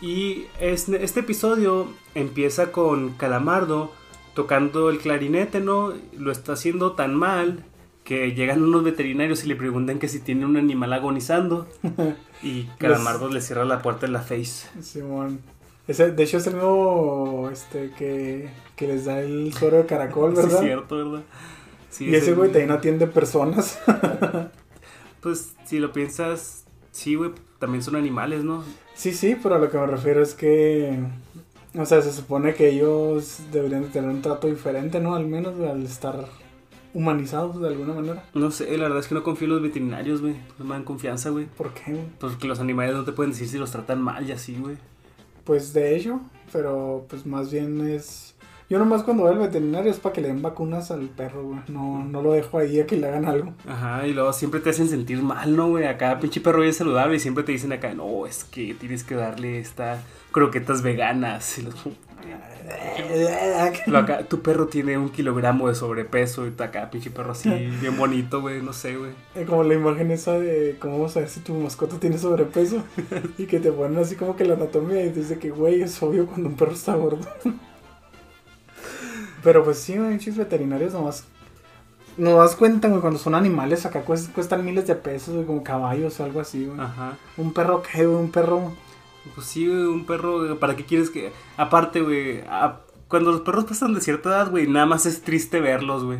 Y 0.00 0.46
es- 0.60 0.88
este 0.88 1.20
episodio 1.20 1.88
empieza 2.14 2.72
con 2.72 3.10
Calamardo 3.10 3.92
tocando 4.34 4.88
el 4.90 4.98
clarinete, 4.98 5.60
¿no? 5.60 5.92
Lo 6.16 6.32
está 6.32 6.52
haciendo 6.54 6.92
tan 6.92 7.14
mal 7.14 7.64
que 8.04 8.32
llegan 8.34 8.62
unos 8.62 8.82
veterinarios 8.82 9.44
y 9.44 9.48
le 9.48 9.56
preguntan 9.56 9.98
que 9.98 10.08
si 10.08 10.20
tiene 10.20 10.46
un 10.46 10.56
animal 10.56 10.92
agonizando. 10.92 11.66
Y 12.42 12.64
Calamardo 12.78 13.28
le 13.28 13.42
cierra 13.42 13.66
la 13.66 13.82
puerta 13.82 14.06
en 14.06 14.14
la 14.14 14.22
face. 14.22 14.66
Simón. 14.80 15.40
Ese, 15.86 16.10
de 16.12 16.22
hecho 16.22 16.38
es 16.38 16.46
el 16.46 16.54
nuevo 16.54 17.50
este, 17.52 17.90
que, 17.98 18.48
que 18.76 18.86
les 18.86 19.04
da 19.04 19.20
el 19.20 19.52
suero 19.52 19.76
de 19.76 19.84
caracol, 19.86 20.32
Sí, 20.34 20.40
es 20.40 20.46
¿verdad? 20.46 20.60
cierto, 20.62 20.96
¿verdad? 20.96 21.22
Sí, 21.90 22.06
y 22.06 22.14
es 22.14 22.22
ese 22.22 22.32
güey 22.32 22.50
también 22.50 22.70
atiende 22.70 23.06
personas. 23.06 23.78
Pues 25.20 25.52
si 25.66 25.78
lo 25.80 25.92
piensas, 25.92 26.64
sí, 26.92 27.14
güey, 27.14 27.32
también 27.60 27.84
son 27.84 27.94
animales, 27.94 28.42
¿no? 28.42 28.64
sí, 28.94 29.12
sí, 29.12 29.36
pero 29.40 29.54
a 29.54 29.58
lo 29.58 29.70
que 29.70 29.78
me 29.78 29.86
refiero 29.86 30.22
es 30.22 30.34
que... 30.34 30.98
O 31.78 31.84
sea, 31.86 32.02
se 32.02 32.12
supone 32.12 32.54
que 32.54 32.68
ellos 32.68 33.38
deberían 33.52 33.82
de 33.82 33.88
tener 33.88 34.10
un 34.10 34.22
trato 34.22 34.48
diferente, 34.48 34.98
¿no? 34.98 35.14
Al 35.14 35.26
menos 35.26 35.54
al 35.60 35.84
estar 35.84 36.26
humanizados 36.94 37.60
de 37.60 37.68
alguna 37.68 37.94
manera. 37.94 38.24
No 38.34 38.50
sé, 38.50 38.76
la 38.76 38.84
verdad 38.84 38.98
es 38.98 39.06
que 39.06 39.14
no 39.14 39.22
confío 39.22 39.46
en 39.46 39.52
los 39.52 39.62
veterinarios, 39.62 40.20
güey. 40.20 40.34
No 40.58 40.64
me 40.64 40.74
dan 40.74 40.82
confianza, 40.82 41.30
güey. 41.30 41.46
¿Por 41.46 41.72
qué? 41.72 41.92
güey? 41.92 42.04
Porque 42.18 42.48
los 42.48 42.58
animales 42.58 42.96
no 42.96 43.04
te 43.04 43.12
pueden 43.12 43.30
decir 43.30 43.46
si 43.46 43.58
los 43.58 43.70
tratan 43.70 44.02
mal 44.02 44.28
y 44.28 44.32
así, 44.32 44.56
güey. 44.56 44.78
Pues 45.44 45.72
de 45.72 45.94
ello, 45.94 46.20
pero 46.52 47.06
pues 47.08 47.24
más 47.24 47.52
bien 47.52 47.88
es... 47.88 48.34
Yo 48.70 48.78
nomás 48.78 49.02
cuando 49.02 49.24
voy 49.24 49.32
al 49.32 49.40
veterinario 49.40 49.90
es 49.90 49.98
para 49.98 50.12
que 50.12 50.20
le 50.20 50.28
den 50.28 50.42
vacunas 50.42 50.92
al 50.92 51.08
perro, 51.08 51.42
güey. 51.42 51.58
No, 51.66 52.04
no 52.04 52.22
lo 52.22 52.30
dejo 52.30 52.56
ahí 52.56 52.78
a 52.78 52.86
que 52.86 52.96
le 52.96 53.08
hagan 53.08 53.24
algo. 53.24 53.52
Ajá, 53.66 54.06
y 54.06 54.12
luego 54.12 54.32
siempre 54.32 54.60
te 54.60 54.70
hacen 54.70 54.88
sentir 54.88 55.20
mal, 55.22 55.56
¿no, 55.56 55.70
güey? 55.70 55.86
Acá 55.86 56.20
pinche 56.20 56.40
perro 56.40 56.62
es 56.62 56.76
saludable 56.76 57.16
y 57.16 57.18
siempre 57.18 57.42
te 57.42 57.50
dicen 57.50 57.72
acá, 57.72 57.92
no, 57.94 58.26
es 58.26 58.44
que 58.44 58.74
tienes 58.74 59.02
que 59.02 59.16
darle 59.16 59.58
esta 59.58 60.00
croquetas 60.30 60.82
veganas. 60.82 61.58
Y 61.58 61.62
los... 61.62 61.74
Lo 63.86 63.98
acá, 63.98 64.28
tu 64.28 64.40
perro 64.40 64.68
tiene 64.68 64.96
un 64.96 65.08
kilogramo 65.08 65.66
de 65.66 65.74
sobrepeso 65.74 66.46
y 66.46 66.52
acá, 66.62 66.90
pinche 66.90 67.10
perro 67.10 67.32
así, 67.32 67.50
bien 67.80 67.96
bonito, 67.96 68.40
güey, 68.40 68.62
no 68.62 68.72
sé, 68.72 68.96
güey. 68.96 69.10
Eh, 69.34 69.46
Como 69.46 69.64
la 69.64 69.74
imagen 69.74 70.12
esa 70.12 70.38
de 70.38 70.76
cómo 70.78 70.98
vamos 70.98 71.16
a 71.16 71.20
ver 71.20 71.28
si 71.28 71.40
tu 71.40 71.54
mascota 71.54 71.98
tiene 71.98 72.18
sobrepeso 72.18 72.84
y 73.38 73.46
que 73.46 73.58
te 73.58 73.72
ponen 73.72 73.98
así 73.98 74.14
como 74.14 74.36
que 74.36 74.44
la 74.44 74.54
anatomía 74.54 75.04
y 75.04 75.10
dice 75.10 75.40
que, 75.40 75.50
güey, 75.50 75.82
es 75.82 76.00
obvio 76.00 76.26
cuando 76.26 76.50
un 76.50 76.54
perro 76.54 76.72
está 76.72 76.94
gordo. 76.94 77.26
Pero 79.42 79.64
pues 79.64 79.78
sí, 79.78 79.96
güey, 79.96 80.18
chis 80.18 80.36
veterinarios 80.36 80.92
nomás. 80.92 81.24
Nos 82.16 82.36
das 82.38 82.56
cuenta, 82.56 82.88
güey, 82.88 83.00
cuando 83.00 83.18
son 83.18 83.34
animales 83.34 83.86
acá 83.86 84.04
cuest- 84.04 84.32
cuestan 84.32 84.64
miles 84.64 84.86
de 84.86 84.94
pesos, 84.96 85.34
güey, 85.34 85.46
como 85.46 85.62
caballos 85.62 86.18
o 86.20 86.24
algo 86.24 86.40
así, 86.40 86.66
güey. 86.66 86.78
Ajá. 86.80 87.16
Un 87.36 87.52
perro 87.52 87.82
que, 87.82 88.04
güey, 88.04 88.20
un 88.22 88.30
perro. 88.30 88.72
Pues 89.34 89.46
sí, 89.46 89.66
güey, 89.66 89.80
un 89.84 90.04
perro, 90.04 90.58
¿para 90.58 90.76
qué 90.76 90.84
quieres 90.84 91.08
que...? 91.10 91.32
Aparte, 91.56 92.00
güey, 92.02 92.40
a- 92.48 92.80
cuando 93.08 93.32
los 93.32 93.40
perros 93.42 93.64
pasan 93.64 93.94
de 93.94 94.00
cierta 94.00 94.28
edad, 94.28 94.50
güey, 94.50 94.66
nada 94.66 94.86
más 94.86 95.06
es 95.06 95.22
triste 95.22 95.60
verlos, 95.60 96.04
güey. 96.04 96.18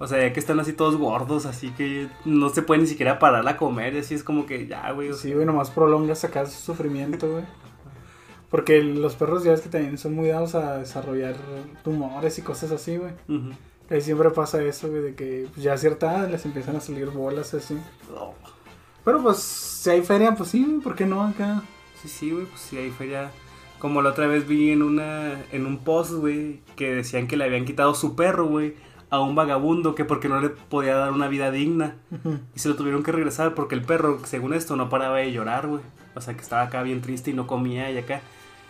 O 0.00 0.06
sea, 0.06 0.20
ya 0.22 0.32
que 0.32 0.38
están 0.38 0.60
así 0.60 0.72
todos 0.72 0.96
gordos, 0.96 1.44
así 1.44 1.70
que 1.70 2.08
no 2.24 2.50
se 2.50 2.62
puede 2.62 2.80
ni 2.82 2.86
siquiera 2.86 3.18
parar 3.18 3.46
a 3.48 3.56
comer, 3.56 3.94
y 3.94 3.98
así 3.98 4.14
es 4.14 4.22
como 4.22 4.46
que 4.46 4.68
ya, 4.68 4.92
güey. 4.92 5.12
Sí, 5.12 5.32
güey, 5.34 5.44
nomás 5.44 5.70
prolongas 5.70 6.22
acá 6.22 6.46
su 6.46 6.60
sufrimiento, 6.60 7.28
güey. 7.28 7.44
Porque 8.50 8.82
los 8.82 9.14
perros 9.14 9.44
ya 9.44 9.50
ves 9.50 9.60
que 9.60 9.68
también 9.68 9.98
son 9.98 10.14
muy 10.14 10.28
dados 10.28 10.54
a 10.54 10.78
desarrollar 10.78 11.36
tumores 11.84 12.38
y 12.38 12.42
cosas 12.42 12.70
así, 12.72 12.96
güey. 12.96 13.12
Ahí 13.90 14.00
siempre 14.00 14.30
pasa 14.30 14.62
eso, 14.62 14.88
güey, 14.88 15.02
de 15.02 15.14
que 15.14 15.46
pues, 15.52 15.62
ya 15.62 15.74
a 15.74 15.78
cierta 15.78 16.12
edad 16.12 16.30
les 16.30 16.44
empiezan 16.44 16.76
a 16.76 16.80
salir 16.80 17.10
bolas 17.10 17.52
así. 17.54 17.78
Pero 19.04 19.22
pues, 19.22 19.38
si 19.38 19.90
hay 19.90 20.02
feria, 20.02 20.34
pues 20.34 20.50
sí, 20.50 20.80
¿por 20.82 20.94
qué 20.94 21.06
no 21.06 21.22
acá? 21.22 21.62
Sí, 22.02 22.08
sí, 22.08 22.30
güey, 22.30 22.46
pues 22.46 22.72
ahí 22.72 22.90
fue 22.90 23.08
ya... 23.08 23.30
Como 23.78 24.02
la 24.02 24.10
otra 24.10 24.26
vez 24.26 24.48
vi 24.48 24.72
en 24.72 24.82
una 24.82 25.40
en 25.52 25.64
un 25.64 25.78
post, 25.78 26.12
güey, 26.12 26.60
que 26.74 26.96
decían 26.96 27.28
que 27.28 27.36
le 27.36 27.44
habían 27.44 27.64
quitado 27.64 27.94
su 27.94 28.16
perro, 28.16 28.46
güey, 28.46 28.74
a 29.08 29.20
un 29.20 29.36
vagabundo 29.36 29.94
que 29.94 30.04
porque 30.04 30.28
no 30.28 30.40
le 30.40 30.48
podía 30.48 30.96
dar 30.96 31.12
una 31.12 31.28
vida 31.28 31.52
digna. 31.52 31.96
Y 32.56 32.58
se 32.58 32.68
lo 32.68 32.74
tuvieron 32.74 33.04
que 33.04 33.12
regresar 33.12 33.54
porque 33.54 33.76
el 33.76 33.82
perro, 33.82 34.18
según 34.24 34.52
esto, 34.52 34.74
no 34.74 34.88
paraba 34.88 35.18
de 35.18 35.30
llorar, 35.30 35.68
güey. 35.68 35.82
O 36.16 36.20
sea, 36.20 36.34
que 36.34 36.40
estaba 36.40 36.62
acá 36.62 36.82
bien 36.82 37.00
triste 37.02 37.30
y 37.30 37.34
no 37.34 37.46
comía 37.46 37.88
y 37.92 37.98
acá. 37.98 38.20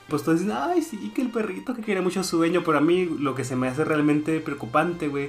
Pues 0.08 0.22
todos 0.22 0.40
dicen, 0.40 0.56
ay, 0.56 0.82
sí, 0.82 1.12
que 1.14 1.22
el 1.22 1.30
perrito 1.30 1.74
que 1.74 1.82
quería 1.82 2.02
mucho 2.02 2.20
a 2.20 2.24
su 2.24 2.38
dueño. 2.38 2.62
Pero 2.64 2.78
a 2.78 2.80
mí 2.80 3.04
lo 3.04 3.34
que 3.34 3.44
se 3.44 3.56
me 3.56 3.68
hace 3.68 3.84
realmente 3.84 4.40
preocupante, 4.40 5.08
güey, 5.08 5.28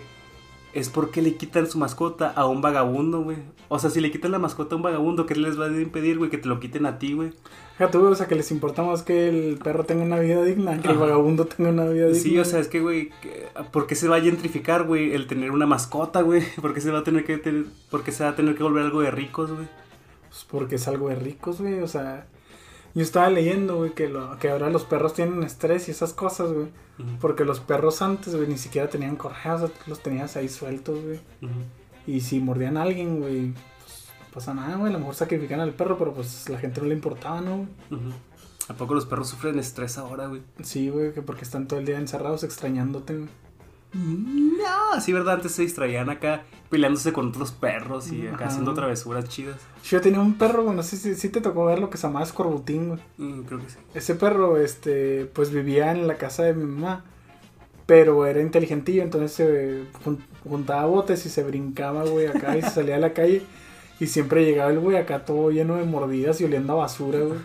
es 0.73 0.89
porque 0.89 1.21
le 1.21 1.35
quitan 1.35 1.67
su 1.67 1.77
mascota 1.77 2.29
a 2.29 2.45
un 2.45 2.61
vagabundo, 2.61 3.21
güey. 3.21 3.37
O 3.67 3.79
sea, 3.79 3.89
si 3.89 3.99
le 3.99 4.11
quitan 4.11 4.31
la 4.31 4.39
mascota 4.39 4.75
a 4.75 4.77
un 4.77 4.83
vagabundo, 4.83 5.25
¿qué 5.25 5.35
les 5.35 5.59
va 5.59 5.65
a 5.65 5.81
impedir, 5.81 6.17
güey? 6.17 6.29
Que 6.29 6.37
te 6.37 6.47
lo 6.47 6.59
quiten 6.59 6.85
a 6.85 6.99
ti, 6.99 7.13
güey. 7.13 7.33
Güey, 7.79 8.03
o 8.03 8.15
sea, 8.15 8.27
que 8.27 8.35
les 8.35 8.51
importa 8.51 8.83
más 8.83 9.03
que 9.03 9.29
el 9.29 9.57
perro 9.57 9.85
tenga 9.85 10.03
una 10.03 10.19
vida 10.19 10.43
digna, 10.43 10.81
que 10.81 10.89
el 10.89 10.97
vagabundo 10.97 11.45
tenga 11.45 11.69
una 11.69 11.85
vida 11.85 12.07
digna. 12.07 12.19
Sí, 12.19 12.37
o 12.37 12.45
sea, 12.45 12.59
es 12.59 12.67
que, 12.67 12.81
güey, 12.81 13.09
¿por 13.71 13.87
qué 13.87 13.95
se 13.95 14.09
va 14.09 14.17
a 14.17 14.21
gentrificar, 14.21 14.83
güey, 14.83 15.13
el 15.13 15.27
tener 15.27 15.51
una 15.51 15.65
mascota, 15.65 16.21
güey? 16.21 16.43
¿Por 16.61 16.73
qué 16.73 16.81
se 16.81 16.91
va 16.91 16.99
a 16.99 17.03
tener 17.03 17.23
que 17.23 17.37
tener, 17.37 17.65
por 17.89 18.03
qué 18.03 18.11
se 18.11 18.23
va 18.23 18.31
a 18.31 18.35
tener 18.35 18.55
que 18.55 18.63
volver 18.63 18.83
algo 18.83 19.01
de 19.01 19.11
ricos, 19.11 19.51
güey? 19.51 19.67
Pues 20.27 20.45
porque 20.49 20.75
es 20.75 20.87
algo 20.87 21.09
de 21.09 21.15
ricos, 21.15 21.61
güey, 21.61 21.79
o 21.79 21.87
sea... 21.87 22.27
Yo 22.95 23.04
estaba 23.04 23.30
leyendo, 23.30 23.78
güey, 23.78 23.93
que, 23.93 24.10
lo, 24.10 24.38
que 24.39 24.49
ahora 24.49 24.69
los 24.69 24.84
perros 24.86 25.13
tienen 25.13 25.43
estrés 25.43 25.88
y 25.88 25.91
esas 25.91 26.13
cosas, 26.13 26.52
güey. 26.52 26.67
Porque 27.21 27.45
los 27.45 27.62
perros 27.62 28.02
antes, 28.02 28.36
güey, 28.36 28.47
ni 28.47 28.58
siquiera 28.58 28.89
tenían 28.89 29.15
correas, 29.15 29.71
los 29.88 30.04
tenías 30.04 30.36
ahí 30.36 30.49
sueltos, 30.49 31.02
güey. 31.02 31.19
Y 32.06 32.21
si 32.21 32.39
mordían 32.39 32.78
a 32.78 32.82
alguien, 32.82 33.19
güey, 33.19 33.54
pues 33.80 34.08
no 34.19 34.34
pasa 34.34 34.54
nada, 34.54 34.75
güey. 34.75 34.89
A 34.89 34.93
lo 34.93 34.99
mejor 34.99 35.15
sacrifican 35.15 35.60
al 35.62 35.73
perro, 35.73 35.97
pero 35.97 36.13
pues 36.13 36.49
la 36.49 36.58
gente 36.58 36.82
no 36.82 36.88
le 36.88 36.95
importaba, 36.95 37.39
¿no? 37.39 37.67
Ujú. 37.91 38.12
¿A 38.67 38.73
poco 38.73 38.95
los 38.95 39.06
perros 39.06 39.30
sufren 39.30 39.58
estrés 39.58 39.97
ahora, 39.97 40.28
güey? 40.28 40.41
Sí, 40.62 40.89
güey, 40.89 41.13
que 41.13 41.21
porque 41.21 41.43
están 41.43 41.67
todo 41.67 41.80
el 41.80 41.86
día 41.86 41.97
encerrados 41.97 42.43
extrañándote, 42.43 43.15
güey. 43.15 43.30
No, 43.93 45.02
sí, 45.02 45.13
¿verdad? 45.13 45.36
Antes 45.36 45.54
se 45.54 45.63
distraían 45.63 46.10
acá 46.10 46.43
peleándose 46.69 47.12
con 47.12 47.30
otros 47.30 47.52
perros 47.52 48.12
y 48.12 48.28
acá 48.28 48.36
Ajá. 48.36 48.45
haciendo 48.47 48.73
travesuras 48.73 49.25
chidas. 49.28 49.58
Yo 49.84 49.99
tenía 50.02 50.19
un 50.19 50.36
perro, 50.36 50.63
güey, 50.63 50.75
no 50.75 50.84
sé 50.84 50.97
si, 50.97 51.15
si 51.15 51.30
te 51.30 51.41
tocó 51.41 51.65
ver 51.65 51.80
lo 51.80 51.89
que 51.89 51.97
se 51.97 52.06
llamaba 52.08 52.25
escorbutín, 52.25 52.89
güey. 52.89 52.99
Mm, 53.17 53.41
creo 53.43 53.60
que 53.60 53.69
sí. 53.69 53.78
Ese 53.95 54.15
perro, 54.15 54.58
este, 54.58 55.25
pues 55.34 55.52
vivía 55.52 55.91
en 55.91 56.08
la 56.08 56.17
casa 56.17 56.43
de 56.43 56.54
mi 56.54 56.65
mamá, 56.65 57.04
pero 57.88 58.28
era 58.28 58.39
inteligentillo, 58.41 59.02
entonces 59.02 59.32
se 59.32 59.84
jun- 60.06 60.19
juntaba 60.47 60.86
botes 60.86 61.25
y 61.25 61.30
se 61.30 61.43
brincaba, 61.43 62.04
güey, 62.04 62.28
acá 62.28 62.56
y 62.58 62.62
se 62.62 62.69
salía 62.69 62.97
a 62.97 62.99
la 62.99 63.13
calle. 63.13 63.41
Y 63.99 64.08
siempre 64.08 64.45
llegaba 64.45 64.69
el 64.71 64.80
güey 64.80 64.95
acá 64.97 65.25
todo 65.25 65.49
lleno 65.52 65.75
de 65.75 65.84
mordidas 65.86 66.39
y 66.39 66.45
oliendo 66.45 66.73
a 66.73 66.78
basura, 66.78 67.19
güey. 67.19 67.39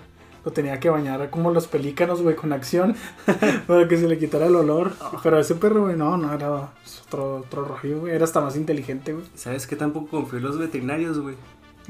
Lo 0.44 0.52
tenía 0.52 0.78
que 0.78 0.90
bañar 0.90 1.30
como 1.30 1.50
los 1.50 1.66
pelícanos, 1.66 2.20
güey, 2.20 2.36
con 2.36 2.52
acción, 2.52 2.96
para 3.66 3.88
que 3.88 3.96
se 3.96 4.08
le 4.08 4.18
quitara 4.18 4.46
el 4.46 4.56
olor. 4.56 4.92
Pero 5.22 5.38
ese 5.38 5.54
perro, 5.54 5.84
güey, 5.84 5.96
no, 5.96 6.16
no, 6.16 6.32
era 6.32 6.72
otro, 7.06 7.38
otro 7.38 7.64
rollo, 7.64 8.00
güey. 8.00 8.14
Era 8.14 8.24
hasta 8.24 8.40
más 8.40 8.56
inteligente, 8.56 9.12
güey. 9.14 9.24
¿Sabes 9.34 9.66
qué 9.66 9.76
tampoco 9.76 10.08
confío 10.08 10.38
en 10.38 10.44
los 10.44 10.58
veterinarios, 10.58 11.18
güey? 11.18 11.36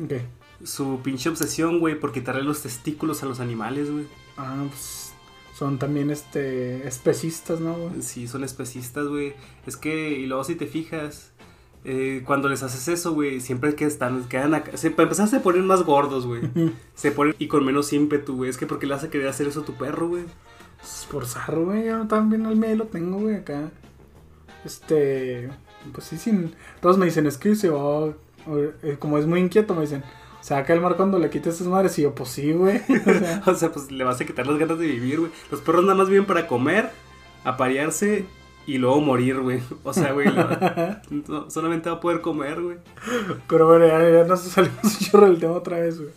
¿Qué? 0.08 0.22
Su 0.62 1.00
pinche 1.02 1.28
obsesión, 1.28 1.80
güey, 1.80 1.98
por 1.98 2.12
quitarle 2.12 2.42
los 2.42 2.62
testículos 2.62 3.22
a 3.22 3.26
los 3.26 3.40
animales, 3.40 3.90
güey. 3.90 4.06
Ah, 4.36 4.64
pues 4.68 5.12
son 5.54 5.78
también, 5.78 6.10
este, 6.10 6.86
especistas, 6.86 7.60
¿no, 7.60 7.74
güey? 7.74 8.02
Sí, 8.02 8.26
son 8.26 8.44
especistas, 8.44 9.06
güey. 9.06 9.34
Es 9.66 9.76
que, 9.76 10.10
y 10.10 10.26
luego 10.26 10.42
si 10.42 10.56
te 10.56 10.66
fijas, 10.66 11.33
eh, 11.86 12.22
cuando 12.24 12.48
les 12.48 12.62
haces 12.62 12.88
eso, 12.88 13.12
güey, 13.12 13.40
siempre 13.40 13.74
que 13.74 13.84
están, 13.84 14.24
quedan 14.24 14.54
acá. 14.54 14.76
Se, 14.76 14.90
para 14.90 15.04
empezar, 15.04 15.28
se 15.28 15.40
ponen 15.40 15.66
más 15.66 15.82
gordos, 15.82 16.26
güey. 16.26 16.42
Se 16.94 17.10
ponen 17.10 17.34
y 17.38 17.46
con 17.48 17.64
menos 17.64 17.92
ímpetu, 17.92 18.36
güey. 18.36 18.48
Es 18.48 18.56
que 18.56 18.66
porque 18.66 18.86
le 18.86 18.94
a 18.94 19.10
querer 19.10 19.28
hacer 19.28 19.48
eso 19.48 19.60
a 19.60 19.64
tu 19.64 19.74
perro, 19.74 20.08
güey. 20.08 20.24
Por 21.10 21.26
zarro, 21.26 21.66
güey, 21.66 21.86
yo 21.86 22.06
también 22.06 22.46
al 22.46 22.56
medio 22.56 22.76
lo 22.76 22.84
tengo, 22.86 23.18
güey, 23.18 23.36
acá. 23.36 23.70
Este, 24.64 25.50
pues 25.92 26.06
sí, 26.06 26.16
sin... 26.16 26.54
Todos 26.80 26.96
me 26.96 27.06
dicen, 27.06 27.26
es 27.26 27.36
que 27.36 27.54
se 27.54 27.68
va, 27.68 28.14
eh, 28.82 28.96
como 28.98 29.18
es 29.18 29.26
muy 29.26 29.40
inquieto, 29.40 29.74
me 29.74 29.82
dicen, 29.82 30.02
se 30.40 30.54
va 30.54 30.60
a 30.60 30.64
calmar 30.64 30.96
cuando 30.96 31.18
le 31.18 31.30
quites 31.30 31.56
sus 31.56 31.66
madres. 31.66 31.98
Y 31.98 32.02
yo, 32.02 32.14
pues 32.14 32.30
sí, 32.30 32.52
güey. 32.52 32.80
O 33.06 33.12
sea, 33.12 33.42
O 33.46 33.54
sea, 33.54 33.72
pues 33.72 33.90
le 33.90 34.04
vas 34.04 34.20
a 34.20 34.24
quitar 34.24 34.46
las 34.46 34.58
ganas 34.58 34.78
de 34.78 34.86
vivir, 34.86 35.20
güey. 35.20 35.32
Los 35.50 35.60
perros 35.60 35.84
nada 35.84 35.94
más 35.94 36.08
viven 36.08 36.26
para 36.26 36.46
comer, 36.46 36.90
aparearse 37.44 38.24
y 38.66 38.78
luego 38.78 39.00
morir, 39.00 39.40
güey. 39.40 39.60
O 39.82 39.92
sea, 39.92 40.12
güey, 40.12 40.28
no- 41.28 41.50
solamente 41.50 41.90
va 41.90 41.96
a 41.96 42.00
poder 42.00 42.20
comer, 42.20 42.60
güey. 42.60 42.76
pero 43.48 43.66
bueno, 43.66 43.86
ya, 43.86 43.98
ya 44.10 44.24
nos 44.24 44.40
salimos 44.42 44.82
un 44.84 44.90
chorro 45.06 45.26
del 45.26 45.38
tema 45.38 45.52
otra 45.54 45.78
vez, 45.80 45.98
güey. 45.98 46.10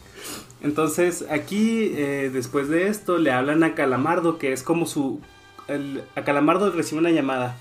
Entonces, 0.62 1.26
aquí, 1.30 1.92
eh, 1.96 2.30
después 2.34 2.68
de 2.70 2.88
esto, 2.88 3.18
le 3.20 3.32
hablan 3.32 3.64
a 3.64 3.76
Calamardo, 3.76 4.38
que 4.38 4.54
es 4.54 4.64
como 4.64 4.86
su... 4.86 5.22
el- 5.68 6.04
a 6.16 6.24
Calamardo 6.24 6.72
recibe 6.72 7.00
una 7.00 7.12
llamada. 7.12 7.58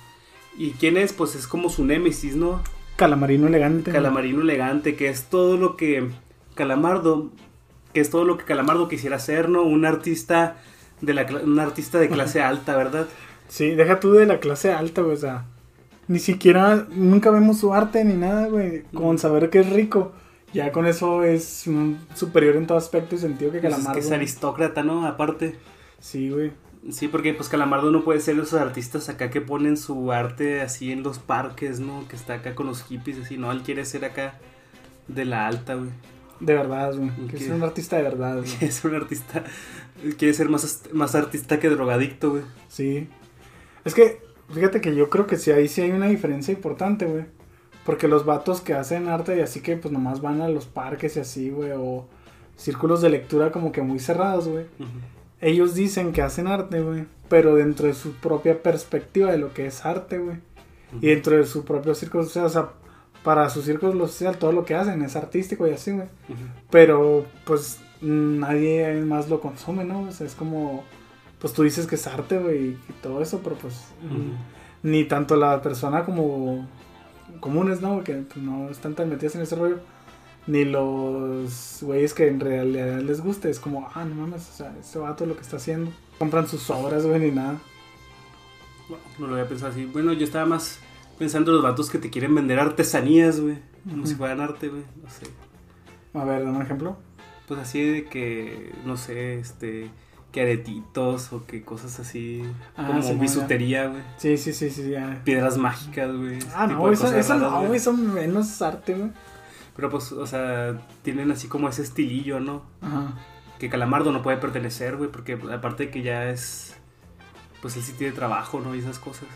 ¿Y 0.57 0.71
quién 0.73 0.97
es? 0.97 1.13
Pues 1.13 1.35
es 1.35 1.47
como 1.47 1.69
su 1.69 1.85
némesis, 1.85 2.35
¿no? 2.37 2.63
Calamarino 2.97 3.47
elegante. 3.49 3.93
Calamarino 3.93 4.41
elegante, 4.41 4.97
que 4.97 5.09
es 5.11 5.25
todo 5.25 5.59
lo 5.59 5.77
que 5.77 6.09
Calamardo, 6.55 7.31
que 7.93 8.01
es 8.01 8.09
todo 8.09 8.25
lo 8.25 8.39
que 8.39 8.45
Calamardo 8.45 8.89
quisiera 8.89 9.19
ser, 9.19 9.51
¿no? 9.51 9.63
Un 9.63 9.85
artista 9.85 10.57
de 11.03 11.13
la 11.13 11.27
un 11.45 11.59
artista 11.61 11.99
de 11.99 12.09
clase 12.09 12.41
alta, 12.43 12.75
¿verdad? 12.75 13.07
Sí, 13.49 13.71
deja 13.75 14.01
tú 14.01 14.13
de 14.13 14.27
la 14.27 14.41
clase 14.41 14.73
alta, 14.73 15.03
güey, 15.03 15.15
o 15.15 15.19
sea, 15.19 15.47
ni 16.09 16.19
siquiera, 16.19 16.87
nunca 16.91 17.31
vemos 17.31 17.59
su 17.59 17.73
arte 17.75 18.05
ni 18.05 18.15
nada, 18.15 18.49
güey, 18.49 18.83
con 18.95 19.19
saber 19.19 19.51
que 19.51 19.61
es 19.61 19.71
rico. 19.71 20.13
Ya 20.53 20.73
con 20.73 20.87
eso 20.87 21.23
es 21.25 21.65
superior 22.15 22.57
en 22.57 22.67
todo 22.67 22.79
aspecto 22.79 23.15
y 23.15 23.19
sentido 23.19 23.51
que 23.53 23.59
Pues 23.59 23.73
es 23.73 23.77
Calamardo. 23.79 24.01
que 24.01 24.07
es 24.07 24.13
aristócrata, 24.13 24.83
¿no? 24.85 25.05
Aparte. 25.07 25.57
Sí, 25.99 26.31
güey. 26.31 26.53
Sí, 26.91 27.09
porque 27.09 27.35
pues 27.35 27.49
Calamardo 27.49 27.91
no 27.91 28.05
puede 28.05 28.21
ser 28.21 28.39
esos 28.39 28.55
artistas 28.61 29.09
acá 29.09 29.29
que 29.29 29.41
ponen 29.41 29.77
su 29.77 30.13
arte 30.13 30.61
así 30.63 30.93
en 30.93 31.03
los 31.03 31.19
parques, 31.19 31.81
¿no? 31.81 32.07
Que 32.09 32.15
está 32.17 32.35
acá 32.35 32.55
con 32.55 32.67
los 32.69 32.85
hippies, 32.85 33.19
así, 33.19 33.37
no, 33.37 33.51
él 33.51 33.63
quiere 33.63 33.85
ser 33.85 34.05
acá 34.05 34.39
de 35.09 35.25
la 35.25 35.47
alta, 35.49 35.75
güey. 35.75 35.91
De 36.39 36.55
verdad, 36.55 36.95
güey. 36.95 37.11
Es 37.35 37.49
un 37.49 37.63
artista 37.63 37.97
de 37.97 38.03
verdad, 38.05 38.37
güey. 38.39 38.51
Es 38.61 38.85
un 38.85 38.95
artista, 38.95 39.43
quiere 40.17 40.33
ser 40.33 40.49
más, 40.49 40.83
más 40.93 41.15
artista 41.17 41.59
que 41.59 41.69
drogadicto, 41.69 42.31
güey. 42.31 42.43
Sí. 42.69 43.09
Es 43.87 43.95
que, 43.95 44.21
fíjate 44.53 44.81
que 44.81 44.95
yo 44.95 45.09
creo 45.09 45.27
que 45.27 45.37
sí, 45.37 45.53
ahí 45.53 45.69
sí 45.69 45.81
hay 45.81 45.93
una 45.93 46.09
diferencia 46.09 46.53
importante, 46.53 47.07
güey. 47.07 47.25
Porque 47.85 48.09
los 48.09 48.27
vatos 48.27 48.61
que 48.61 48.75
hacen 48.75 49.07
arte 49.07 49.37
y 49.37 49.41
así 49.41 49.61
que 49.61 49.77
pues 49.77 49.93
nomás 49.93 50.21
van 50.21 50.43
a 50.43 50.49
los 50.49 50.67
parques 50.67 51.17
y 51.17 51.21
así, 51.21 51.51
güey, 51.51 51.71
o 51.73 52.09
círculos 52.57 53.01
de 53.01 53.11
lectura 53.11 53.53
como 53.53 53.71
que 53.71 53.83
muy 53.83 54.01
cerrados, 54.01 54.49
güey. 54.49 54.67
Ellos 55.41 55.75
dicen 55.75 56.13
que 56.13 56.21
hacen 56.21 56.49
arte, 56.49 56.81
güey, 56.81 57.05
pero 57.29 57.55
dentro 57.55 57.87
de 57.87 57.95
su 57.95 58.13
propia 58.15 58.61
perspectiva 58.61 59.31
de 59.31 59.39
lo 59.39 59.55
que 59.55 59.67
es 59.67 59.87
arte, 59.87 60.19
güey. 60.19 60.39
Y 61.01 61.09
dentro 61.09 61.37
de 61.37 61.45
su 61.45 61.65
propio 61.65 61.95
círculo 61.95 62.25
social, 62.25 62.47
o 62.47 62.51
sea, 62.51 62.71
para 63.23 63.51
su 63.51 63.63
círculo 63.63 64.09
social 64.09 64.37
todo 64.37 64.51
lo 64.51 64.65
que 64.65 64.75
hacen 64.75 65.03
es 65.03 65.15
artístico 65.15 65.67
y 65.69 65.73
así, 65.73 65.93
güey. 65.93 66.09
Pero 66.71 67.25
pues 67.45 67.81
nadie 68.01 68.93
más 69.03 69.31
lo 69.31 69.41
consume, 69.41 69.85
¿no? 69.85 70.01
O 70.03 70.11
sea, 70.11 70.27
es 70.27 70.35
como 70.35 70.83
pues 71.39 71.53
tú 71.53 71.63
dices 71.63 71.87
que 71.87 71.97
es 71.97 72.07
arte, 72.07 72.39
güey, 72.39 72.71
y 72.71 72.93
todo 73.03 73.23
eso, 73.23 73.41
pero 73.43 73.57
pues 73.57 73.75
Ujú. 74.05 74.23
ni 74.83 75.05
tanto 75.05 75.37
la 75.37 75.63
persona 75.63 76.05
como 76.05 76.67
comunes, 77.41 77.81
¿no? 77.83 78.03
Que 78.05 78.15
pues, 78.15 78.39
no 78.39 78.71
están 78.71 78.95
tan 78.95 79.09
metidas 79.09 79.35
en 79.37 79.43
ese 79.43 79.57
rollo. 79.57 79.79
Ni 80.47 80.65
los 80.65 81.79
güeyes 81.83 82.15
que 82.15 82.29
en 82.29 82.39
realidad 82.39 83.01
les 83.01 83.21
guste. 83.21 83.51
Es 83.51 83.59
como, 83.59 83.91
ah, 83.95 84.05
no 84.05 84.15
mames, 84.15 84.49
o 84.49 84.53
sea, 84.53 84.75
ese 84.79 84.99
vato 85.01 85.27
lo 85.27 85.35
que 85.35 85.43
está 85.43 85.57
haciendo. 85.57 85.91
Compran 86.19 86.47
sus 86.47 86.71
obras, 86.71 87.05
güey, 87.05 87.19
ni 87.21 87.31
nada. 87.33 87.59
No, 88.89 88.97
no 89.19 89.27
lo 89.27 89.33
había 89.35 89.49
pensado 89.49 89.73
así. 89.73 89.85
Bueno, 89.87 90.13
yo 90.13 90.25
estaba 90.25 90.47
más 90.47 90.79
pensando 91.19 91.51
en 91.51 91.57
los 91.57 91.65
vatos 91.65 91.91
que 91.91 91.99
te 91.99 92.11
quieren 92.11 92.33
vender 92.35 92.61
artesanías, 92.61 93.41
güey. 93.41 93.59
Como 93.83 94.03
Ujú. 94.03 94.07
si 94.07 94.15
fueran 94.15 94.41
arte, 94.41 94.69
güey. 94.69 94.83
No 95.03 95.11
sé. 95.11 95.27
A 96.15 96.25
ver, 96.25 96.45
dame 96.45 96.57
un 96.59 96.63
ejemplo. 96.63 96.97
Pues 97.49 97.59
así 97.61 97.83
de 97.83 98.05
que, 98.05 98.73
no 98.85 98.97
sé, 98.97 99.41
este, 99.41 99.91
que 100.37 100.43
aretitos 100.43 101.33
o 101.33 101.47
que 101.47 101.63
cosas 101.63 101.99
así, 101.99 102.43
Ah, 102.77 102.87
como 102.87 103.03
sí, 103.03 103.15
bisutería, 103.15 103.87
güey. 103.87 104.03
Sí, 104.19 104.37
sí, 104.37 104.53
sí, 104.53 104.69
sí, 104.69 104.91
ya. 104.91 105.23
Piedras 105.25 105.57
mágicas, 105.57 106.15
güey. 106.15 106.39
Ah, 106.55 106.67
no, 106.67 106.93
eso, 106.93 107.07
eso 107.07 107.33
raras, 107.33 107.51
no, 107.53 107.61
güey, 107.63 107.77
eso 107.77 107.95
menos 107.95 108.61
arte, 108.61 108.93
güey. 108.93 109.13
Pero 109.75 109.89
pues, 109.89 110.13
o 110.13 110.27
sea, 110.27 110.79
tienen 111.01 111.31
así 111.31 111.49
como 111.49 111.71
ese 111.71 111.81
estilillo, 111.81 112.39
¿no? 112.39 112.65
Ajá. 112.83 113.15
Que 113.59 113.71
Calamardo 113.71 114.13
no 114.13 114.21
puede 114.21 114.37
pertenecer, 114.37 114.99
güey, 114.99 115.11
porque 115.11 115.39
aparte 115.51 115.87
de 115.87 115.91
que 115.91 116.03
ya 116.03 116.29
es, 116.29 116.77
pues 117.63 117.75
él 117.79 117.83
sí 117.83 117.95
tiene 117.97 118.13
trabajo, 118.13 118.61
¿no? 118.61 118.75
Y 118.75 118.81
esas 118.81 118.99
cosas. 118.99 119.29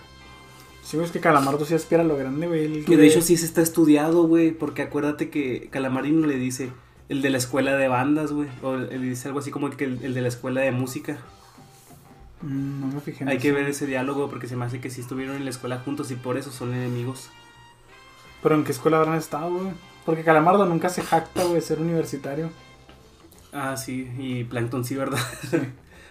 Sí, 0.83 0.99
güey, 0.99 1.07
es 1.07 1.13
que 1.13 1.21
Calamardo 1.21 1.65
sí 1.65 1.73
aspira 1.73 2.03
a 2.03 2.05
lo 2.05 2.19
grande, 2.19 2.47
güey. 2.47 2.85
Que 2.85 2.99
de 2.99 3.07
hecho 3.07 3.23
sí 3.23 3.39
se 3.39 3.47
está 3.47 3.63
estudiado, 3.63 4.25
güey, 4.25 4.51
porque 4.51 4.83
acuérdate 4.83 5.31
que 5.31 5.71
Calamarino 5.71 6.27
le 6.27 6.37
dice 6.37 6.69
el 7.11 7.21
de 7.23 7.29
la 7.31 7.37
escuela 7.39 7.77
de 7.77 7.89
bandas, 7.89 8.33
güey, 8.33 8.49
o 8.63 8.79
dice 8.79 9.29
algo 9.29 9.41
así 9.41 9.51
como 9.51 9.69
que 9.69 9.85
el, 9.85 10.03
el 10.03 10.15
de 10.15 10.23
la 10.23 10.29
escuela 10.29 10.63
de 10.63 10.71
música. 10.71 11.19
Mm, 12.41 12.81
no 12.81 12.87
me 12.87 13.01
fijé 13.01 13.25
en 13.25 13.29
Hay 13.29 13.39
que 13.39 13.53
ver 13.53 13.67
ese 13.67 13.85
diálogo 13.87 14.31
porque 14.31 14.47
se 14.49 14.57
me 14.57 14.65
hace 14.65 14.81
que 14.81 14.89
sí 14.91 15.01
estuvieron 15.03 15.37
en 15.37 15.45
la 15.45 15.51
escuela 15.51 15.79
juntos 15.81 16.11
y 16.11 16.15
por 16.15 16.39
eso 16.39 16.51
son 16.51 16.73
enemigos. 16.73 17.29
Pero 18.43 18.55
¿en 18.55 18.65
qué 18.65 18.73
escuela 18.73 18.99
habrán 18.99 19.19
estado, 19.19 19.51
güey? 19.53 19.73
Porque 20.07 20.25
Calamardo 20.25 20.65
nunca 20.65 20.89
se 20.89 21.03
jacta, 21.03 21.43
güey, 21.43 21.57
de 21.57 21.61
ser 21.61 21.81
universitario. 21.81 22.49
Ah, 23.53 23.77
sí, 23.77 24.09
y 24.17 24.45
Plankton 24.45 24.85
sí, 24.85 24.95
¿verdad? 24.95 25.19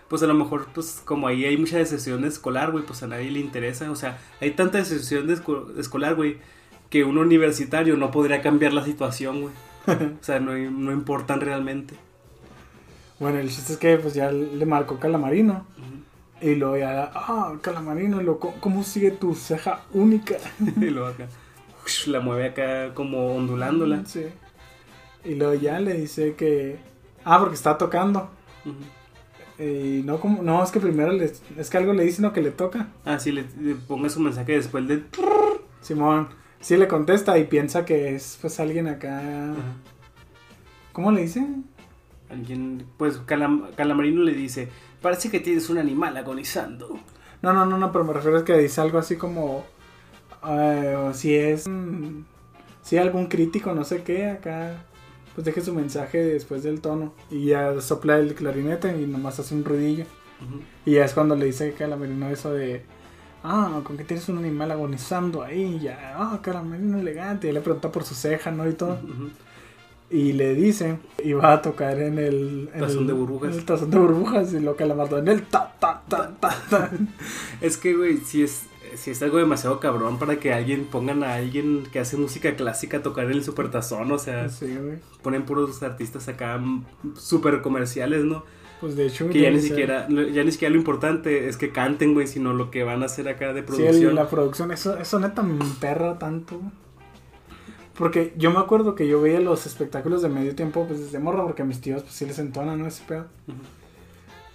pues 0.10 0.22
a 0.22 0.28
lo 0.28 0.34
mejor, 0.34 0.68
pues 0.76 1.02
como 1.06 1.28
ahí 1.28 1.46
hay 1.46 1.58
mucha 1.58 1.78
decepción 1.78 2.26
escolar, 2.26 2.72
güey, 2.72 2.84
pues 2.86 3.02
a 3.04 3.08
nadie 3.08 3.32
le 3.32 3.40
interesa. 3.40 3.90
O 3.90 3.96
sea, 3.96 4.20
hay 4.42 4.52
tanta 4.52 4.78
decepción 4.78 5.26
de 5.28 5.38
esco- 5.42 5.76
escolar, 5.80 6.16
güey, 6.16 6.38
que 6.90 7.06
un 7.06 7.18
universitario 7.18 7.96
no 7.98 8.12
podría 8.12 8.42
cambiar 8.42 8.74
la 8.74 8.84
situación, 8.84 9.42
güey. 9.42 9.54
O 10.22 10.24
sea, 10.24 10.40
no, 10.40 10.52
no 10.54 10.92
importan 10.92 11.42
realmente. 11.42 11.96
Bueno, 13.20 13.40
el 13.40 13.50
chiste 13.50 13.74
es 13.74 13.80
que 13.80 13.98
pues 13.98 14.14
ya 14.14 14.32
le 14.32 14.66
marcó 14.66 15.00
Calamarino. 15.00 15.66
Y 16.42 16.56
luego 16.56 16.78
ya, 16.78 17.12
ah, 17.14 17.54
Calamarino, 17.62 18.22
lo, 18.22 18.40
¿cómo 18.40 18.84
sigue 18.84 19.12
tu 19.12 19.36
ceja 19.36 19.82
única? 19.94 20.36
y 20.78 20.86
luego 20.86 21.08
acá, 21.08 21.28
la 22.08 22.20
mueve 22.22 22.46
acá 22.46 22.94
como 22.94 23.36
ondulándola. 23.36 24.06
Sí. 24.06 24.26
Y 25.26 25.36
luego 25.36 25.54
ya 25.56 25.80
le 25.80 25.96
dice 25.96 26.36
que, 26.36 26.80
ah, 27.26 27.40
porque 27.40 27.56
está 27.56 27.78
tocando. 27.78 28.30
Y 29.60 30.04
no, 30.06 30.22
como, 30.22 30.42
no, 30.42 30.64
es 30.64 30.72
que 30.72 30.80
primero 30.80 31.12
le, 31.12 31.26
es 31.58 31.70
que 31.70 31.78
algo 31.78 31.92
le 31.92 32.06
dice, 32.06 32.22
no, 32.22 32.32
que 32.32 32.42
le 32.42 32.52
toca. 32.52 32.88
Ah, 33.04 33.20
sí, 33.20 33.34
le, 33.34 33.46
le 33.60 33.76
ponga 33.76 34.10
su 34.10 34.22
mensaje 34.22 34.54
después 34.54 34.88
de... 34.88 35.04
Simón, 35.82 36.30
sí 36.60 36.78
le 36.78 36.88
contesta 36.88 37.38
y 37.38 37.46
piensa 37.46 37.86
que 37.86 38.16
es 38.16 38.38
pues 38.42 38.60
alguien 38.60 38.88
acá. 38.88 39.54
¿Cómo 40.94 41.12
le 41.12 41.22
dice? 41.22 41.46
Alguien, 42.30 42.86
pues 42.98 43.20
Calam- 43.26 43.74
Calamarino 43.76 44.22
le 44.24 44.34
dice, 44.34 44.68
parece 45.02 45.30
que 45.32 45.40
tienes 45.40 45.70
un 45.70 45.78
animal 45.78 46.16
agonizando. 46.18 47.00
No, 47.42 47.54
no, 47.54 47.66
no, 47.66 47.78
no, 47.78 47.92
pero 47.92 48.04
me 48.04 48.14
refiero 48.14 48.38
a 48.38 48.46
que 48.46 48.58
dice 48.58 48.82
algo 48.82 48.98
así 49.00 49.16
como. 49.16 49.64
eh, 50.48 51.10
si 51.14 51.36
es. 51.36 51.68
mm, 51.68 52.24
Si 52.82 52.98
algún 52.98 53.28
crítico, 53.28 53.74
no 53.74 53.84
sé 53.84 54.04
qué, 54.04 54.28
acá. 54.30 54.84
Pues 55.36 55.46
deje 55.46 55.62
su 55.62 55.74
mensaje 55.74 56.18
después 56.24 56.64
del 56.64 56.82
tono. 56.82 57.14
Y 57.32 57.46
ya 57.46 57.80
sopla 57.82 58.18
el 58.18 58.36
clarinete 58.36 59.00
y 59.02 59.06
nomás 59.06 59.40
hace 59.40 59.56
un 59.56 59.64
ruidillo. 59.64 60.06
Y 60.86 60.94
ya 60.94 61.06
es 61.06 61.14
cuando 61.14 61.36
le 61.36 61.46
dice 61.46 61.74
Calamarino 61.74 62.30
eso 62.30 62.52
de. 62.54 62.84
Ah, 63.44 63.80
con 63.84 63.96
que 63.98 64.04
tienes 64.04 64.28
un 64.30 64.38
animal 64.38 64.72
agonizando 64.72 65.42
ahí, 65.44 65.80
ya. 65.80 66.14
Ah, 66.18 66.40
Calamarino 66.42 67.00
elegante. 67.00 67.48
Y 67.50 67.52
le 67.54 67.62
pregunta 67.62 67.92
por 67.92 68.04
su 68.04 68.14
ceja, 68.16 68.52
¿no? 68.52 68.68
Y 68.68 68.74
todo. 68.74 69.00
Y 70.12 70.34
le 70.34 70.56
dice, 70.56 70.98
y 71.24 71.34
va 71.34 71.54
a 71.54 71.62
tocar 71.62 72.00
en 72.00 72.18
el. 72.18 72.70
en 72.74 72.80
Tazón 72.82 73.02
el- 73.02 73.08
de 73.08 73.14
burbujas. 73.14 73.52
En 73.54 73.60
el 73.60 73.66
tazón 73.66 73.92
de 73.92 74.00
burbujas. 74.00 74.54
Y 74.54 74.60
lo 74.60 74.76
Calamardo 74.76 75.20
en 75.20 75.28
el 75.28 75.44
ta, 75.44 75.74
ta, 75.80 76.02
ta, 76.08 76.32
ta, 76.40 76.56
ta. 76.70 76.90
Es 77.62 77.78
que, 77.78 77.94
güey, 77.96 78.18
si 78.18 78.42
es, 78.44 78.64
si 78.96 79.12
es 79.12 79.22
algo 79.22 79.38
demasiado 79.38 79.80
cabrón 79.80 80.18
para 80.18 80.38
que 80.40 80.52
alguien 80.52 80.86
pongan 80.86 81.24
a 81.24 81.36
alguien 81.36 81.84
que 81.92 82.00
hace 82.00 82.18
música 82.18 82.56
clásica 82.56 82.98
a 82.98 83.04
tocar 83.04 83.26
en 83.26 83.32
el 83.34 83.44
supertazón, 83.44 84.12
o 84.12 84.18
sea, 84.18 84.50
Sí, 84.50 84.76
ponen 85.22 85.46
puros 85.46 85.82
artistas 85.84 86.28
acá 86.28 86.60
súper 87.16 87.62
comerciales, 87.62 88.26
¿no? 88.26 88.44
Pues 88.82 88.96
de 88.96 89.08
hecho. 89.08 89.28
Que 89.30 89.42
ya 89.42 89.52
ni 89.52 89.60
siquiera, 89.60 90.08
ya 90.08 90.44
ni 90.44 90.52
siquiera 90.52 90.72
lo 90.74 90.80
importante 90.80 91.48
es 91.50 91.58
que 91.58 91.72
canten, 91.72 92.14
güey, 92.14 92.28
sino 92.28 92.54
lo 92.54 92.72
que 92.72 92.84
van 92.84 93.04
a 93.04 93.08
hacer 93.08 93.28
acá 93.28 93.52
de 93.54 93.62
Sí, 93.62 93.66
producción. 93.68 94.10
el- 94.10 94.16
la 94.16 94.30
producción, 94.30 94.72
eso, 94.72 94.98
eso 94.98 95.20
neta 95.20 95.44
me 95.44 95.64
perra 95.82 96.18
tanto. 96.18 96.62
Porque 97.98 98.34
yo 98.38 98.52
me 98.52 98.60
acuerdo 98.60 98.96
que 98.96 99.08
yo 99.08 99.20
veía 99.22 99.42
los 99.42 99.66
espectáculos 99.66 100.22
de 100.22 100.30
medio 100.30 100.56
tiempo 100.56 100.86
pues 100.88 101.00
desde 101.02 101.20
morro, 101.20 101.46
porque 101.46 101.64
a 101.64 101.66
mis 101.66 101.82
tíos 101.82 102.04
pues 102.04 102.14
sí 102.16 102.26
les 102.26 102.40
entonan, 102.40 102.80
¿no? 102.80 102.88
Ese 102.88 103.04
pedo. 103.06 103.26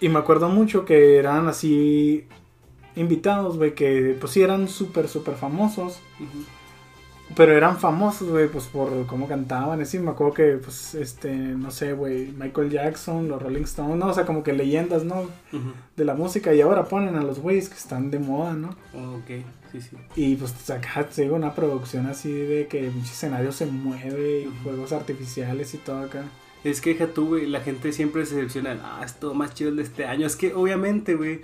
Y 0.01 0.09
me 0.09 0.19
acuerdo 0.19 0.49
mucho 0.49 0.87
que 0.87 1.19
eran 1.19 1.47
así 1.47 2.27
invitados, 2.97 3.59
güey, 3.59 3.75
que 3.75 4.17
pues 4.19 4.33
sí 4.33 4.41
eran 4.43 4.69
súper, 4.69 5.09
súper 5.09 5.35
famosos. 5.35 6.01
Ujú. 6.21 6.45
Pero 7.37 7.57
eran 7.57 7.79
famosos, 7.79 8.29
güey, 8.29 8.49
pues 8.49 8.67
por 8.67 9.07
cómo 9.07 9.27
cantaban, 9.27 9.81
así. 9.81 9.99
Me 9.99 10.11
acuerdo 10.11 10.35
que, 10.35 10.45
pues, 10.63 10.95
este, 10.95 11.33
no 11.35 11.71
sé, 11.71 11.93
güey, 11.93 12.33
Michael 12.33 12.71
Jackson, 12.71 13.29
los 13.29 13.43
Rolling 13.43 13.63
Stones, 13.65 13.97
¿no? 13.97 14.07
O 14.09 14.15
sea, 14.15 14.25
como 14.25 14.43
que 14.45 14.53
leyendas, 14.53 15.05
¿no? 15.05 15.25
De 15.97 16.05
la 16.05 16.15
música. 16.15 16.55
Y 16.55 16.61
ahora 16.61 16.85
ponen 16.85 17.17
a 17.17 17.23
los 17.23 17.41
güeyes 17.41 17.69
que 17.69 17.75
están 17.77 18.11
de 18.11 18.19
moda, 18.21 18.53
¿no? 18.55 18.77
Oh, 18.95 19.17
ok, 19.17 19.45
sí, 19.73 19.81
sí. 19.81 19.97
Y 20.15 20.37
pues 20.37 20.71
acá 20.71 21.09
digo 21.17 21.35
una 21.35 21.55
producción 21.55 22.07
así 22.07 22.31
de 22.31 22.67
que 22.69 22.91
mucho 22.91 23.11
escenario 23.13 23.51
se 23.53 23.67
mueve 23.67 24.43
y 24.43 24.47
Ujú. 24.47 24.57
juegos 24.63 24.93
artificiales 24.93 25.75
y 25.75 25.79
todo 25.79 26.01
acá. 26.01 26.23
Es 26.63 26.81
que, 26.81 26.91
deja 26.95 27.09
tú, 27.09 27.27
güey, 27.29 27.47
la 27.47 27.61
gente 27.61 27.93
siempre 27.93 28.25
se 28.27 28.37
decepciona. 28.37 28.79
Ah, 28.83 29.03
es 29.05 29.15
todo 29.15 29.35
más 29.35 29.55
chido 29.55 29.71
el 29.71 29.77
de 29.77 29.83
este 29.83 30.07
año. 30.07 30.27
Es 30.27 30.37
que, 30.37 30.55
obviamente, 30.55 31.15
güey, 31.15 31.43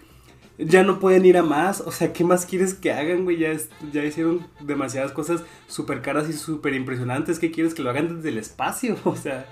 ya 0.66 0.82
no 0.82 0.98
pueden 1.00 1.24
ir 1.26 1.36
a 1.38 1.42
más. 1.42 1.80
O 1.80 1.90
sea, 1.92 2.12
¿qué 2.12 2.24
más 2.24 2.46
quieres 2.46 2.74
que 2.74 2.92
hagan, 2.92 3.24
güey? 3.24 3.38
Ya, 3.38 3.48
es- 3.50 3.68
ya 3.92 4.04
hicieron 4.04 4.46
demasiadas 4.60 5.12
cosas 5.12 5.42
súper 5.66 6.02
caras 6.02 6.28
y 6.28 6.32
súper 6.32 6.74
impresionantes. 6.74 7.38
¿Qué 7.38 7.50
quieres 7.50 7.74
que 7.74 7.82
lo 7.82 7.90
hagan 7.90 8.16
desde 8.16 8.28
el 8.30 8.38
espacio? 8.38 8.96
O 9.04 9.16
sea, 9.16 9.46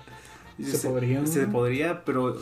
Se 0.62 0.88
podría, 0.88 1.26
Se 1.26 1.46
podría, 1.46 2.04
pero 2.04 2.36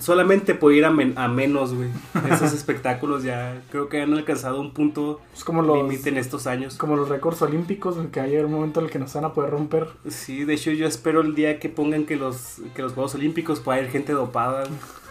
solamente 0.00 0.54
puede 0.54 0.76
ir 0.78 0.84
a, 0.84 0.90
men- 0.90 1.14
a 1.16 1.28
menos, 1.28 1.74
güey. 1.74 1.88
Esos 2.32 2.52
espectáculos 2.52 3.22
ya 3.22 3.62
creo 3.70 3.88
que 3.88 4.00
han 4.02 4.12
alcanzado 4.14 4.60
un 4.60 4.72
punto 4.72 5.20
Es 5.34 5.44
como 5.44 5.62
los, 5.62 5.76
límite 5.78 6.08
en 6.10 6.16
estos 6.18 6.46
años. 6.46 6.76
como 6.76 6.96
los 6.96 7.08
récords 7.08 7.40
olímpicos, 7.42 7.96
que 8.10 8.22
llegar 8.22 8.46
un 8.46 8.52
momento 8.52 8.80
en 8.80 8.86
el 8.86 8.92
que 8.92 8.98
nos 8.98 9.12
van 9.14 9.24
a 9.26 9.32
poder 9.34 9.50
romper. 9.50 9.86
Sí, 10.08 10.44
de 10.44 10.54
hecho 10.54 10.70
yo 10.72 10.86
espero 10.86 11.20
el 11.20 11.34
día 11.34 11.58
que 11.58 11.68
pongan 11.68 12.04
que 12.04 12.16
los, 12.16 12.56
que 12.74 12.82
los 12.82 12.92
Juegos 12.94 13.14
Olímpicos 13.14 13.60
pueda 13.60 13.78
haber 13.78 13.90
gente 13.90 14.12
dopada 14.12 14.64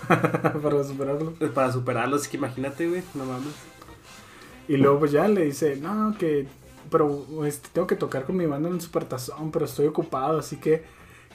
para 0.63 0.83
superarlo. 0.83 1.33
para 1.53 1.71
superarlos. 1.71 2.21
Así 2.21 2.31
que 2.31 2.37
imagínate, 2.37 2.87
güey, 2.87 3.03
no 3.13 3.25
mames. 3.25 3.53
Y 4.67 4.77
luego 4.77 4.99
pues 4.99 5.11
ya 5.11 5.27
le 5.27 5.45
dice, 5.45 5.77
no, 5.77 6.15
que, 6.17 6.47
pero 6.89 7.25
este, 7.45 7.69
tengo 7.71 7.87
que 7.87 7.95
tocar 7.95 8.25
con 8.25 8.35
mi 8.35 8.45
banda 8.45 8.67
en 8.69 8.75
el 8.75 8.81
Supertazón, 8.81 9.51
pero 9.51 9.65
estoy 9.65 9.87
ocupado, 9.87 10.39
así 10.39 10.57
que 10.57 10.83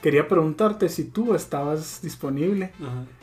quería 0.03 0.27
preguntarte 0.27 0.89
si 0.89 1.05
tú 1.05 1.33
estabas 1.33 2.01
disponible. 2.01 2.73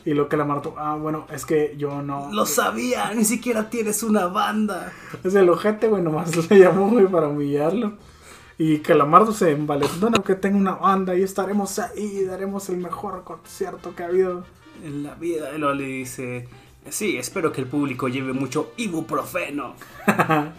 Y 0.05 0.14
lo 0.14 0.28
que 0.28 0.36
la 0.36 0.62
ah, 0.78 0.96
bueno, 0.96 1.26
es 1.32 1.44
que 1.44 1.74
yo 1.76 2.03
no. 2.03 2.32
Lo 2.32 2.46
sabía, 2.46 3.12
ni 3.14 3.24
siquiera 3.24 3.70
tienes 3.70 4.03
una 4.03 4.26
banda. 4.26 4.92
Es 5.22 5.34
el 5.34 5.48
ojete, 5.48 5.88
güey, 5.88 6.03
nomás 6.03 6.34
le 6.51 6.59
llamó, 6.59 6.88
güey, 6.88 7.07
para 7.07 7.28
humillarlo. 7.28 7.92
Y 8.59 8.78
Calamardo 8.80 9.32
se 9.32 9.53
envalentona 9.53 10.18
que 10.18 10.34
tenga 10.34 10.57
una 10.57 10.74
banda 10.74 11.14
y 11.14 11.22
estaremos 11.22 11.78
ahí, 11.78 12.24
daremos 12.24 12.68
el 12.68 12.78
mejor 12.78 13.24
concierto 13.24 13.94
que 13.94 14.03
ha 14.03 14.07
habido. 14.07 14.44
En 14.85 15.03
la 15.03 15.14
vida, 15.14 15.51
y 15.57 15.59
le 15.59 15.85
dice, 15.85 16.49
sí, 16.89 17.16
espero 17.16 17.53
que 17.53 17.61
el 17.61 17.66
público 17.66 18.09
lleve 18.09 18.33
mucho 18.33 18.72
ibuprofeno. 18.76 19.74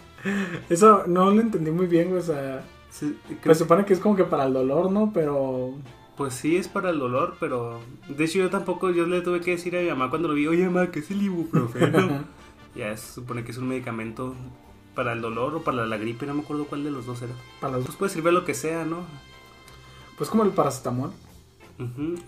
Eso 0.70 1.04
no 1.08 1.32
lo 1.32 1.42
entendí 1.42 1.72
muy 1.72 1.88
bien, 1.88 2.16
o 2.16 2.22
sea, 2.22 2.64
Sí, 2.92 3.18
pues 3.42 3.58
supone 3.58 3.86
que 3.86 3.94
es 3.94 4.00
como 4.00 4.18
que 4.18 4.26
para 4.26 4.46
el 4.46 4.54
dolor, 4.54 4.92
¿no? 4.92 5.12
Pero 5.14 5.74
Pues 6.18 6.34
sí, 6.34 6.58
es 6.58 6.68
para 6.68 6.90
el 6.90 7.00
dolor, 7.00 7.38
pero 7.40 7.80
de 8.10 8.26
hecho 8.26 8.40
yo 8.40 8.50
tampoco, 8.50 8.92
yo 8.92 9.08
le 9.08 9.22
tuve 9.22 9.40
que 9.40 9.52
decir 9.52 9.76
a 9.78 9.82
mi 9.82 9.88
mamá 9.88 10.10
cuando 10.10 10.28
lo 10.28 10.34
vi, 10.34 10.46
oye 10.46 10.66
mamá, 10.66 10.92
¿qué 10.92 11.00
es 11.00 11.10
el 11.10 11.22
ibuprofeno? 11.22 12.26
ya 12.76 12.96
se 12.98 13.14
supone 13.14 13.44
que 13.46 13.52
es 13.52 13.58
un 13.58 13.70
medicamento 13.70 14.36
para 14.94 15.14
el 15.14 15.22
dolor 15.22 15.56
o 15.56 15.64
para 15.64 15.86
la 15.86 15.98
gripe, 15.98 16.26
no 16.26 16.34
me 16.34 16.42
acuerdo 16.42 16.66
cuál 16.66 16.84
de 16.84 16.92
los 16.92 17.06
dos 17.06 17.22
era. 17.22 17.34
para 17.62 17.78
los 17.78 17.86
Pues 17.86 17.98
puede 17.98 18.12
servir 18.12 18.30
a 18.30 18.34
lo 18.34 18.46
que 18.46 18.54
sea, 18.54 18.84
¿no? 18.84 19.06
pues 20.18 20.30
como 20.30 20.44
el 20.44 20.52
paracetamol. 20.52 21.12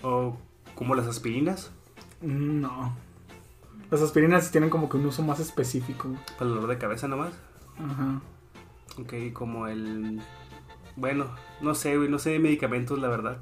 O 0.02 0.38
como 0.74 0.96
las 0.96 1.06
aspirinas. 1.06 1.72
No. 2.24 2.96
Las 3.92 4.02
aspirinas 4.02 4.50
tienen 4.52 4.70
como 4.72 4.90
que 4.90 4.98
un 4.98 5.06
uso 5.06 5.22
más 5.22 5.40
específico. 5.40 6.10
Para 6.40 6.50
el 6.50 6.56
dolor 6.56 6.70
de 6.70 6.78
cabeza 6.80 7.08
nomás. 7.08 7.34
Ajá. 7.78 8.22
Ok, 9.00 9.14
como 9.34 9.68
el... 9.68 10.22
Bueno, 10.96 11.28
no 11.62 11.76
sé, 11.76 11.98
güey, 11.98 12.10
no 12.10 12.20
sé 12.20 12.32
de 12.32 12.40
medicamentos, 12.40 12.98
la 13.00 13.08
verdad. 13.10 13.38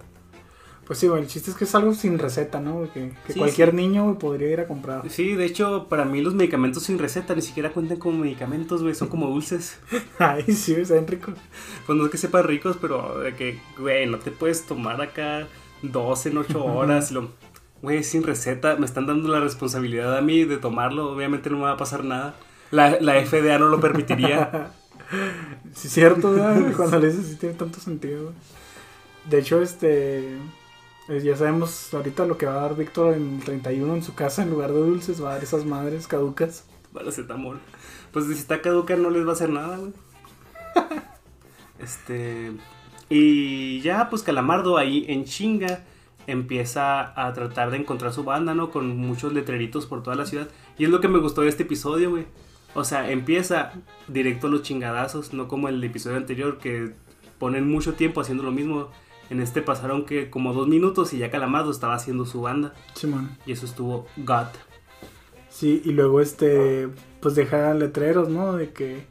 Pues 0.86 1.00
sí, 1.00 1.08
güey, 1.08 1.22
el 1.22 1.28
chiste 1.28 1.52
es 1.52 1.58
que 1.58 1.64
es 1.66 1.76
algo 1.76 1.94
sin 1.94 2.18
receta, 2.20 2.60
¿no? 2.60 2.92
Que, 2.94 3.14
que 3.28 3.34
Sí, 3.34 3.40
cualquier 3.40 3.70
sí. 3.72 3.76
niño 3.78 4.18
podría 4.18 4.50
ir 4.52 4.60
a 4.62 4.68
comprar. 4.68 5.10
Sí, 5.10 5.36
de 5.36 5.46
hecho, 5.46 5.88
para 5.88 6.04
mí 6.06 6.22
los 6.22 6.34
medicamentos 6.34 6.84
sin 6.84 6.98
receta 7.00 7.36
ni 7.36 7.42
siquiera 7.42 7.72
cuentan 7.72 7.98
como 7.98 8.18
medicamentos, 8.18 8.82
güey, 8.82 8.96
son 8.96 9.08
como 9.08 9.28
dulces. 9.28 9.80
Ay, 10.20 10.44
sí, 10.44 10.84
saben 10.86 11.08
rico. 11.08 11.32
Pues 11.86 11.98
no 11.98 12.06
es 12.06 12.12
que 12.12 12.18
sepan 12.18 12.44
ricos, 12.46 12.78
pero 12.82 13.20
de 13.20 13.36
que, 13.36 13.60
güey, 13.78 14.06
no 14.08 14.18
te 14.18 14.32
puedes 14.32 14.66
tomar 14.66 15.02
acá 15.02 15.48
dos 15.82 16.26
en 16.26 16.38
ocho 16.38 16.66
horas. 16.66 17.12
lo, 17.12 17.30
güey, 17.82 18.04
sin 18.04 18.24
receta, 18.24 18.76
me 18.78 18.86
están 18.86 19.06
dando 19.08 19.30
la 19.30 19.40
responsabilidad 19.40 20.18
a 20.18 20.22
mí 20.22 20.44
de 20.46 20.58
tomarlo. 20.58 21.12
Obviamente 21.12 21.50
no 21.50 21.58
me 21.58 21.64
va 21.64 21.72
a 21.74 21.78
pasar 21.78 22.04
nada. 22.04 22.36
La, 22.72 23.00
la 23.02 23.14
FDA 23.26 23.58
no 23.60 23.68
lo 23.70 23.80
permitiría. 23.80 24.72
Sí, 25.74 25.90
cierto, 25.90 26.34
güey, 26.34 26.72
cuando 26.74 26.98
le 27.00 27.08
dices 27.12 27.28
sí 27.28 27.36
tiene 27.36 27.56
tanto 27.56 27.82
sentido. 27.82 28.34
De 29.30 29.40
hecho, 29.40 29.62
este. 29.62 30.36
eh, 31.10 31.22
Ya 31.24 31.36
sabemos 31.38 31.94
ahorita 31.94 32.26
lo 32.26 32.38
que 32.38 32.46
va 32.46 32.54
a 32.54 32.62
dar 32.62 32.76
Víctor 32.76 33.16
en 33.16 33.36
el 33.40 33.44
31 33.44 33.96
en 33.96 34.04
su 34.04 34.16
casa, 34.16 34.44
en 34.44 34.50
lugar 34.52 34.72
de 34.72 34.80
dulces, 34.80 35.24
va 35.24 35.32
a 35.32 35.34
dar 35.36 35.44
esas 35.44 35.66
madres 35.66 36.08
caducas. 36.08 36.66
Paracetamol. 36.94 37.60
Pues 38.14 38.26
si 38.28 38.34
está 38.34 38.62
caduca 38.62 38.96
no 38.96 39.10
les 39.10 39.26
va 39.26 39.32
a 39.32 39.34
hacer 39.34 39.50
nada, 39.50 39.78
güey. 39.78 39.94
Este. 41.80 42.52
Y 43.10 43.82
ya, 43.82 44.10
pues 44.10 44.24
Calamardo 44.24 44.78
ahí 44.78 45.06
en 45.08 45.26
chinga 45.26 45.84
empieza 46.28 47.14
a 47.22 47.34
tratar 47.34 47.72
de 47.72 47.78
encontrar 47.78 48.14
su 48.14 48.24
banda, 48.24 48.54
¿no? 48.54 48.70
Con 48.70 48.98
muchos 48.98 49.34
letreritos 49.34 49.86
por 49.86 50.04
toda 50.04 50.16
la 50.16 50.26
ciudad. 50.26 50.48
Y 50.78 50.86
es 50.86 50.90
lo 50.90 51.02
que 51.02 51.08
me 51.08 51.20
gustó 51.20 51.42
de 51.42 51.50
este 51.50 51.64
episodio, 51.64 52.12
güey. 52.12 52.26
O 52.74 52.84
sea, 52.84 53.12
empieza 53.12 53.74
directo 54.08 54.48
a 54.48 54.50
los 54.50 54.64
chingadazos, 54.64 55.34
no 55.34 55.48
como 55.48 55.68
el 55.68 55.84
episodio 55.84 56.18
anterior 56.18 56.58
que 56.58 56.94
ponen 57.38 57.70
mucho 57.70 57.94
tiempo 57.94 58.22
haciendo 58.22 58.44
lo 58.44 58.52
mismo. 58.52 58.90
En 59.30 59.40
este 59.40 59.62
pasaron 59.62 60.06
que 60.06 60.30
como 60.30 60.54
dos 60.54 60.68
minutos 60.68 61.14
y 61.14 61.18
ya 61.18 61.32
Calamardo 61.32 61.72
estaba 61.72 61.96
haciendo 61.96 62.26
su 62.26 62.42
banda. 62.42 62.74
Simón. 62.94 63.38
Y 63.46 63.54
eso 63.54 63.66
estuvo 63.66 64.08
God. 64.18 64.48
Sí, 65.50 65.82
y 65.84 65.92
luego 65.92 66.22
este. 66.22 66.90
Pues 67.20 67.36
deja 67.36 67.74
letreros, 67.74 68.30
¿no? 68.30 68.54
De 68.54 68.72
que. 68.72 69.06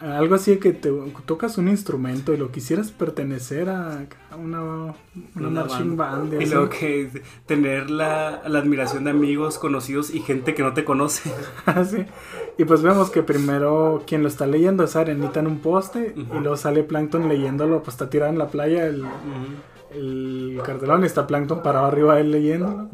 Algo 0.00 0.34
así 0.34 0.50
de 0.52 0.58
que 0.58 0.72
te 0.72 0.92
tocas 1.24 1.56
un 1.56 1.68
instrumento 1.68 2.34
y 2.34 2.36
lo 2.36 2.50
quisieras 2.52 2.90
pertenecer 2.92 3.70
a 3.70 4.06
una, 4.38 4.62
una, 4.62 4.94
Una 5.36 5.50
marching 5.62 5.96
band. 5.96 6.34
y 6.40 6.44
luego 6.46 6.68
que 6.68 7.22
tener 7.46 7.88
la, 7.90 8.42
la 8.46 8.58
admiración 8.58 9.04
de 9.04 9.10
amigos, 9.12 9.58
conocidos 9.58 10.14
y 10.14 10.20
gente 10.20 10.54
que 10.54 10.62
no 10.62 10.74
te 10.74 10.84
conoce. 10.84 11.32
Sí. 11.90 12.04
Y 12.58 12.64
pues 12.64 12.82
vemos 12.82 13.10
que 13.10 13.22
primero 13.22 14.02
quien 14.06 14.22
lo 14.22 14.28
está 14.28 14.46
leyendo 14.46 14.84
es 14.84 14.96
Arenita 14.96 15.40
en 15.40 15.46
un 15.46 15.58
poste 15.60 16.14
y 16.16 16.38
luego 16.40 16.56
sale 16.56 16.82
Plankton 16.82 17.28
leyéndolo, 17.28 17.78
pues 17.82 17.94
está 17.94 18.10
tirado 18.10 18.30
en 18.32 18.38
la 18.38 18.48
playa 18.48 18.86
el, 18.86 19.04
el 19.94 20.58
cartelón 20.64 21.02
y 21.02 21.06
está 21.06 21.26
Plankton 21.26 21.62
parado 21.62 21.86
arriba 21.86 22.16
de 22.16 22.20
él 22.22 22.30
leyéndolo. 22.32 22.88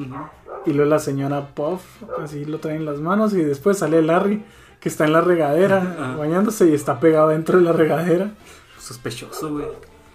Y 0.67 0.73
luego 0.73 0.89
la 0.91 0.99
señora 1.01 1.49
Puff, 1.55 1.83
así 2.23 2.45
lo 2.45 2.59
trae 2.59 2.77
en 2.77 2.85
las 2.85 3.01
manos 3.01 3.33
y 3.35 3.43
después 3.43 3.79
sale 3.79 4.03
Larry 4.03 4.45
que 4.83 4.89
está 4.89 5.05
en 5.05 5.13
la 5.13 5.21
regadera 5.21 6.17
bañándose 6.19 6.69
y 6.69 6.75
está 6.75 6.99
pegado 6.99 7.29
dentro 7.29 7.59
de 7.59 7.65
la 7.65 7.73
regadera. 7.73 8.33
Sospechoso, 8.79 9.53
güey. 9.53 9.67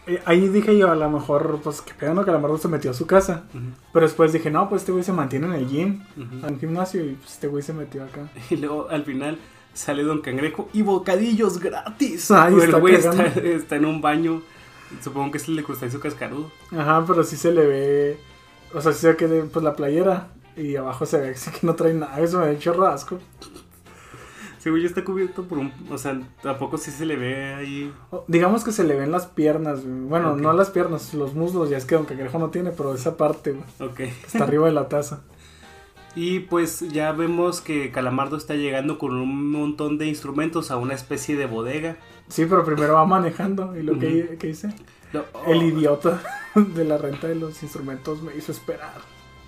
Eh, 0.08 0.22
ahí 0.26 0.48
dije 0.50 0.78
yo, 0.78 0.92
a 0.92 0.96
lo 0.96 1.10
mejor, 1.10 1.60
pues 1.64 1.82
que 1.82 1.94
pedo. 1.94 2.24
Que 2.24 2.32
a 2.32 2.34
lo 2.34 2.40
mejor 2.40 2.60
se 2.60 2.68
metió 2.68 2.92
a 2.92 2.94
su 2.94 3.08
casa. 3.08 3.44
Ujú. 3.54 3.64
Pero 3.94 4.06
después 4.06 4.34
dije, 4.34 4.52
no, 4.52 4.68
pues 4.68 4.82
este 4.82 4.92
güey 4.92 5.04
se 5.04 5.14
mantiene 5.14 5.48
en 5.48 5.54
el 5.54 5.68
gym, 5.68 6.04
en 6.18 6.46
un 6.46 6.60
gimnasio 6.60 7.06
y 7.06 7.14
pues, 7.14 7.34
este 7.34 7.48
güey 7.48 7.64
se 7.64 7.74
metió 7.74 8.04
acá. 8.04 8.30
Y 8.50 8.58
luego 8.58 8.90
al 8.90 9.04
final 9.04 9.38
sale 9.74 10.04
Don 10.04 10.22
Cangrejo 10.22 10.70
y 10.74 10.82
bocadillos 10.82 11.60
gratis. 11.60 12.30
Ay, 12.32 12.56
Pero 12.58 12.64
está 12.64 12.76
el 12.78 12.82
güey 12.82 12.96
está, 12.96 13.26
está 13.44 13.76
en 13.78 13.86
un 13.86 14.02
baño. 14.02 14.42
Supongo 15.02 15.32
que 15.32 15.38
es 15.38 15.48
el 15.48 15.58
de 15.58 15.64
crustáceo 15.64 16.00
cascarudo. 16.00 16.52
Ajá, 16.78 17.06
pero 17.06 17.24
sí 17.24 17.36
se 17.38 17.52
le 17.52 17.66
ve. 17.66 18.20
O 18.74 18.82
sea, 18.82 18.92
sí 18.92 19.00
se 19.00 19.10
ve 19.10 19.16
que 19.18 19.28
pues 19.28 19.64
la 19.64 19.76
playera 19.76 20.30
y 20.56 20.76
abajo 20.78 21.06
se 21.06 21.20
ve 21.20 21.34
que 21.34 21.66
no 21.68 21.76
trae 21.76 21.94
nada. 21.94 22.20
Eso 22.20 22.40
me 22.40 22.46
ha 22.46 22.52
hecho 22.52 22.74
rasco. 22.74 23.20
Ese 24.68 24.72
güey 24.72 24.86
está 24.86 25.06
cubierto 25.06 25.44
por 25.46 25.60
un. 25.60 25.72
O 25.90 25.98
sea, 25.98 26.20
tampoco 26.44 26.78
sí 26.78 26.92
se 26.92 27.06
le 27.06 27.16
ve 27.16 27.54
ahí. 27.54 27.94
O- 28.12 28.26
Digamos 28.28 28.66
que 28.66 28.74
se 28.74 28.84
le 28.84 28.98
ven 28.98 29.14
las 29.14 29.26
piernas, 29.26 29.82
güey. 29.86 29.96
Bueno, 30.10 30.36
no 30.36 30.52
las 30.52 30.72
piernas, 30.72 31.14
los 31.14 31.36
muslos. 31.36 31.70
Ya 31.70 31.78
es 31.78 31.86
que 31.86 31.96
Don 31.96 32.04
Cangrejo 32.04 32.38
no 32.38 32.50
tiene, 32.50 32.72
pero 32.72 32.94
esa 32.94 33.16
parte, 33.16 33.54
güey. 33.54 33.90
Ok. 33.90 34.02
Está 34.26 34.44
arriba 34.44 34.66
de 34.66 34.74
la 34.74 34.90
taza. 34.90 35.22
Y 36.16 36.40
pues 36.40 36.80
ya 36.92 37.12
vemos 37.12 37.62
que 37.62 37.92
Calamardo 37.92 38.38
está 38.38 38.56
llegando 38.56 38.98
con 38.98 39.14
un 39.14 39.52
montón 39.52 40.00
de 40.00 40.08
instrumentos 40.08 40.72
a 40.72 40.78
una 40.78 40.96
especie 40.96 41.36
de 41.36 41.46
bodega. 41.46 41.98
Sí, 42.28 42.48
pero 42.50 42.66
primero 42.66 42.96
va 42.96 43.06
manejando. 43.06 43.78
¿Y 43.78 43.84
lo 43.84 44.00
que, 44.00 44.36
que 44.40 44.48
dice? 44.48 44.74
El 45.14 45.60
oh, 45.60 45.64
idiota 45.64 46.20
de 46.56 46.86
la 46.86 46.98
renta 46.98 47.28
de 47.28 47.36
los 47.36 47.62
instrumentos 47.62 48.24
me 48.24 48.36
hizo 48.36 48.52
esperar. 48.52 48.96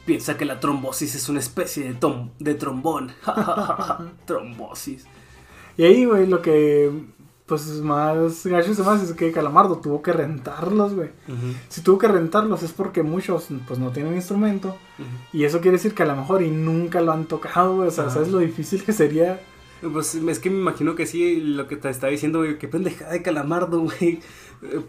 Piensa 0.10 0.38
que 0.38 0.46
la 0.46 0.60
trombosis 0.60 1.14
es 1.14 1.30
una 1.30 1.38
especie 1.38 1.84
de, 1.84 1.94
tom- 1.94 2.32
de 2.40 2.56
trombón. 2.56 3.12
trombosis. 4.26 5.06
Y 5.78 5.84
ahí, 5.84 6.06
güey, 6.06 6.26
lo 6.26 6.42
que. 6.42 6.92
Pues 7.46 7.66
más 7.82 8.46
gacho 8.46 8.74
se 8.76 8.82
más 8.84 9.02
es 9.04 9.14
que 9.14 9.32
Calamardo 9.32 9.78
tuvo 9.78 10.02
que 10.02 10.12
rentarlos, 10.12 10.96
güey. 10.96 11.10
Si 11.68 11.82
tuvo 11.82 11.98
que 12.00 12.08
rentarlos 12.08 12.62
es 12.64 12.72
porque 12.72 13.02
muchos 13.04 13.48
pues 13.68 13.78
no 13.80 13.92
tienen 13.92 14.16
instrumento. 14.16 14.78
Y 15.32 15.44
eso 15.46 15.60
quiere 15.62 15.78
decir 15.78 15.94
que 15.94 16.02
a 16.04 16.06
lo 16.08 16.16
mejor 16.16 16.42
y 16.44 16.50
nunca 16.50 17.02
lo 17.02 17.12
han 17.12 17.26
tocado, 17.26 17.76
güey. 17.78 17.88
O 17.88 17.92
sea, 17.92 18.06
Ajá. 18.06 18.14
¿sabes 18.16 18.30
lo 18.30 18.40
difícil 18.40 18.84
que 18.84 18.94
sería? 18.94 19.42
Pues 19.82 20.16
es 20.16 20.40
que 20.40 20.50
me 20.50 20.60
imagino 20.60 20.96
que 20.96 21.06
sí, 21.06 21.40
lo 21.40 21.68
que 21.68 21.78
te 21.78 21.90
estaba 21.90 22.12
diciendo, 22.12 22.40
güey, 22.40 22.58
qué 22.58 22.68
pendejada 22.68 23.12
de 23.12 23.22
Calamardo, 23.22 23.80
güey. 24.00 24.20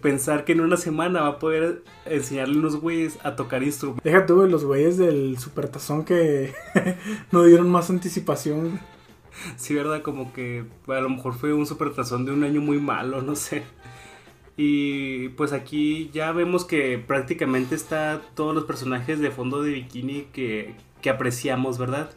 Pensar 0.03 0.45
que 0.45 0.53
en 0.53 0.61
una 0.61 0.77
semana 0.77 1.23
va 1.23 1.29
a 1.29 1.39
poder 1.39 1.85
enseñarle 2.05 2.57
a 2.57 2.59
unos 2.59 2.77
güeyes 2.77 3.19
a 3.23 3.37
tocar 3.37 3.63
instrumentos. 3.63 4.03
Deja 4.03 4.27
tú, 4.27 4.37
güey, 4.37 4.51
los 4.51 4.65
güeyes 4.65 4.99
del 4.99 5.39
supertazón 5.39 6.05
que 6.05 6.53
no 7.31 7.45
dieron 7.45 7.71
más 7.71 7.89
anticipación. 7.89 8.81
Sí, 9.57 9.75
¿verdad? 9.75 10.03
Como 10.03 10.33
que 10.33 10.65
a 10.89 11.01
lo 11.01 11.09
mejor 11.09 11.35
fue 11.35 11.53
un 11.55 11.67
supertazón 11.67 12.25
de 12.25 12.33
un 12.33 12.43
año 12.43 12.61
muy 12.61 12.81
malo, 12.81 13.23
no 13.23 13.37
sé. 13.37 13.63
Y 14.57 15.29
pues 15.31 15.53
aquí 15.53 16.11
ya 16.13 16.33
vemos 16.33 16.65
que 16.65 16.99
prácticamente 16.99 17.75
está 17.75 18.21
todos 18.35 18.55
los 18.55 18.65
personajes 18.65 19.21
de 19.21 19.31
fondo 19.31 19.63
de 19.63 19.73
bikini 19.73 20.27
que, 20.33 20.75
que 21.01 21.11
apreciamos, 21.11 21.79
¿verdad? 21.79 22.11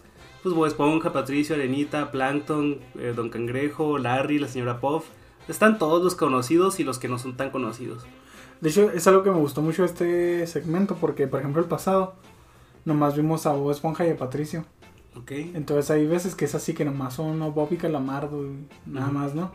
Pues 0.44 0.54
Bob 0.54 0.66
Esponja, 0.66 1.14
Patricio, 1.14 1.56
Arenita, 1.56 2.12
Plankton, 2.12 2.80
eh, 3.00 3.14
Don 3.16 3.30
Cangrejo, 3.30 3.98
Larry, 3.98 4.40
la 4.40 4.50
señora 4.50 4.80
Puff. 4.82 5.06
Están 5.48 5.78
todos 5.80 6.04
los 6.04 6.16
conocidos 6.16 6.80
y 6.82 6.84
los 6.84 7.00
que 7.00 7.08
no 7.08 7.18
son 7.18 7.38
tan 7.38 7.50
conocidos. 7.50 8.04
De 8.60 8.70
hecho, 8.70 8.92
es 8.92 9.08
algo 9.08 9.24
que 9.24 9.32
me 9.32 9.38
gustó 9.38 9.62
mucho 9.62 9.86
este 9.86 10.46
segmento 10.48 10.96
porque, 10.96 11.28
por 11.28 11.40
ejemplo, 11.40 11.62
el 11.62 11.68
pasado 11.68 12.16
nomás 12.86 13.16
vimos 13.16 13.46
a 13.46 13.54
Bob 13.54 13.72
Esponja 13.72 14.06
y 14.06 14.12
a 14.12 14.18
Patricio. 14.18 14.66
¿Ok? 15.16 15.32
Entonces 15.32 15.90
hay 15.92 16.06
veces 16.08 16.36
que 16.36 16.46
es 16.46 16.56
así 16.56 16.74
que 16.74 16.84
nomás 16.84 17.14
son. 17.14 17.40
Bob 17.54 17.70
y 17.72 17.78
Calamardo 17.78 18.46
y 18.46 18.68
nada 18.86 19.08
Ujú. 19.08 19.16
más, 19.16 19.36
¿no? 19.36 19.52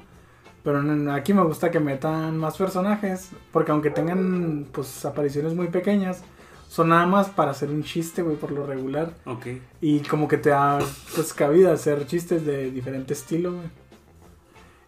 Pero 0.62 0.82
aquí 1.12 1.34
me 1.34 1.42
gusta 1.42 1.70
que 1.70 1.80
metan 1.80 2.36
más 2.38 2.56
personajes, 2.56 3.30
porque 3.52 3.72
aunque 3.72 3.90
tengan 3.90 4.66
pues 4.72 5.04
apariciones 5.04 5.54
muy 5.54 5.68
pequeñas, 5.68 6.22
son 6.68 6.90
nada 6.90 7.06
más 7.06 7.28
para 7.30 7.50
hacer 7.50 7.70
un 7.70 7.82
chiste, 7.82 8.22
güey, 8.22 8.36
por 8.36 8.52
lo 8.52 8.66
regular. 8.66 9.14
Ok. 9.24 9.46
Y 9.80 10.00
como 10.00 10.28
que 10.28 10.36
te 10.36 10.50
da 10.50 10.78
pues 11.14 11.32
cabida 11.32 11.72
hacer 11.72 12.06
chistes 12.06 12.44
de 12.44 12.70
diferente 12.70 13.14
estilo, 13.14 13.52
güey. 13.54 13.66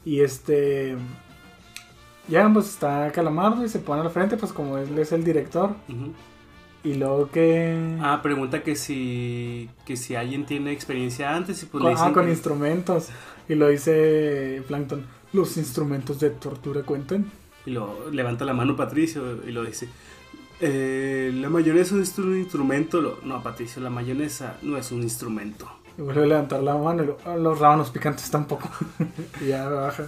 Y 0.05 0.21
este... 0.21 0.97
Ya, 2.29 2.49
pues 2.53 2.69
está 2.69 3.11
Calamardo 3.13 3.65
y 3.65 3.69
se 3.69 3.81
pone 3.81 4.03
al 4.03 4.11
frente, 4.11 4.37
pues 4.37 4.53
como 4.53 4.79
él 4.79 4.97
es 4.99 5.11
el 5.13 5.25
director. 5.25 5.75
Y 6.85 6.95
luego 6.95 7.31
que... 7.31 7.99
Ah, 8.01 8.21
pregunta 8.23 8.63
que 8.63 8.77
si, 8.77 9.69
que 9.85 9.97
si 9.97 10.15
alguien 10.15 10.47
tiene 10.47 10.71
experiencia 10.73 11.35
antes 11.35 11.63
y 11.63 11.67
pues 11.67 11.83
Con, 11.83 11.91
le 11.91 11.97
ah, 11.97 11.99
dicen 11.99 12.15
con 12.15 12.25
que- 12.27 12.31
instrumentos. 12.31 13.09
Y 13.49 13.55
lo 13.57 13.69
dice 13.69 14.63
Plankton. 14.69 15.05
Los 15.33 15.57
instrumentos 15.57 16.21
de 16.21 16.31
tortura 16.31 16.83
cuentan. 16.83 17.31
Y 17.67 17.71
lo 17.73 18.11
levanta 18.11 18.45
la 18.45 18.53
mano 18.55 18.77
Patricio 18.77 19.45
y 19.47 19.51
lo 19.51 19.65
dice. 19.65 19.89
"Eh, 20.61 21.31
la 21.35 21.49
mayonesa 21.49 21.97
es 22.01 22.19
un 22.19 22.37
instrumento. 22.37 23.19
No, 23.25 23.43
Patricio, 23.43 23.83
la 23.83 23.91
mayonesa 23.91 24.57
no 24.63 24.77
es 24.77 24.93
un 24.93 25.03
instrumento. 25.03 25.69
Y 25.99 26.03
vuelve 26.03 26.23
a 26.25 26.27
levantar 26.27 26.63
la 26.63 26.77
mano 26.77 27.03
y 27.03 27.07
lo- 27.07 27.19
"Ah, 27.25 27.37
los 27.37 27.59
rábanos 27.59 27.91
picantes 27.91 28.31
tampoco. 28.31 28.69
y 29.41 29.49
ya 29.49 29.69
baja. 29.69 30.07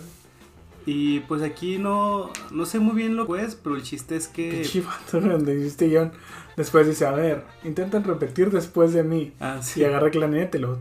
Y 0.84 1.20
pues 1.20 1.42
aquí 1.42 1.78
no, 1.78 2.30
no 2.50 2.66
sé 2.66 2.80
muy 2.80 2.94
bien 2.96 3.14
lo 3.16 3.28
que 3.28 3.42
es, 3.42 3.54
pero 3.54 3.76
el 3.76 3.82
chiste 3.84 4.16
es 4.16 4.26
que... 4.26 4.50
Pinche 4.50 4.80
vato, 4.80 5.20
donde 5.20 5.54
dijiste 5.54 5.88
John. 5.94 6.10
Después 6.56 6.88
dice, 6.88 7.06
a 7.06 7.12
ver, 7.12 7.44
intentan 7.64 8.02
repetir 8.02 8.50
después 8.50 8.92
de 8.92 9.04
mí. 9.04 9.32
Ah, 9.38 9.60
sí. 9.62 9.80
Y 9.80 9.84
agarra 9.84 10.06
el 10.06 10.12
clarinete 10.12 10.58
y 10.58 10.60
lo... 10.60 10.78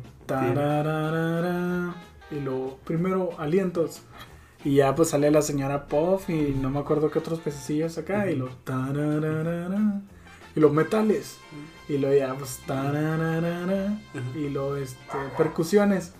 y 2.32 2.39
lo... 2.39 2.78
Primero, 2.84 3.30
alientos. 3.38 4.01
Y 4.64 4.76
ya 4.76 4.93
pues 4.95 5.09
sale 5.09 5.32
la 5.32 5.41
señora 5.41 5.88
Puff 5.88 6.30
y 6.30 6.55
no 6.62 6.70
me 6.70 6.80
acuerdo 6.80 7.09
qué 7.09 7.20
otros 7.20 7.39
pececillos 7.39 7.97
acá. 7.97 8.30
Y 8.30 8.36
lo... 8.36 8.47
tarararara. 8.64 10.01
y 10.55 10.59
los 10.59 10.72
metales. 10.72 11.38
Y 11.89 11.97
luego 11.97 12.16
ya, 12.16 12.34
pues, 12.36 12.59
tarararara, 12.68 13.97
y 14.36 14.49
luego, 14.49 14.76
este, 14.78 15.18
percusiones. 15.38 16.14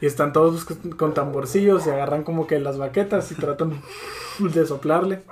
Y 0.00 0.06
están 0.06 0.32
todos 0.34 0.64
con- 0.96 1.14
tamborcillos 1.14 1.86
y 1.86 1.90
agarran 1.90 2.22
como 2.22 2.46
que 2.46 2.60
las 2.60 2.76
baquetas 2.76 3.32
y 3.32 3.34
tratan 3.34 3.80
de 4.38 4.66
soplarle. 4.66 5.22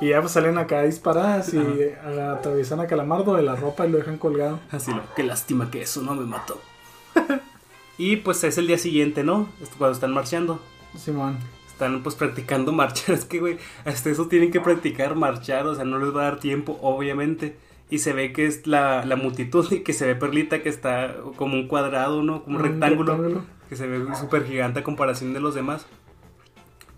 Y 0.00 0.08
ya 0.08 0.20
pues 0.22 0.32
salen 0.32 0.56
acá 0.56 0.80
disparadas 0.82 1.52
y 1.52 1.58
Ajá. 1.58 2.32
atraviesan 2.32 2.80
a 2.80 2.86
Calamardo 2.86 3.34
de 3.34 3.42
la 3.42 3.54
ropa 3.56 3.86
y 3.86 3.90
lo 3.90 3.98
dejan 3.98 4.16
colgado. 4.16 4.58
Así 4.70 4.90
lo, 4.94 5.02
qué 5.14 5.22
lástima 5.22 5.70
que 5.70 5.82
eso 5.82 6.00
no 6.00 6.14
me 6.14 6.24
mató. 6.24 6.58
y 7.98 8.16
pues 8.16 8.42
es 8.44 8.56
el 8.56 8.66
día 8.66 8.78
siguiente, 8.78 9.22
¿no? 9.22 9.46
Cuando 9.76 9.94
están 9.94 10.14
marchando. 10.14 10.58
Simón. 10.96 11.36
Están 11.80 12.02
pues 12.02 12.14
practicando 12.14 12.72
marchar. 12.74 13.14
Es 13.14 13.24
que, 13.24 13.40
güey, 13.40 13.56
hasta 13.86 14.10
eso 14.10 14.26
tienen 14.26 14.50
que 14.50 14.60
practicar 14.60 15.14
marchar. 15.14 15.66
O 15.66 15.74
sea, 15.74 15.86
no 15.86 15.98
les 15.98 16.14
va 16.14 16.20
a 16.20 16.24
dar 16.24 16.38
tiempo, 16.38 16.78
obviamente. 16.82 17.56
Y 17.88 18.00
se 18.00 18.12
ve 18.12 18.34
que 18.34 18.44
es 18.44 18.66
la, 18.66 19.06
la 19.06 19.16
multitud 19.16 19.66
y 19.72 19.80
que 19.80 19.94
se 19.94 20.06
ve 20.06 20.14
Perlita 20.14 20.62
que 20.62 20.68
está 20.68 21.16
como 21.36 21.54
un 21.54 21.68
cuadrado, 21.68 22.22
¿no? 22.22 22.44
Como 22.44 22.58
un 22.58 22.62
rectángulo. 22.62 23.44
Que 23.70 23.76
se 23.76 23.86
ve 23.86 24.14
súper 24.14 24.44
gigante 24.44 24.80
a 24.80 24.84
comparación 24.84 25.32
de 25.32 25.40
los 25.40 25.54
demás. 25.54 25.86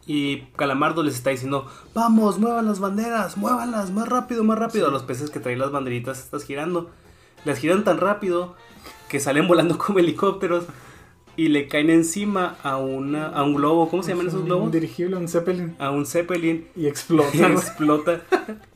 Y 0.05 0.41
Calamardo 0.57 1.05
les 1.05 1.15
está 1.15 1.31
diciendo, 1.31 1.71
vamos, 1.95 2.41
muevan 2.41 2.67
las 2.67 2.81
banderas, 2.81 3.37
muévanlas, 3.37 3.93
más 3.93 4.09
rápido, 4.09 4.43
más 4.43 4.59
rápido. 4.59 4.89
A 4.89 4.91
los 4.91 5.05
peces 5.05 5.31
que 5.31 5.39
traen 5.39 5.61
las 5.61 5.71
banderitas 5.71 6.19
estas 6.19 6.45
girando. 6.45 6.91
Las 7.45 7.59
giran 7.59 7.85
tan 7.85 7.99
rápido 7.99 8.57
que 9.09 9.21
salen 9.21 9.47
volando 9.47 9.79
como 9.87 10.01
helicópteros 10.01 10.65
y 11.37 11.49
le 11.49 11.67
caen 11.69 11.89
encima 11.91 12.57
a, 12.63 12.77
una, 12.77 13.27
a 13.29 13.43
un 13.43 13.55
globo. 13.55 13.89
¿Cómo 13.89 14.03
se 14.03 14.11
llaman 14.11 14.29
esos 14.29 14.41
Un 14.41 14.47
globos? 14.47 14.73
dirigible, 14.73 15.17
un 15.17 15.29
Zeppelin. 15.29 15.75
A 15.79 15.91
un 15.91 16.05
Zeppelin. 16.07 16.67
Y 16.77 16.83
Y 16.85 16.87
explota. 16.87 17.31
güey. 17.39 17.53
explota 17.53 18.23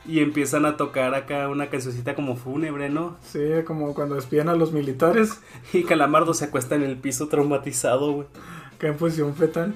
y 0.07 0.21
empiezan 0.21 0.65
a 0.67 0.77
tocar 0.77 1.15
acá 1.15 1.49
una 1.49 1.69
cancioncita 1.69 2.15
como 2.15 2.37
fúnebre, 2.37 2.89
¿no? 2.89 3.17
Sí, 3.23 3.41
como 3.67 3.93
cuando 3.95 4.15
despiden 4.15 4.49
a 4.49 4.55
los 4.55 4.73
militares. 4.73 5.41
Y 5.73 5.83
Calamardo 5.85 6.33
se 6.35 6.47
acuesta 6.47 6.75
en 6.77 6.83
el 6.83 6.97
piso 6.97 7.29
traumatizado, 7.29 8.13
güey. 8.13 8.27
Acá 8.75 8.89
en 8.89 8.97
posición 8.97 9.35
fetal. 9.35 9.75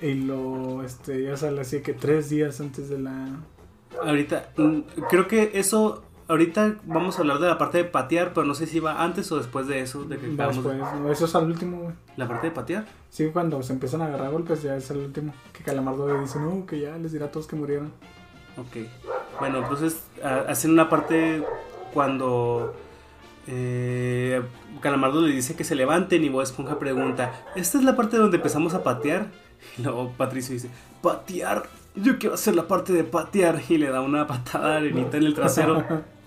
Y 0.00 0.14
lo, 0.14 0.82
este, 0.82 1.22
ya 1.24 1.36
sale 1.36 1.60
así 1.60 1.80
que 1.82 1.92
tres 1.92 2.28
días 2.30 2.60
antes 2.60 2.88
de 2.88 2.98
la... 2.98 3.28
Ahorita, 4.02 4.50
mm, 4.56 4.78
creo 5.10 5.28
que 5.28 5.50
eso, 5.54 6.02
ahorita 6.32 6.74
vamos 6.84 7.16
a 7.16 7.20
hablar 7.22 7.38
de 7.38 7.46
la 7.48 7.56
parte 7.58 7.78
de 7.78 7.84
patear, 7.84 8.32
pero 8.34 8.46
no 8.46 8.54
sé 8.54 8.66
si 8.66 8.80
va 8.80 9.02
antes 9.02 9.30
o 9.32 9.38
después 9.38 9.66
de 9.68 9.80
eso, 9.80 10.04
de 10.04 10.18
que 10.18 10.26
de- 10.26 10.36
después, 10.36 10.76
eso 11.10 11.24
es 11.26 11.34
al 11.34 11.44
último, 11.46 11.78
güey. 11.82 11.94
La 12.16 12.26
parte 12.28 12.48
de 12.48 12.52
patear. 12.52 12.84
Sí, 13.10 13.28
cuando 13.32 13.62
se 13.62 13.72
empiezan 13.72 14.02
a 14.02 14.06
agarrar 14.06 14.30
golpes 14.32 14.62
ya 14.62 14.76
es 14.76 14.90
el 14.90 14.98
último. 14.98 15.32
Que 15.52 15.62
Calamardo 15.62 16.08
le 16.12 16.20
dice, 16.20 16.38
no, 16.40 16.66
que 16.66 16.80
ya 16.80 16.96
les 16.98 17.12
dirá 17.12 17.26
a 17.26 17.30
todos 17.30 17.46
que 17.46 17.56
murieron. 17.56 17.92
Ok. 18.56 18.86
Bueno, 19.38 19.58
entonces 19.58 20.02
hacen 20.48 20.72
una 20.72 20.88
parte 20.88 21.42
cuando 21.94 22.74
eh, 23.46 24.42
Calamardo 24.80 25.20
le 25.22 25.32
dice 25.32 25.54
que 25.56 25.64
se 25.64 25.74
levanten 25.74 26.22
y 26.24 26.28
Bob 26.28 26.42
Esponja 26.42 26.78
pregunta, 26.78 27.32
¿esta 27.56 27.78
es 27.78 27.84
la 27.84 27.96
parte 27.96 28.16
donde 28.16 28.36
empezamos 28.38 28.74
a 28.74 28.82
patear? 28.82 29.26
Y 29.78 29.82
luego 29.82 30.10
Patricio 30.16 30.54
dice, 30.54 30.68
¿patear? 31.02 31.62
Yo 31.94 32.18
quiero 32.18 32.34
hacer 32.34 32.56
la 32.56 32.66
parte 32.66 32.92
de 32.92 33.04
patear. 33.04 33.60
Y 33.68 33.78
le 33.78 33.90
da 33.90 34.00
una 34.00 34.26
patada 34.26 34.74
a 34.74 34.76
Arenita 34.78 35.16
en 35.18 35.22
el 35.22 35.34
trasero. 35.34 35.84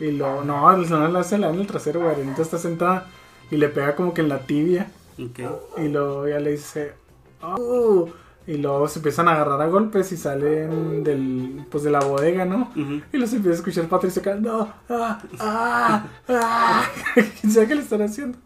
y 0.00 0.10
lo, 0.12 0.44
no, 0.44 0.70
el 0.74 0.88
no 0.88 1.08
le 1.08 1.18
hace 1.18 1.38
la 1.38 1.50
en 1.50 1.60
el 1.60 1.66
trasero, 1.66 2.00
güey. 2.00 2.12
Arenita 2.14 2.42
está 2.42 2.58
sentada 2.58 3.08
y 3.50 3.56
le 3.56 3.68
pega 3.68 3.94
como 3.96 4.12
que 4.14 4.22
en 4.22 4.28
la 4.28 4.40
tibia. 4.46 4.90
Ok. 5.18 5.40
Y 5.78 5.88
luego 5.88 6.28
ya 6.28 6.40
le 6.40 6.52
dice, 6.52 6.94
"Oh", 7.42 8.08
Y 8.46 8.58
luego 8.58 8.86
se 8.88 8.98
empiezan 8.98 9.26
a 9.28 9.32
agarrar 9.32 9.62
a 9.62 9.68
golpes 9.68 10.12
y 10.12 10.18
salen 10.18 11.02
del, 11.02 11.64
pues 11.70 11.82
de 11.82 11.90
la 11.90 12.00
bodega, 12.00 12.44
¿no? 12.44 12.70
Ujú. 12.76 13.00
Y 13.10 13.16
los 13.16 13.32
empieza 13.32 13.52
a 13.52 13.58
escuchar 13.60 13.88
Patricio 13.88 14.20
acá, 14.20 14.34
no, 14.34 14.70
ah, 14.90 15.22
ah, 15.40 16.06
ah. 16.28 16.84
¿Quién 17.14 17.52
sabe 17.54 17.68
qué 17.68 17.74
le 17.74 17.80
están 17.80 18.02
haciendo? 18.02 18.36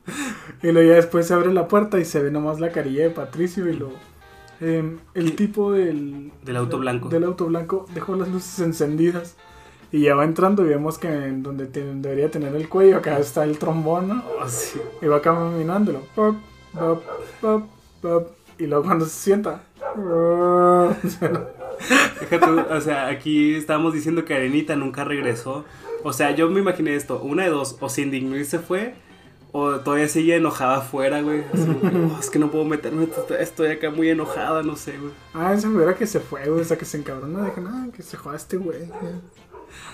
Y 0.63 0.71
luego 0.71 0.89
ya 0.89 0.95
después 0.97 1.27
se 1.27 1.35
abre 1.35 1.53
la 1.53 1.67
puerta 1.67 1.99
y 1.99 2.05
se 2.05 2.23
ve 2.23 2.31
nomás 2.31 2.61
la 2.61 2.71
carilla 2.71 3.03
de 3.03 3.11
Patricio 3.11 3.69
y 3.69 3.73
lo... 3.75 3.91
em, 4.61 4.99
el 5.15 5.35
tipo 5.35 5.73
del... 5.73 6.31
Del 6.45 6.57
auto 6.57 6.79
blanco. 6.79 7.09
Del 7.09 7.25
auto 7.25 7.47
blanco 7.47 7.87
dejó 7.93 8.15
las 8.15 8.29
luces 8.29 8.61
encendidas. 8.61 9.35
Y 9.91 10.03
ya 10.03 10.15
va 10.15 10.25
entrando 10.25 10.65
y 10.67 10.69
vemos 10.69 10.99
que 10.99 11.09
en 11.09 11.43
donde 11.43 11.67
te- 11.67 11.95
debería 11.95 12.31
tener 12.31 12.55
el 12.55 12.69
cuello, 12.69 12.99
acá 12.99 13.19
está 13.19 13.45
el 13.45 13.59
trombón, 13.59 14.09
¿no? 14.09 14.23
Oh, 14.41 14.47
sí. 14.49 14.79
Y 15.01 15.07
va 15.07 15.23
caminándolo. 15.23 16.03
Pop, 16.15 16.37
pop, 16.75 17.03
pop, 17.41 17.63
pop. 18.03 18.29
Y 18.59 18.67
luego 18.67 18.85
cuando 18.85 19.07
se 19.07 19.19
sienta. 19.19 19.63
O 22.71 22.81
sea, 22.81 23.09
aquí 23.09 23.55
estábamos 23.55 23.93
diciendo 23.95 24.25
que 24.25 24.35
Arenita 24.35 24.77
nunca 24.77 25.05
regresó. 25.05 25.65
O 26.03 26.13
sea, 26.13 26.33
yo 26.33 26.49
me 26.51 26.61
imaginé 26.61 26.95
esto, 26.95 27.21
una 27.23 27.45
de 27.45 27.51
dos, 27.51 27.77
o 27.81 27.89
se 27.89 28.03
indignó 28.03 28.37
y 28.37 28.45
se 28.45 28.59
fue, 28.59 28.95
o 29.53 29.77
todavía 29.77 30.09
sigue 30.09 30.37
enojada 30.37 30.79
afuera, 30.79 31.23
güey. 31.23 31.41
"Oh, 31.53 32.19
es 32.21 32.31
que 32.31 32.39
no 32.39 32.51
puedo 32.51 32.65
meterme, 32.65 33.09
estoy- 33.39 33.71
acá 33.71 33.91
muy 33.91 34.09
enojada, 34.11 34.63
no 34.63 34.77
sé, 34.77 34.99
güey. 34.99 35.13
Ah, 35.35 35.57
güey 35.63 35.83
era 35.85 35.95
que 35.95 36.07
se 36.07 36.21
fue, 36.21 36.49
güey. 36.49 36.61
O 36.61 36.65
sea, 36.65 36.77
que 36.77 36.85
se 36.85 36.99
encabronó. 36.99 37.45
Dije, 37.45 37.61
no, 37.61 37.91
que 37.93 38.03
se 38.03 38.17
joda 38.17 38.37
este 38.37 38.57
güey. 38.57 38.81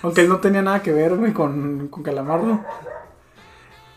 Aunque 0.01 0.21
él 0.21 0.29
no 0.29 0.39
tenía 0.39 0.61
nada 0.61 0.81
que 0.81 0.91
ver, 0.91 1.15
güey, 1.15 1.33
con, 1.33 1.87
con 1.89 2.03
Calamardo. 2.03 2.61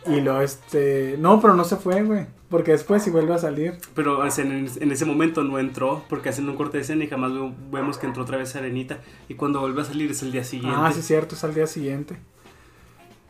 Y 0.07 0.21
lo, 0.21 0.41
este. 0.41 1.17
No, 1.19 1.41
pero 1.41 1.55
no 1.55 1.65
se 1.65 1.77
fue, 1.77 2.03
güey. 2.03 2.27
Porque 2.49 2.71
después 2.71 3.03
sí 3.03 3.11
vuelve 3.11 3.35
a 3.35 3.39
salir. 3.39 3.75
Pero 3.95 4.21
o 4.21 4.31
sea, 4.31 4.45
en, 4.45 4.67
en 4.81 4.93
ese 4.93 5.05
momento 5.05 5.45
no 5.45 5.59
entró, 5.59 6.05
porque 6.09 6.31
hacen 6.31 6.49
un 6.49 6.57
corte 6.57 6.79
de 6.79 6.83
escena 6.83 7.05
y 7.05 7.09
jamás 7.09 7.35
ve- 7.35 7.53
vemos 7.71 7.99
que 7.99 8.07
entró 8.07 8.23
otra 8.23 8.39
vez 8.39 8.57
Arenita. 8.57 9.01
Y 9.29 9.35
cuando 9.35 9.61
vuelve 9.61 9.83
a 9.83 9.85
salir 9.85 10.11
es 10.11 10.23
el 10.23 10.33
día 10.33 10.45
siguiente. 10.45 10.79
Ah, 10.81 10.91
sí, 10.93 11.01
es 11.01 11.07
cierto, 11.07 11.35
es 11.35 11.45
al 11.45 11.55
día 11.55 11.67
siguiente. 11.67 12.17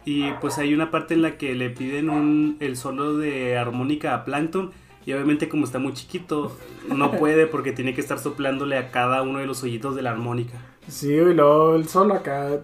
Y 0.05 0.31
pues 0.41 0.59
hay 0.59 0.73
una 0.73 0.91
parte 0.93 1.15
en 1.15 1.23
la 1.23 1.37
que 1.37 1.55
le 1.55 1.69
piden 1.71 2.11
un, 2.11 2.57
el 2.61 2.77
solo 2.77 3.17
de 3.19 3.59
armónica 3.59 4.15
a 4.15 4.25
Plankton. 4.25 4.71
Y 5.05 5.13
obviamente 5.15 5.49
como 5.49 5.65
está 5.65 5.79
muy 5.79 5.95
chiquito, 5.95 6.57
no 6.95 7.11
puede 7.13 7.47
porque 7.47 7.73
tiene 7.73 7.95
que 7.95 8.01
estar 8.01 8.19
soplándole 8.19 8.77
a 8.77 8.91
cada 8.91 9.23
uno 9.23 9.39
de 9.39 9.47
los 9.47 9.63
hoyitos 9.63 9.97
de 9.97 10.03
la 10.03 10.11
armónica. 10.11 10.59
Sí, 10.89 11.13
y 11.13 11.35
luego 11.35 11.75
el 11.75 11.89
solo 11.89 12.15
acá, 12.15 12.61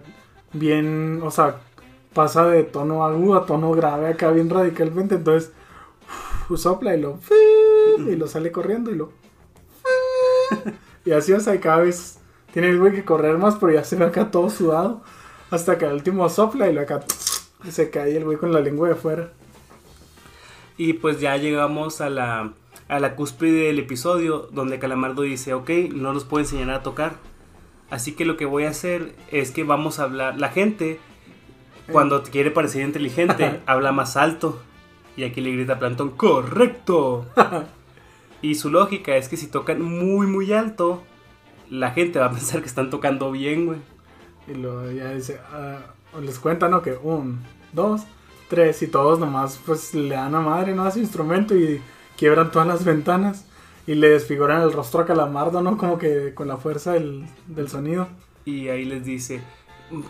bien, 0.53 1.21
o 1.23 1.31
sea, 1.31 1.57
pasa 2.13 2.47
de 2.47 2.63
tono 2.63 3.05
agudo 3.05 3.35
a 3.35 3.45
tono 3.45 3.71
grave 3.71 4.07
acá 4.07 4.31
bien 4.31 4.49
radicalmente. 4.49 5.15
Entonces, 5.15 5.51
sopla 6.55 6.95
y 6.95 7.01
lo. 7.01 7.19
Y 7.99 8.15
lo 8.15 8.27
sale 8.27 8.51
corriendo 8.51 8.91
y 8.91 8.95
lo. 8.95 9.11
Y 11.05 11.11
así, 11.11 11.33
o 11.33 11.39
sea, 11.39 11.59
cada 11.59 11.77
vez 11.77 12.17
tiene 12.51 12.69
el 12.69 12.79
güey 12.79 12.91
que 12.91 13.05
correr 13.05 13.37
más, 13.37 13.55
pero 13.55 13.71
ya 13.71 13.83
se 13.83 13.95
ve 13.95 14.05
acá 14.05 14.31
todo 14.31 14.49
sudado. 14.49 15.03
Hasta 15.51 15.77
que 15.77 15.85
al 15.85 15.93
último 15.93 16.27
sopla 16.29 16.67
y 16.67 16.73
lo 16.73 16.81
acá. 16.81 17.01
Se 17.69 17.89
cae 17.89 18.17
el 18.17 18.25
güey 18.25 18.37
con 18.37 18.51
la 18.51 18.59
lengua 18.59 18.89
de 18.89 18.95
fuera. 18.95 19.31
Y 20.77 20.93
pues 20.93 21.19
ya 21.19 21.37
llegamos 21.37 22.01
a 22.01 22.09
la, 22.09 22.53
a 22.87 22.99
la 22.99 23.15
cúspide 23.15 23.67
del 23.67 23.79
episodio 23.79 24.49
donde 24.51 24.79
Calamardo 24.79 25.21
dice, 25.21 25.53
ok, 25.53 25.69
no 25.93 26.11
nos 26.11 26.25
puedo 26.25 26.43
enseñar 26.43 26.71
a 26.71 26.83
tocar. 26.83 27.13
Así 27.89 28.13
que 28.13 28.25
lo 28.25 28.37
que 28.37 28.45
voy 28.45 28.65
a 28.65 28.69
hacer 28.69 29.15
es 29.31 29.51
que 29.51 29.63
vamos 29.63 29.99
a 29.99 30.03
hablar, 30.03 30.39
la 30.39 30.49
gente 30.49 30.99
cuando 31.91 32.23
quiere 32.23 32.51
parecer 32.51 32.81
inteligente 32.81 33.61
habla 33.65 33.91
más 33.91 34.17
alto. 34.17 34.61
Y 35.17 35.23
aquí 35.23 35.39
le 35.39 35.51
grita 35.51 35.73
a 35.73 35.79
Plantón, 35.79 36.11
correcto. 36.11 37.25
y 38.41 38.55
su 38.55 38.69
lógica 38.69 39.15
es 39.15 39.29
que 39.29 39.37
si 39.37 39.47
tocan 39.47 39.81
muy 39.81 40.27
muy 40.27 40.51
alto, 40.51 41.03
la 41.69 41.91
gente 41.91 42.19
va 42.19 42.25
a 42.25 42.31
pensar 42.31 42.61
que 42.61 42.67
están 42.67 42.89
tocando 42.89 43.31
bien, 43.31 43.65
güey. 43.65 43.79
Y 44.47 44.95
ya 44.95 45.11
dice, 45.11 45.39
ah, 45.51 45.79
les 46.21 46.37
cuenta, 46.37 46.67
¿no? 46.67 46.81
Que 46.81 46.93
un, 47.01 47.39
dos, 47.71 48.01
tres, 48.49 48.81
y 48.81 48.87
todos 48.87 49.19
nomás 49.19 49.59
pues 49.65 49.93
le 49.93 50.15
dan 50.15 50.35
a 50.35 50.41
madre, 50.41 50.75
¿no? 50.75 50.83
A 50.83 50.91
su 50.91 50.99
instrumento 50.99 51.55
y 51.55 51.81
quiebran 52.17 52.51
todas 52.51 52.67
las 52.67 52.83
ventanas 52.83 53.45
y 53.87 53.95
le 53.95 54.09
desfiguran 54.09 54.61
el 54.61 54.73
rostro 54.73 55.01
a 55.01 55.05
Calamardo, 55.05 55.61
¿no? 55.61 55.77
Como 55.77 55.97
que 55.97 56.33
con 56.33 56.47
la 56.47 56.57
fuerza 56.57 56.93
del, 56.93 57.25
del 57.47 57.69
sonido. 57.69 58.07
Y 58.45 58.67
ahí 58.69 58.85
les 58.85 59.03
dice, 59.05 59.41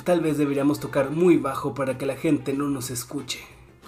tal 0.04 0.22
vez 0.22 0.38
deberíamos 0.38 0.80
tocar 0.80 1.10
muy 1.12 1.38
bajo 1.38 1.74
para 1.74 1.98
que 1.98 2.06
la 2.06 2.16
gente 2.16 2.54
no 2.54 2.68
nos 2.70 2.90
escuche. 2.92 3.40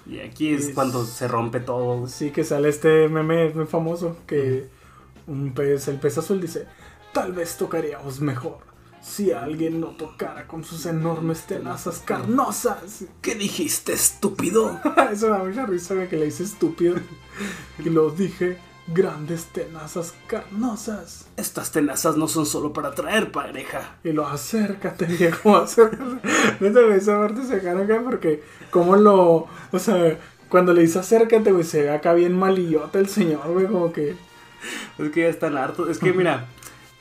Y 0.06 0.20
aquí 0.20 0.54
es 0.54 0.68
Es- 0.68 0.74
cuando 0.76 1.06
se 1.06 1.28
rompe 1.28 1.60
todo. 1.60 2.08
Sí 2.08 2.32
que 2.32 2.44
sale 2.44 2.70
este 2.70 3.10
meme 3.10 3.50
muy 3.54 3.66
famoso 3.66 4.18
que 4.26 4.70
un 5.28 5.54
pez, 5.54 5.88
el 5.90 6.00
pez 6.00 6.18
azul 6.18 6.40
dice, 6.40 6.66
tal 7.14 7.34
vez 7.34 7.58
tocaríamos 7.58 8.22
mejor 8.22 8.60
si 9.02 9.32
alguien 9.32 9.80
no 9.80 9.90
tocara 9.90 10.48
con 10.48 10.64
sus 10.66 10.86
enormes 10.86 11.44
tenazas 11.44 12.00
carnosas. 12.00 13.06
¿Qué 13.22 13.36
dijiste, 13.36 13.94
estúpido? 13.94 14.80
Eso 15.12 15.30
me 15.30 15.38
da 15.38 15.44
mucha 15.44 15.66
risa 15.66 16.08
que 16.10 16.18
le 16.18 16.26
dice 16.26 16.44
estúpido. 16.44 16.96
Y 17.86 17.90
lo 17.90 18.10
dije, 18.10 18.58
grandes 18.88 19.46
tenazas 19.46 20.14
carnosas. 20.28 21.28
Estas 21.36 21.72
tenazas 21.72 22.18
no 22.18 22.28
son 22.28 22.46
solo 22.46 22.74
para 22.74 22.92
traer 22.92 23.32
pareja. 23.32 23.98
Y 24.04 24.12
lo 24.12 24.26
acércate, 24.26 25.06
viejo, 25.20 25.58
acércate. 25.58 26.28
Neta, 26.60 26.82
güey, 26.82 26.98
esa 26.98 27.20
parte 27.20 27.44
se 27.44 27.60
gana 27.60 27.84
acá 27.84 28.02
porque 28.04 28.44
como 28.72 28.96
lo, 28.96 29.48
o 29.72 29.80
sea, 29.80 30.18
cuando 30.50 30.74
le 30.74 30.82
dice 30.82 31.00
acércate, 31.00 31.52
güey, 31.52 31.64
se 31.64 31.84
ve 31.84 31.90
acá 31.92 32.14
bien 32.14 32.38
malillota 32.38 33.00
el 33.00 33.08
señor, 33.08 33.52
güey, 33.52 33.68
como 33.68 33.92
que... 33.92 34.16
Es 34.98 35.12
que 35.12 35.22
ya 35.22 35.28
están 35.28 35.56
hartos. 35.56 35.90
Es 35.90 36.00
que 36.00 36.14
mira, 36.14 36.48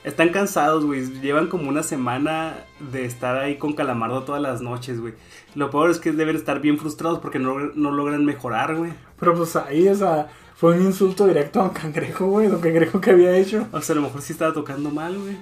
Están 0.05 0.29
cansados, 0.29 0.85
güey. 0.85 1.21
Llevan 1.21 1.49
como 1.49 1.69
una 1.69 1.83
semana 1.83 2.65
de 2.93 3.05
estar 3.05 3.37
ahí 3.39 3.57
con 3.57 3.73
Calamardo 3.73 4.23
todas 4.23 4.43
las 4.43 4.61
noches, 4.61 5.01
güey. 5.01 5.15
Lo 5.57 5.71
peor 5.71 5.91
es 5.91 5.99
que 5.99 6.13
deben 6.13 6.37
estar 6.37 6.61
bien 6.61 6.79
frustrados 6.79 7.19
porque 7.19 7.39
no, 7.41 7.59
no 7.75 7.91
logran 7.91 8.25
mejorar, 8.25 8.77
güey. 8.77 8.93
Pero 9.19 9.35
pues 9.35 9.57
ahí, 9.57 9.89
o 9.89 9.95
sea, 9.95 10.29
fue 10.57 10.75
un 10.75 10.87
insulto 10.87 11.27
directo 11.27 11.61
a 11.61 11.65
Don 11.65 11.75
Cangrejo, 11.75 12.27
güey. 12.29 12.49
Don 12.49 12.63
Cangrejo 12.63 12.99
que 12.99 13.11
había 13.11 13.37
hecho. 13.37 13.67
O 13.73 13.81
sea, 13.83 13.93
a 13.93 13.97
lo 13.97 14.03
mejor 14.07 14.23
sí 14.23 14.33
estaba 14.33 14.55
tocando 14.55 14.91
mal, 14.91 15.19
güey. 15.19 15.37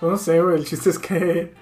Pues 0.00 0.10
no 0.10 0.16
sé, 0.16 0.40
güey. 0.40 0.56
El 0.56 0.64
chiste 0.64 0.88
es 0.88 0.98
que 0.98 1.52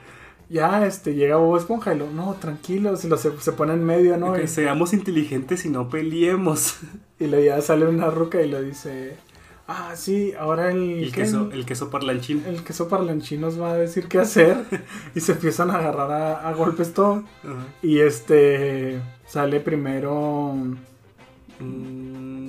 ya 0.48 0.86
este 0.86 1.14
llega 1.14 1.36
Bob 1.36 1.56
Esponja 1.56 1.92
y 1.92 1.98
lo, 1.98 2.08
no, 2.12 2.34
tranquilos. 2.34 3.04
Y 3.04 3.08
lo 3.08 3.16
se, 3.16 3.36
se 3.40 3.52
pone 3.52 3.72
en 3.72 3.84
medio, 3.84 4.16
¿no? 4.18 4.34
Que 4.34 4.44
Y, 4.44 4.46
seamos 4.48 4.92
inteligentes 4.92 5.64
y 5.64 5.68
no 5.68 5.88
peleemos. 5.88 6.76
y 7.18 7.26
luego 7.26 7.44
ya 7.44 7.60
sale 7.60 7.88
una 7.88 8.08
ruca 8.08 8.40
y 8.40 8.48
lo 8.48 8.62
dice, 8.62 9.16
ah, 9.66 9.96
sí, 9.96 10.32
ahora 10.38 10.70
el. 10.70 11.02
El 11.02 11.12
¿qué? 11.12 11.22
queso, 11.22 11.50
el 11.52 11.66
queso 11.66 11.90
parlanchín. 11.90 12.44
el 12.46 12.62
queso 12.62 12.86
parlanchín 12.88 13.40
nos 13.40 13.60
va 13.60 13.72
a 13.72 13.78
decir 13.78 14.06
qué 14.06 14.18
hacer. 14.20 14.64
y 15.16 15.18
se 15.18 15.32
empiezan 15.32 15.70
a 15.70 15.78
agarrar 15.78 16.12
a, 16.12 16.48
a 16.48 16.54
golpes 16.54 16.94
todo. 16.94 17.24
Y 17.82 17.98
este 17.98 19.00
sale 19.26 19.58
primero. 19.58 20.54
Mm, 21.58 22.39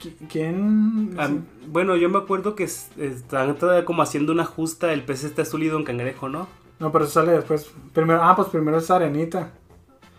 ¿qui- 0.00 0.14
¿Quién? 0.28 1.14
ah, 1.18 1.28
bueno, 1.66 1.96
yo 1.96 2.08
me 2.08 2.18
acuerdo 2.18 2.54
que 2.54 2.64
es- 2.64 2.90
están 2.96 3.56
todavía 3.56 3.84
como 3.84 4.02
haciendo 4.02 4.32
una 4.32 4.44
justa 4.44 4.92
el 4.92 5.04
pez 5.04 5.24
este 5.24 5.42
azul 5.42 5.62
y 5.62 5.68
Don 5.68 5.84
Cangrejo, 5.84 6.28
¿no? 6.28 6.48
No, 6.78 6.92
pero 6.92 7.04
eso 7.04 7.14
sale 7.14 7.32
después. 7.32 7.70
Primero, 7.92 8.22
ah, 8.22 8.36
pues 8.36 8.48
primero 8.48 8.78
es 8.78 8.90
Arenita. 8.90 9.50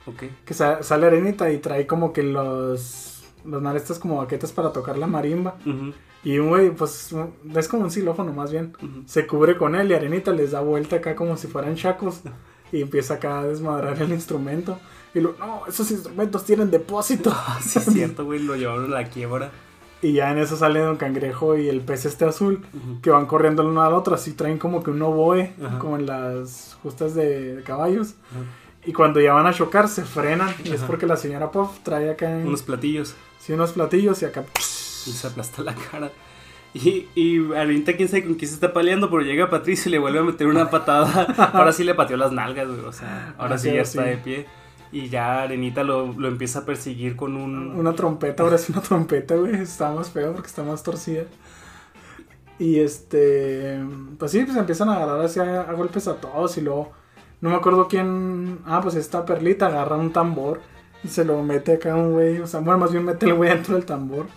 Ok. 0.06 0.24
Que 0.46 0.54
sa- 0.54 0.84
sale 0.84 1.08
Arenita 1.08 1.52
y 1.52 1.58
trae 1.60 1.88
como 1.88 2.12
que 2.14 2.24
los. 2.24 3.06
Los 3.46 3.62
marestas 3.62 4.00
como 4.00 4.18
baquetas 4.18 4.52
para 4.52 4.74
tocar 4.74 4.98
la 4.98 5.08
marimba. 5.08 5.56
Y 6.26 6.38
un 6.40 6.50
güey, 6.50 6.72
pues 6.72 7.16
es 7.56 7.68
como 7.70 7.84
un 7.84 7.90
xilófono 7.92 8.34
más 8.34 8.52
bien. 8.52 8.74
Se 9.06 9.26
cubre 9.26 9.58
con 9.58 9.76
él 9.76 9.90
y 9.90 9.94
Arenita 9.94 10.34
les 10.34 10.52
da 10.52 10.60
vuelta 10.60 10.98
acá 10.98 11.16
como 11.16 11.38
si 11.38 11.48
fueran 11.48 11.76
chacos. 11.76 12.22
Y 12.72 12.82
empieza 12.84 13.16
acá 13.16 13.40
a 13.40 13.44
desmadrar 13.46 14.00
el 14.00 14.12
instrumento. 14.12 14.78
Y 15.16 15.22
lo, 15.22 15.34
no, 15.40 15.64
esos 15.68 15.90
instrumentos 15.90 16.46
tienen 16.46 16.70
depósito. 16.70 17.34
Sí, 17.62 17.80
es 17.80 17.86
cierto, 17.86 18.26
güey. 18.26 18.38
Lo 18.44 18.56
llevaron 18.56 18.94
a 18.94 19.02
la 19.02 19.06
quiebra. 19.10 19.50
Y 20.02 20.14
ya 20.14 20.32
en 20.32 20.38
eso 20.38 20.56
sale 20.56 20.80
Don 20.80 20.96
Cangrejo 20.96 21.58
y 21.58 21.68
el 21.68 21.82
pez 21.82 22.06
este 22.06 22.24
azul. 22.26 22.66
Que 23.02 23.10
van 23.10 23.26
corriendo 23.26 23.62
el 23.64 23.68
uno 23.70 23.82
al 23.82 23.94
otro. 23.94 24.16
Así 24.16 24.34
traen 24.34 24.58
como 24.58 24.82
que 24.84 24.92
un 24.92 25.02
oboe. 25.02 25.54
Como 25.80 25.98
en 25.98 26.06
las 26.06 26.78
justas 26.82 27.16
de, 27.16 27.56
de 27.56 27.64
caballos. 27.64 28.16
Y 28.86 28.94
cuando 28.94 29.20
ya 29.20 29.34
van 29.34 29.46
a 29.46 29.54
chocar, 29.54 29.90
se 29.90 30.04
frenan. 30.06 30.50
Y 30.64 30.72
es 30.72 30.82
porque 30.84 31.06
la 31.06 31.18
señora 31.18 31.52
Puff 31.52 31.80
trae 31.84 32.10
acá 32.12 32.30
en- 32.40 32.48
Unos 32.48 32.62
platillos. 32.64 33.14
sí, 33.40 33.52
unos 33.54 33.74
platillos 33.74 34.22
y 34.22 34.26
acá. 34.26 34.46
Y 34.58 35.12
se 35.12 35.28
aplasta 35.28 35.64
la 35.64 35.76
cara. 35.76 36.12
Y, 36.74 37.08
y 37.16 37.54
ahorita 37.54 37.94
quién 37.98 38.08
sabe 38.08 38.24
con 38.26 38.36
quién 38.36 38.48
se 38.48 38.54
está 38.56 38.72
paleando, 38.72 39.10
pero 39.10 39.24
llega 39.24 39.50
Patricio 39.50 39.90
y 39.90 39.94
le 39.94 40.00
vuelve 40.00 40.20
a 40.20 40.24
meter 40.24 40.46
una 40.48 40.70
patada. 40.70 41.24
Ahora 41.54 41.72
sí 41.74 41.84
le 41.84 41.96
pateó 41.96 42.16
las 42.16 42.32
nalgas, 42.32 42.68
güey. 42.68 42.80
O 42.82 42.94
sea, 42.94 43.34
ahora 43.40 43.56
Ah, 43.56 43.58
sí 43.58 43.68
ya 43.74 43.84
sí. 43.84 43.98
está 43.98 44.04
de 44.04 44.18
pie. 44.18 44.46
Y 44.92 45.10
ya 45.10 45.44
Arenita 45.44 45.84
lo, 45.84 46.14
lo 46.14 46.28
empieza 46.28 46.60
a 46.60 46.66
perseguir 46.66 47.16
con 47.16 47.36
un... 47.36 47.76
Una 47.76 47.94
trompeta, 47.94 48.44
ahora 48.44 48.56
es 48.56 48.70
una 48.70 48.82
trompeta, 48.82 49.36
güey. 49.36 49.56
Está 49.56 49.92
más 49.92 50.10
feo 50.10 50.34
porque 50.34 50.48
está 50.48 50.64
más 50.64 50.84
torcida. 50.84 51.26
Y 52.60 52.80
este. 52.82 53.80
Pues 54.20 54.32
sí, 54.32 54.44
pues 54.44 54.58
empiezan 54.58 54.90
a 54.90 54.98
agarrar 54.98 55.26
hacia 55.26 55.62
a 55.62 55.74
golpes 55.74 56.08
a 56.08 56.20
todos. 56.20 56.58
Y 56.58 56.62
luego. 56.62 56.92
No 57.42 57.50
me 57.50 57.56
acuerdo 57.56 57.88
quién. 57.88 58.60
Ah, 58.66 58.82
pues 58.82 58.96
esta 58.96 59.26
perlita 59.26 59.68
agarra 59.68 59.96
un 59.96 60.12
tambor. 60.12 60.60
Y 61.04 61.08
se 61.08 61.24
lo 61.24 61.42
mete 61.42 61.74
acá 61.76 61.94
a 61.94 61.96
un 61.96 62.12
güey. 62.12 62.40
O 62.40 62.48
sea, 62.48 62.60
bueno, 62.60 62.78
más 62.78 62.92
bien 62.92 63.06
mete 63.06 63.26
el 63.26 63.34
güey 63.36 63.50
dentro 63.50 63.76
del 63.76 63.86
tambor. 63.86 64.28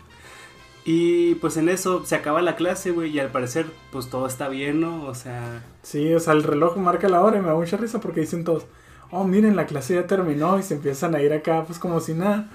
Y 0.85 1.35
pues 1.37 1.57
en 1.57 1.69
eso 1.69 2.05
se 2.05 2.15
acaba 2.15 2.43
la 2.43 2.55
clase, 2.55 2.93
güey. 2.93 3.11
Y 3.11 3.19
al 3.19 3.31
parecer, 3.31 3.67
pues 3.91 4.09
todo 4.09 4.27
está 4.27 4.49
bien, 4.49 4.81
¿no? 4.81 5.05
O 5.05 5.15
sea... 5.15 5.65
Sí, 5.83 6.13
o 6.15 6.21
sea, 6.21 6.33
el 6.33 6.45
reloj 6.45 6.77
marca 6.77 7.09
la 7.09 7.21
hora 7.21 7.39
y 7.39 7.41
me 7.41 7.49
da 7.49 7.55
mucha 7.55 7.77
risa 7.77 8.01
porque 8.01 8.21
dicen 8.21 8.45
todos. 8.45 8.67
Oh, 9.15 9.25
miren, 9.25 9.57
la 9.57 9.67
clase 9.67 9.95
ya 9.95 10.07
terminó 10.07 10.59
y 10.59 10.63
se 10.63 10.73
empiezan 10.73 11.15
a 11.15 11.21
ir 11.21 11.35
acá, 11.35 11.65
pues 11.67 11.79
como 11.79 12.01
si 12.01 12.15
nada. 12.15 12.49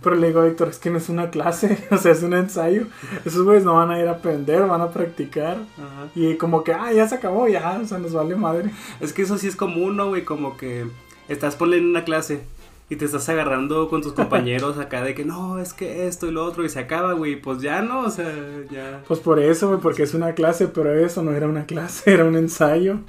Pero 0.00 0.14
le 0.14 0.28
digo 0.28 0.40
a 0.40 0.44
Víctor, 0.44 0.68
es 0.68 0.78
que 0.78 0.88
no 0.88 0.98
es 0.98 1.08
una 1.08 1.30
clase, 1.30 1.86
o 1.90 1.98
sea, 1.98 2.12
es 2.12 2.22
un 2.22 2.34
ensayo. 2.34 2.86
Esos 3.24 3.42
güeyes 3.42 3.64
no 3.64 3.74
van 3.74 3.90
a 3.90 3.98
ir 3.98 4.06
a 4.06 4.12
aprender, 4.12 4.64
van 4.64 4.80
a 4.80 4.90
practicar. 4.90 5.56
Ajá. 5.76 6.08
Y 6.14 6.36
como 6.36 6.62
que, 6.62 6.72
ah, 6.72 6.92
ya 6.92 7.08
se 7.08 7.16
acabó, 7.16 7.48
ya, 7.48 7.80
o 7.82 7.84
sea, 7.84 7.98
nos 7.98 8.12
vale 8.12 8.36
madre. 8.36 8.70
Es 9.00 9.12
que 9.12 9.22
eso 9.22 9.38
sí 9.38 9.48
es 9.48 9.56
común, 9.56 9.96
¿no, 9.96 10.06
güey? 10.06 10.24
Como 10.24 10.56
que 10.56 10.86
estás 11.28 11.56
poniendo 11.56 11.90
una 11.90 12.04
clase 12.04 12.44
y 12.88 12.94
te 12.94 13.06
estás 13.06 13.28
agarrando 13.28 13.88
con 13.88 14.00
tus 14.00 14.12
compañeros 14.14 14.78
acá 14.78 15.02
de 15.02 15.16
que 15.16 15.24
no, 15.24 15.58
es 15.58 15.72
que 15.72 16.06
esto 16.06 16.28
y 16.28 16.30
lo 16.30 16.44
otro 16.44 16.64
y 16.64 16.68
se 16.68 16.78
acaba, 16.78 17.14
güey. 17.14 17.34
Pues 17.34 17.60
ya 17.60 17.82
no, 17.82 18.02
o 18.02 18.10
sea, 18.10 18.32
ya 18.70 19.02
Pues 19.08 19.18
por 19.18 19.40
eso, 19.40 19.66
güey, 19.66 19.80
porque 19.80 20.04
es 20.04 20.14
una 20.14 20.34
clase, 20.34 20.68
pero 20.68 20.94
eso 20.94 21.24
no 21.24 21.32
era 21.32 21.48
una 21.48 21.66
clase, 21.66 22.12
era 22.14 22.24
un 22.24 22.36
ensayo. 22.36 23.00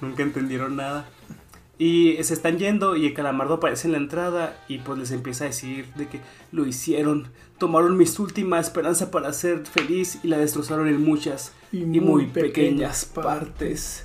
nunca 0.00 0.22
entendieron 0.22 0.76
nada. 0.76 1.06
Y 1.78 2.16
se 2.22 2.34
están 2.34 2.58
yendo 2.58 2.96
y 2.96 3.06
el 3.06 3.14
calamardo 3.14 3.54
aparece 3.54 3.88
en 3.88 3.92
la 3.92 3.98
entrada 3.98 4.56
y 4.68 4.78
pues 4.78 4.98
les 4.98 5.10
empieza 5.10 5.44
a 5.44 5.48
decir 5.48 5.86
de 5.94 6.06
que 6.06 6.20
lo 6.52 6.66
hicieron, 6.66 7.28
tomaron 7.58 7.96
mis 7.96 8.18
última 8.18 8.60
esperanza 8.60 9.10
para 9.10 9.32
ser 9.32 9.66
feliz 9.66 10.20
y 10.22 10.28
la 10.28 10.38
destrozaron 10.38 10.86
en 10.86 11.02
muchas 11.02 11.52
y 11.72 11.84
muy, 11.84 12.26
pequeñas 12.26 13.04
partes. 13.04 14.04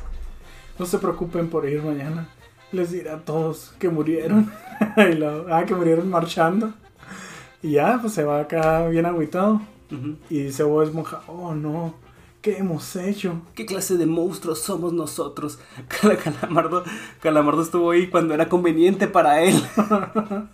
No 0.80 0.86
se 0.86 0.98
preocupen 0.98 1.50
por 1.50 1.68
ir 1.68 1.84
mañana. 1.84 2.30
Les 2.72 2.92
diré 2.92 3.10
a 3.10 3.20
todos 3.20 3.74
que 3.80 3.90
murieron. 3.90 4.52
y 4.98 5.16
luego, 5.16 5.46
ah, 5.54 5.66
que 5.66 5.76
murieron 5.76 6.10
marchando. 6.10 6.74
Y 7.62 7.72
ya, 7.72 7.98
pues 8.00 8.14
se 8.14 8.24
va 8.24 8.42
acá 8.42 8.88
bien 8.88 9.06
agüitado. 9.06 9.62
Ujú. 9.92 10.16
Y 10.30 10.44
dice 10.44 10.64
Bob 10.64 10.84
Esponja, 10.84 11.22
oh 11.28 11.56
no, 11.56 11.96
¿qué 12.42 12.58
hemos 12.58 12.96
hecho? 12.96 13.42
¿Qué 13.56 13.66
clase 13.66 13.98
de 13.98 14.06
monstruos 14.06 14.60
somos 14.62 14.94
nosotros? 14.94 15.60
Cal- 16.02 16.18
Calamardo, 16.18 16.84
Calamardo 17.22 17.62
estuvo 17.62 17.92
ahí 17.92 18.08
cuando 18.08 18.34
era 18.34 18.48
conveniente 18.50 19.08
para 19.08 19.42
él. 19.44 19.56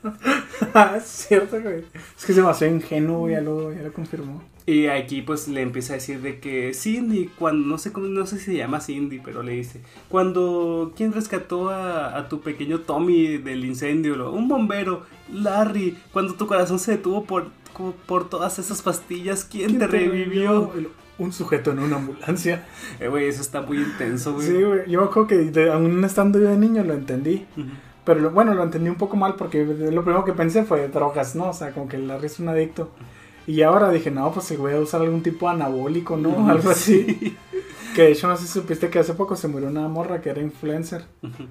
Ah, 0.74 0.96
es 0.98 1.04
cierto, 1.04 1.62
güey. 1.62 1.84
Es 2.18 2.26
que 2.26 2.34
se 2.34 2.42
me 2.42 2.50
hace 2.50 2.68
ingenuo, 2.68 3.30
ya 3.30 3.42
lo, 3.42 3.72
ya 3.74 3.82
lo 3.84 3.92
confirmó. 3.94 4.42
Y 4.66 4.88
aquí 4.88 5.22
pues 5.22 5.48
le 5.48 5.62
empieza 5.62 5.94
a 5.94 5.96
decir 5.98 6.22
de 6.22 6.40
que 6.40 6.74
Cindy, 6.74 7.28
cuando, 7.38 7.68
no 7.68 7.78
sé 7.78 7.92
cómo, 7.92 8.08
no 8.08 8.26
sé 8.26 8.40
si 8.40 8.46
se 8.46 8.56
llama 8.58 8.80
Cindy, 8.80 9.20
pero 9.20 9.44
le 9.44 9.52
dice, 9.54 9.82
cuando, 10.10 10.94
¿quién 10.96 11.12
rescató 11.12 11.70
a, 11.70 12.18
a 12.18 12.30
tu 12.30 12.40
pequeño 12.42 12.80
Tommy 12.80 13.38
del 13.38 13.66
incendio? 13.66 14.16
Lo- 14.16 14.32
Un 14.32 14.48
bombero, 14.48 15.04
Larry, 15.32 15.98
cuando 16.14 16.36
tu 16.36 16.48
corazón 16.48 16.80
se 16.80 16.92
detuvo 16.94 17.26
por, 17.26 17.48
por 18.08 18.30
todas 18.30 18.58
esas 18.58 18.82
pastillas, 18.82 19.44
¿quién, 19.44 19.78
te 19.80 19.88
revivió? 19.88 20.72
Un 21.20 21.32
sujeto 21.32 21.72
en 21.72 21.80
una 21.80 21.98
ambulancia. 21.98 22.66
Eh, 23.00 23.08
güey, 23.08 23.28
eso 23.28 23.42
está 23.42 23.62
muy 23.62 23.78
intenso, 23.78 24.34
güey. 24.34 24.48
Sí, 24.48 24.62
güey. 24.64 24.90
Yo 24.90 25.00
me 25.02 25.06
acuerdo 25.08 25.28
que 25.28 25.36
de- 25.38 25.72
aún 25.72 26.04
estando 26.04 26.40
yo 26.40 26.50
de 26.50 26.58
niño 26.58 26.84
lo 26.84 26.94
entendí. 26.94 27.46
Pero 28.04 28.20
lo- 28.20 28.32
bueno, 28.32 28.54
lo 28.54 28.64
entendí 28.64 28.90
un 28.90 28.96
poco 28.98 29.16
mal 29.16 29.36
porque 29.36 29.64
lo 29.64 30.04
primero 30.04 30.26
que 30.26 30.34
pensé 30.34 30.64
fue 30.64 30.88
drogas, 30.90 31.36
¿no? 31.36 31.50
O 31.50 31.54
sea, 31.54 31.72
como 31.72 31.88
que 31.88 31.98
Larry 31.98 32.26
es 32.26 32.40
un 32.40 32.50
adicto. 32.50 32.92
Y 33.46 33.62
ahora 33.62 33.92
dije, 33.92 34.10
no, 34.10 34.32
pues 34.32 34.46
si 34.46 34.56
voy 34.56 34.74
a 34.74 34.80
usar 34.80 35.02
algún 35.02 35.22
tipo 35.22 35.48
de 35.48 35.54
anabólico, 35.56 36.18
¿no? 36.18 36.50
Algo 36.50 36.70
así. 36.72 37.04
Sí. 37.20 37.38
Que 37.96 38.02
de 38.04 38.12
hecho 38.14 38.28
no 38.28 38.36
sé 38.36 38.48
si 38.48 38.54
supiste 38.54 38.90
que 38.90 39.00
hace 39.00 39.14
poco 39.14 39.36
se 39.36 39.48
murió 39.48 39.68
una 39.70 39.88
morra 39.88 40.20
que 40.22 40.30
era 40.32 40.42
influencer. 40.42 41.06
Ujú. 41.22 41.44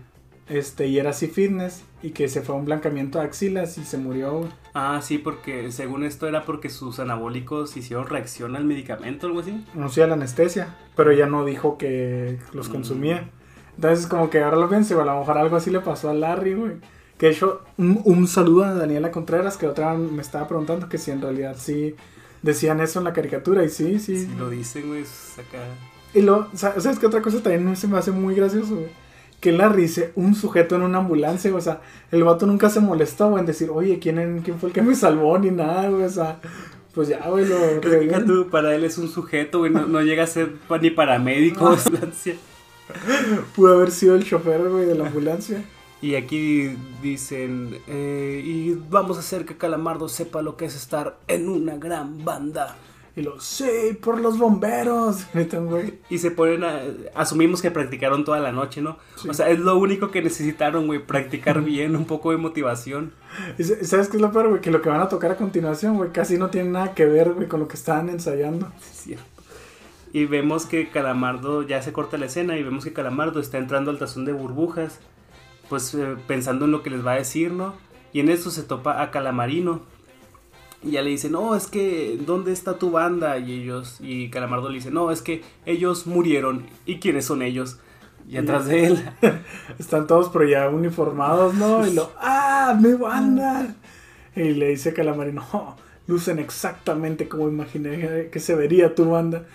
Este, 0.53 0.87
y 0.87 0.99
era 0.99 1.11
así 1.11 1.27
fitness. 1.29 1.85
Y 2.03 2.11
que 2.11 2.29
se 2.29 2.43
fue 2.43 2.55
a 2.55 2.59
un 2.59 2.65
blancamiento 2.65 3.19
de 3.21 3.25
axilas 3.27 3.79
y 3.79 3.85
se 3.85 3.97
murió. 3.97 4.49
Ah, 4.75 5.01
sí, 5.03 5.19
porque 5.19 5.71
según 5.71 6.03
esto 6.05 6.27
era 6.27 6.45
porque 6.45 6.69
sus 6.69 6.99
anabólicos 6.99 7.77
hicieron 7.77 8.07
reacción 8.09 8.57
al 8.57 8.65
medicamento 8.65 9.27
o 9.27 9.31
algo 9.31 9.41
así. 9.41 9.65
No 9.75 9.89
sé, 9.89 10.05
la 10.07 10.15
anestesia. 10.15 10.75
Pero 10.97 11.13
ella 11.13 11.27
no 11.27 11.45
dijo 11.45 11.79
que 11.79 12.39
los 12.53 12.69
Mm. 12.69 12.73
consumía. 12.73 13.31
Entonces, 13.77 14.07
como 14.09 14.31
que 14.31 14.43
ahora 14.43 14.57
lo 14.57 14.69
pienso, 14.69 15.01
a 15.01 15.05
lo 15.05 15.19
mejor 15.21 15.39
algo 15.39 15.57
así 15.57 15.71
le 15.71 15.81
pasó 15.81 16.11
a 16.11 16.15
Larry, 16.15 16.55
güey. 16.55 16.73
Que 17.19 17.27
de 17.27 17.33
hecho, 17.33 17.63
un, 17.79 18.01
un 18.05 18.27
saludo 18.27 18.65
a 18.65 18.75
Daniela 18.75 19.13
Contreras, 19.13 19.57
que 19.57 19.69
otra 19.69 19.95
me 19.95 20.21
estaba 20.23 20.49
preguntando 20.49 20.89
que 20.89 20.99
si 20.99 21.13
en 21.13 21.23
realidad 21.23 21.57
sí 21.57 21.95
decían 22.43 22.81
eso 22.81 22.99
en 22.99 23.05
la 23.05 23.13
caricatura. 23.13 23.63
Y 23.65 23.69
sí, 23.69 24.01
sí. 24.01 24.27
Si 24.27 24.35
lo 24.35 24.51
dicen, 24.51 24.89
güey, 24.89 25.03
acá. 25.03 25.63
Y 26.15 26.21
lo, 26.23 26.49
sa- 26.55 26.79
¿sabes 26.81 26.99
qué 26.99 27.07
otra 27.07 27.23
cosa 27.23 27.41
también 27.43 27.77
se 27.77 27.87
me 27.87 27.97
hace 27.97 28.11
muy 28.11 28.35
gracioso, 28.35 28.75
güey? 28.75 28.89
Que 29.43 29.51
Larry 29.51 29.83
dice, 29.83 30.13
un 30.15 30.37
sujeto 30.37 30.77
en 30.77 30.83
una 30.83 30.99
ambulancia, 30.99 31.53
o 31.53 31.61
sea, 31.61 31.81
el 32.13 32.23
vato 32.23 32.47
nunca 32.47 32.71
se 32.71 32.79
molestó, 32.79 33.29
güey, 33.29 33.41
en 33.41 33.47
decir, 33.47 33.71
oye, 33.71 33.99
¿quién, 33.99 34.41
¿quién 34.45 34.57
fue 34.61 34.69
el 34.69 34.73
que 34.73 34.83
me 34.83 34.95
salvó? 34.95 35.37
Ni 35.37 35.51
nada, 35.51 35.89
güey, 35.89 36.05
o 36.05 36.09
sea, 36.09 36.39
pues 36.95 37.09
ya, 37.09 37.29
güey, 37.29 37.45
lo 37.47 37.81
reviven. 37.81 38.25
tú, 38.25 38.49
para 38.51 38.73
él 38.73 38.85
es 38.85 38.99
un 38.99 39.09
sujeto, 39.09 39.59
güey, 39.59 39.73
no, 39.73 39.89
no 39.89 40.01
llega 40.01 40.23
a 40.23 40.29
ser 40.29 40.53
ni 40.81 40.91
paramédico. 40.91 41.65
o 41.65 41.73
ambulancia. 41.73 42.37
Pudo 43.57 43.75
haber 43.75 43.91
sido 43.91 44.15
el 44.15 44.25
chofer, 44.25 44.61
güey, 44.69 44.87
de 44.87 44.95
la 44.95 45.09
ambulancia. 45.09 45.65
y 46.01 46.15
aquí 46.15 46.77
dicen, 47.03 47.79
eh, 47.89 48.41
y 48.45 48.75
vamos 48.91 49.17
a 49.17 49.21
hacer 49.21 49.45
que 49.45 49.57
Calamardo 49.57 50.09
sepa 50.09 50.41
lo 50.41 50.57
que 50.57 50.67
es 50.67 50.77
estar 50.77 51.19
en 51.27 51.49
una 51.49 51.79
gran 51.79 52.25
banda. 52.25 52.77
Y 53.15 53.21
lo, 53.23 53.39
sí, 53.41 53.67
por 54.01 54.21
los 54.21 54.39
bomberos. 54.39 55.27
Y 56.09 56.19
se 56.19 56.31
ponen 56.31 56.65
a... 56.65 56.81
Asumimos 57.15 57.61
que 57.61 57.71
practicaron 57.71 58.25
toda 58.25 58.41
la 58.41 58.53
noche, 58.53 58.81
¿no? 58.81 58.97
Sí. 59.17 59.29
O 59.29 59.35
sea, 59.35 59.51
es 59.51 59.59
lo 59.59 59.77
único 59.77 60.11
que 60.11 60.23
necesitaron, 60.23 60.87
güey, 60.87 61.05
practicar 61.07 61.61
bien, 61.63 61.95
un 61.95 62.07
poco 62.07 62.31
de 62.31 62.39
motivación. 62.39 63.13
Y 63.59 63.65
sa- 63.65 63.85
¿Sabes 63.85 64.09
qué 64.09 64.17
es 64.17 64.23
lo 64.23 64.33
peor, 64.33 64.49
güey? 64.49 64.61
Que 64.63 64.71
lo 64.71 64.81
que 64.81 64.89
van 64.89 65.01
a 65.03 65.09
tocar 65.11 65.31
a 65.33 65.37
continuación, 65.37 65.97
güey, 65.99 66.11
casi 66.11 66.39
no 66.39 66.49
tiene 66.49 66.71
nada 66.71 66.95
que 66.95 67.05
ver, 67.05 67.33
güey, 67.35 67.49
con 67.49 67.61
lo 67.61 67.69
que 67.69 67.77
estaban 67.77 68.09
ensayando. 68.09 68.73
Sí, 68.81 68.89
es 68.91 68.97
cierto. 69.03 69.25
Y 70.15 70.25
vemos 70.27 70.67
que 70.67 70.89
Calamardo, 70.91 71.63
ya 71.63 71.81
se 71.83 71.93
corta 71.93 72.17
la 72.19 72.27
escena 72.27 72.57
y 72.57 72.63
vemos 72.63 72.85
que 72.85 72.93
Calamardo 72.95 73.41
está 73.41 73.59
entrando 73.59 73.91
al 73.91 73.99
tazón 73.99 74.25
de 74.27 74.33
burbujas, 74.33 75.01
pues 75.69 75.95
eh, 75.95 76.17
pensando 76.27 76.65
en 76.67 76.71
lo 76.71 76.83
que 76.83 76.91
les 76.91 77.05
va 77.07 77.13
a 77.13 77.17
decir, 77.17 77.51
¿no? 77.53 77.75
Y 78.13 78.21
en 78.21 78.29
eso 78.29 78.51
se 78.51 78.63
topa 78.63 79.03
a 79.03 79.11
Calamarino. 79.11 79.81
Y 80.83 80.93
ya 80.93 81.03
le 81.03 81.11
dice, 81.11 81.31
no, 81.31 81.55
es 81.55 81.69
que, 81.69 82.19
¿dónde 82.27 82.53
está 82.53 82.79
tu 82.79 82.91
banda? 82.91 83.39
Y 83.39 83.63
ellos, 83.63 83.99
y 84.01 84.31
Calamardo 84.31 84.69
le 84.69 84.77
dice, 84.77 84.91
no, 84.91 85.11
es 85.13 85.23
que 85.23 85.43
ellos 85.65 86.07
murieron. 86.07 86.67
¿Y 86.87 86.99
quiénes 86.99 87.25
son 87.27 87.43
ellos? 87.43 87.79
Y 88.29 88.37
atrás 88.37 88.67
de 88.67 88.87
él. 88.87 89.11
Están 89.79 90.07
todos 90.07 90.29
pero 90.31 90.49
ya 90.49 90.69
uniformados, 90.69 91.55
¿no? 91.55 91.87
Y 91.87 91.95
lo, 91.95 92.11
¡ah, 92.21 92.77
mi 92.81 92.95
banda! 92.95 93.75
Y 94.35 94.55
le 94.55 94.69
dice 94.69 94.93
Calamarino, 94.93 95.47
oh, 95.53 95.77
lucen 96.07 96.39
exactamente 96.39 97.29
como 97.29 97.49
imaginé 97.49 98.29
que 98.31 98.41
se 98.41 98.55
vería 98.55 98.95
tu 98.95 99.11
banda. 99.11 99.47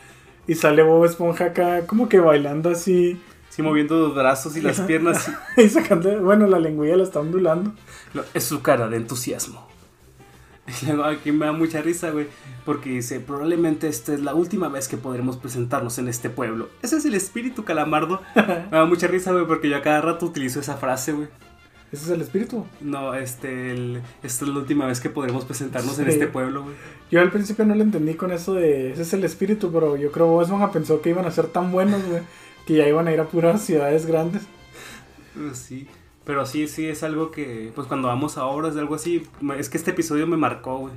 Y 0.47 0.55
sale 0.55 0.81
Bob 0.81 1.03
Esponja 1.03 1.45
acá, 1.45 1.85
como 1.85 2.07
que 2.07 2.19
bailando 2.19 2.69
así. 2.69 3.21
Sí, 3.49 3.61
moviendo 3.61 3.99
los 3.99 4.15
brazos 4.15 4.55
y 4.55 4.61
las 4.61 4.79
piernas. 4.81 5.29
y 5.57 5.67
sacando, 5.67 6.21
bueno, 6.21 6.47
la 6.47 6.59
lengüilla 6.59 6.95
la 6.95 7.03
está 7.03 7.19
ondulando. 7.19 7.73
Es 8.33 8.45
su 8.45 8.61
cara 8.61 8.87
de 8.87 8.97
entusiasmo. 8.97 9.66
Aquí 11.05 11.31
me 11.31 11.45
da 11.45 11.51
mucha 11.51 11.81
risa, 11.81 12.11
güey, 12.11 12.27
porque 12.65 12.89
dice, 12.89 13.19
probablemente 13.19 13.87
esta 13.87 14.13
es 14.13 14.21
la 14.21 14.33
última 14.33 14.67
vez 14.67 14.87
que 14.87 14.97
podremos 14.97 15.37
presentarnos 15.37 15.97
en 15.97 16.07
este 16.07 16.29
pueblo. 16.29 16.69
Ese 16.81 16.97
es 16.97 17.05
el 17.05 17.15
espíritu 17.15 17.63
calamardo. 17.63 18.21
me 18.35 18.77
da 18.77 18.85
mucha 18.85 19.07
risa, 19.07 19.31
güey, 19.31 19.45
porque 19.45 19.69
yo 19.69 19.77
a 19.77 19.81
cada 19.81 20.01
rato 20.01 20.25
utilizo 20.25 20.59
esa 20.59 20.75
frase, 20.75 21.13
güey. 21.13 21.27
¿Ese 21.89 22.03
es 22.03 22.09
el 22.09 22.21
espíritu? 22.21 22.65
No, 22.81 23.13
este, 23.13 23.71
el, 23.71 24.01
esta 24.21 24.43
es 24.43 24.51
la 24.51 24.59
última 24.59 24.85
vez 24.87 24.99
que 24.99 25.09
podremos 25.09 25.45
presentarnos 25.45 25.97
en 25.99 26.09
este 26.09 26.27
pueblo, 26.27 26.63
güey. 26.63 26.75
Yo 27.09 27.21
al 27.21 27.31
principio 27.31 27.63
no 27.63 27.75
lo 27.75 27.81
entendí 27.81 28.15
con 28.15 28.33
eso 28.33 28.55
de, 28.55 28.91
ese 28.91 29.03
es 29.03 29.13
el 29.13 29.23
espíritu, 29.23 29.71
pero 29.71 29.95
yo 29.95 30.11
creo 30.11 30.37
que 30.37 30.51
Bob 30.51 30.71
pensó 30.73 31.01
que 31.01 31.11
iban 31.11 31.25
a 31.25 31.31
ser 31.31 31.47
tan 31.47 31.71
buenos, 31.71 32.03
güey, 32.05 32.23
que 32.65 32.73
ya 32.73 32.85
iban 32.85 33.07
a 33.07 33.13
ir 33.13 33.21
a 33.21 33.27
puras 33.27 33.61
ciudades 33.61 34.05
grandes. 34.05 34.43
Sí. 35.53 35.87
Pero 36.27 36.45
sí, 36.45 36.67
sí, 36.67 36.85
es 36.85 37.03
algo 37.03 37.31
que, 37.31 37.71
pues 37.73 37.87
cuando 37.87 38.09
vamos 38.09 38.37
a 38.37 38.45
obras 38.45 38.75
de 38.75 38.81
algo 38.81 38.95
así, 38.95 39.25
es 39.57 39.69
que 39.69 39.77
este 39.77 39.91
episodio 39.91 40.27
me 40.27 40.35
marcó, 40.35 40.77
güey. 40.77 40.93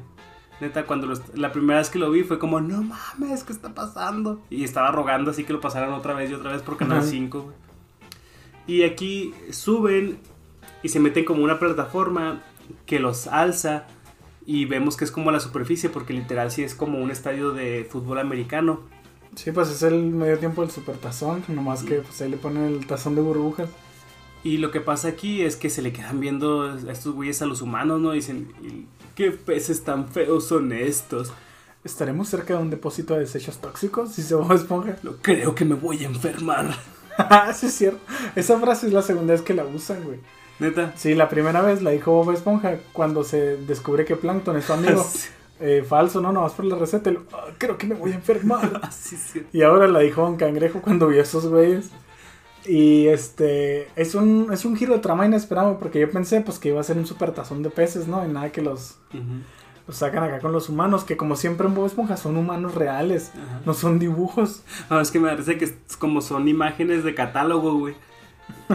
Neta, 0.60 0.86
cuando 0.86 1.06
la 1.34 1.52
primera 1.52 1.78
vez 1.78 1.88
que 1.88 2.00
lo 2.00 2.10
vi 2.10 2.24
fue 2.24 2.40
como, 2.40 2.60
no 2.60 2.82
mames, 2.82 3.44
¿qué 3.44 3.52
está 3.52 3.72
pasando? 3.72 4.42
Y 4.50 4.64
estaba 4.64 4.90
rogando 4.90 5.30
así 5.30 5.44
que 5.44 5.52
lo 5.52 5.60
pasaran 5.60 5.92
otra 5.92 6.14
vez 6.14 6.32
y 6.32 6.34
otra 6.34 6.50
vez 6.50 6.62
por 6.62 6.76
Canal 6.76 7.04
5, 7.04 7.42
güey. 7.42 7.54
Y 8.66 8.82
aquí 8.82 9.32
suben 9.52 10.18
y 10.82 10.88
se 10.88 10.98
meten 10.98 11.24
como 11.24 11.44
una 11.44 11.60
plataforma 11.60 12.42
que 12.84 12.98
los 12.98 13.28
alza 13.28 13.86
y 14.44 14.64
vemos 14.64 14.96
que 14.96 15.04
es 15.04 15.12
como 15.12 15.30
la 15.30 15.38
superficie 15.38 15.90
porque 15.90 16.12
literal 16.12 16.50
sí 16.50 16.64
es 16.64 16.74
como 16.74 16.98
un 16.98 17.12
estadio 17.12 17.52
de 17.52 17.86
fútbol 17.88 18.18
americano. 18.18 18.80
Sí, 19.36 19.52
pues 19.52 19.70
es 19.70 19.84
el 19.84 20.06
medio 20.06 20.40
tiempo 20.40 20.62
del 20.62 20.72
supertazón, 20.72 21.44
nomás 21.46 21.84
que 21.84 22.00
pues 22.00 22.20
ahí 22.20 22.30
le 22.30 22.36
ponen 22.36 22.64
el 22.64 22.84
tazón 22.84 23.14
de 23.14 23.20
burbujas. 23.20 23.68
Y 24.42 24.56
lo 24.56 24.70
que 24.70 24.80
pasa 24.80 25.08
aquí 25.08 25.42
es 25.42 25.56
que 25.56 25.68
se 25.68 25.82
le 25.82 25.92
quedan 25.92 26.20
viendo 26.20 26.62
a 26.62 26.92
estos 26.92 27.14
güeyes 27.14 27.42
a 27.42 27.46
los 27.46 27.60
humanos, 27.60 28.00
¿no? 28.00 28.12
Dicen, 28.12 28.52
¿qué 29.14 29.30
peces 29.30 29.84
tan 29.84 30.08
feos 30.08 30.46
son 30.46 30.72
estos? 30.72 31.32
¿Estaremos 31.84 32.28
cerca 32.28 32.54
de 32.54 32.62
un 32.62 32.70
depósito 32.70 33.14
de 33.14 33.20
desechos 33.20 33.58
tóxicos? 33.58 34.12
Si 34.12 34.22
se 34.22 34.34
va 34.34 34.50
a 34.50 34.54
esponja. 34.54 34.96
No, 35.02 35.12
creo 35.20 35.54
que 35.54 35.64
me 35.64 35.74
voy 35.74 36.04
a 36.04 36.06
enfermar. 36.06 36.74
sí, 37.54 37.66
es 37.66 37.74
cierto. 37.74 38.00
Esa 38.34 38.58
frase 38.58 38.86
es 38.86 38.92
la 38.92 39.02
segunda 39.02 39.32
vez 39.32 39.42
que 39.42 39.54
la 39.54 39.64
usan, 39.64 40.04
güey. 40.04 40.18
¿Neta? 40.58 40.92
Sí, 40.96 41.14
la 41.14 41.28
primera 41.28 41.62
vez 41.62 41.82
la 41.82 41.90
dijo 41.90 42.12
Bob 42.12 42.32
Esponja 42.32 42.78
cuando 42.92 43.24
se 43.24 43.56
descubre 43.56 44.04
que 44.04 44.16
Plankton 44.16 44.56
es 44.56 44.64
su 44.64 44.72
amigo. 44.72 45.06
Eh, 45.62 45.84
falso, 45.86 46.22
no, 46.22 46.32
no, 46.32 46.40
vas 46.40 46.54
por 46.54 46.64
la 46.64 46.74
receta. 46.74 47.12
Ah, 47.34 47.48
creo 47.58 47.76
que 47.76 47.86
me 47.86 47.94
voy 47.94 48.12
a 48.12 48.14
enfermar. 48.14 48.80
sí, 48.90 49.18
sí. 49.18 49.44
Y 49.52 49.60
ahora 49.60 49.88
la 49.88 49.98
dijo 49.98 50.26
un 50.26 50.38
cangrejo 50.38 50.80
cuando 50.80 51.06
vio 51.08 51.20
a 51.20 51.22
esos 51.22 51.46
güeyes. 51.46 51.90
Y 52.66 53.06
este, 53.06 53.88
es 53.96 54.14
un, 54.14 54.52
es 54.52 54.64
un 54.64 54.76
giro 54.76 54.94
de 54.94 55.00
trama 55.00 55.26
inesperado 55.26 55.78
porque 55.78 56.00
yo 56.00 56.10
pensé 56.10 56.40
pues 56.40 56.58
que 56.58 56.68
iba 56.68 56.80
a 56.80 56.84
ser 56.84 56.98
un 56.98 57.06
super 57.06 57.32
tazón 57.32 57.62
de 57.62 57.70
peces, 57.70 58.06
¿no? 58.06 58.24
Y 58.24 58.28
nada 58.28 58.52
que 58.52 58.60
los, 58.60 58.98
los 59.86 59.96
sacan 59.96 60.24
acá 60.24 60.40
con 60.40 60.52
los 60.52 60.68
humanos, 60.68 61.04
que 61.04 61.16
como 61.16 61.36
siempre 61.36 61.66
en 61.66 61.74
Bob 61.74 61.86
Esponja 61.86 62.16
son 62.16 62.36
humanos 62.36 62.74
reales, 62.74 63.32
no 63.64 63.72
son 63.72 63.98
dibujos. 63.98 64.62
No, 64.90 65.00
es 65.00 65.10
que 65.10 65.18
me 65.18 65.30
parece 65.30 65.56
que 65.56 65.64
es 65.64 65.96
como 65.98 66.20
son 66.20 66.48
imágenes 66.48 67.02
de 67.02 67.14
catálogo, 67.14 67.78
güey. 67.78 67.94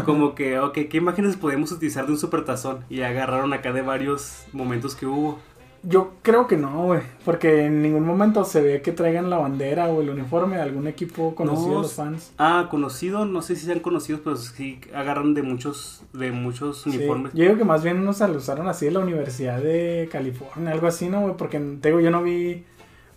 Como 0.06 0.36
que, 0.36 0.60
ok, 0.60 0.74
¿qué 0.90 0.98
imágenes 0.98 1.36
podemos 1.36 1.72
utilizar 1.72 2.06
de 2.06 2.14
un 2.14 2.18
super 2.18 2.44
tazón? 2.44 2.84
Y 2.90 3.02
agarraron 3.02 3.54
acá 3.54 3.72
de 3.72 3.82
varios 3.82 4.46
momentos 4.52 4.96
que 4.96 5.06
hubo. 5.06 5.40
Yo 5.88 6.14
creo 6.24 6.48
que 6.48 6.58
no, 6.58 6.84
güey. 6.84 7.02
Porque 7.24 7.66
en 7.66 7.82
ningún 7.82 8.06
momento 8.06 8.44
se 8.44 8.62
ve 8.62 8.82
que 8.82 8.92
traigan 8.92 9.30
la 9.30 9.38
bandera 9.38 9.88
o 9.88 10.02
el 10.02 10.10
uniforme 10.10 10.56
de 10.56 10.64
algún 10.64 10.88
equipo 10.88 11.36
conocido 11.36 11.76
de 11.76 11.82
los 11.84 11.94
fans. 11.94 12.32
Ah, 12.38 12.68
conocido, 12.72 13.26
no 13.26 13.42
sé 13.42 13.56
si 13.56 13.66
sean 13.66 13.80
conocidos, 13.80 14.22
pero 14.24 14.36
sí 14.36 14.80
agarran 14.94 15.34
de 15.34 15.44
muchos, 15.44 16.04
de 16.14 16.32
muchos 16.32 16.86
uniformes. 16.88 17.34
Yo 17.34 17.44
digo 17.44 17.58
que 17.58 17.66
más 17.66 17.84
bien 17.84 18.04
nos 18.04 18.22
usaron 18.22 18.68
así 18.68 18.86
de 18.86 18.92
la 18.92 19.00
Universidad 19.00 19.62
de 19.62 20.10
California, 20.12 20.72
algo 20.72 20.88
así, 20.88 21.08
¿no, 21.08 21.22
güey? 21.22 21.38
Porque 21.38 21.60
te 21.60 21.90
digo, 21.90 22.00
yo 22.00 22.10
no 22.10 22.24
vi. 22.24 22.64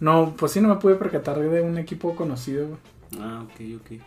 No, 0.01 0.35
pues 0.37 0.53
sí 0.53 0.61
no 0.61 0.69
me 0.69 0.77
pude 0.77 0.95
percatar 0.95 1.39
de 1.39 1.63
un 1.63 1.79
equipo 1.79 2.15
conocido, 2.15 2.69
güey. 2.69 2.79
Ah, 3.21 3.45
ok, 3.45 3.81
ok. 3.81 4.01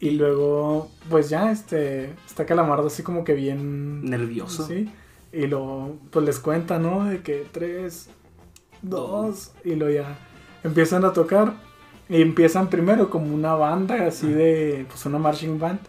Y 0.00 0.12
luego, 0.12 0.88
pues 1.10 1.28
ya, 1.28 1.50
este, 1.50 2.14
está 2.26 2.46
Calamardo 2.46 2.86
así 2.86 3.02
como 3.02 3.24
que 3.24 3.34
bien... 3.34 4.04
Nervioso. 4.04 4.64
Sí. 4.66 4.88
Y 5.32 5.46
lo, 5.46 5.96
pues 6.10 6.24
les 6.24 6.38
cuenta, 6.38 6.78
¿no? 6.78 7.04
De 7.04 7.20
que 7.20 7.46
tres, 7.50 8.08
dos, 8.82 9.52
y 9.64 9.74
lo 9.74 9.90
ya 9.90 10.18
empiezan 10.64 11.04
a 11.04 11.12
tocar. 11.12 11.54
Y 12.08 12.22
empiezan 12.22 12.70
primero 12.70 13.10
como 13.10 13.34
una 13.34 13.54
banda 13.54 14.06
así 14.06 14.28
de, 14.28 14.86
pues 14.88 15.04
una 15.04 15.18
marching 15.18 15.58
band. 15.58 15.80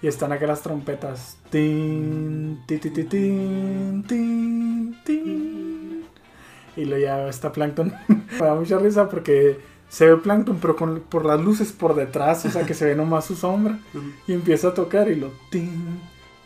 Y 0.00 0.06
están 0.06 0.32
acá 0.32 0.46
las 0.46 0.62
trompetas. 0.62 1.36
Tin, 1.50 2.62
tin, 2.66 2.80
tin, 2.80 3.08
tin, 3.08 4.04
tin, 4.04 4.96
tin. 5.04 6.04
Y 6.76 6.84
lo 6.84 6.96
ya 6.96 7.28
está 7.28 7.52
Plankton. 7.52 7.92
Me 8.08 8.46
da 8.46 8.54
mucha 8.54 8.78
risa 8.78 9.10
porque 9.10 9.58
se 9.88 10.06
ve 10.06 10.16
Plankton, 10.16 10.58
pero 10.60 10.76
con, 10.76 11.00
por 11.00 11.26
las 11.26 11.40
luces 11.40 11.72
por 11.72 11.94
detrás, 11.94 12.44
o 12.46 12.50
sea 12.50 12.64
que 12.64 12.74
se 12.74 12.86
ve 12.86 12.94
nomás 12.94 13.26
su 13.26 13.34
sombra. 13.34 13.78
Y 14.26 14.32
empieza 14.32 14.68
a 14.68 14.74
tocar 14.74 15.10
y 15.10 15.16
lo. 15.16 15.32
Tin, 15.50 16.00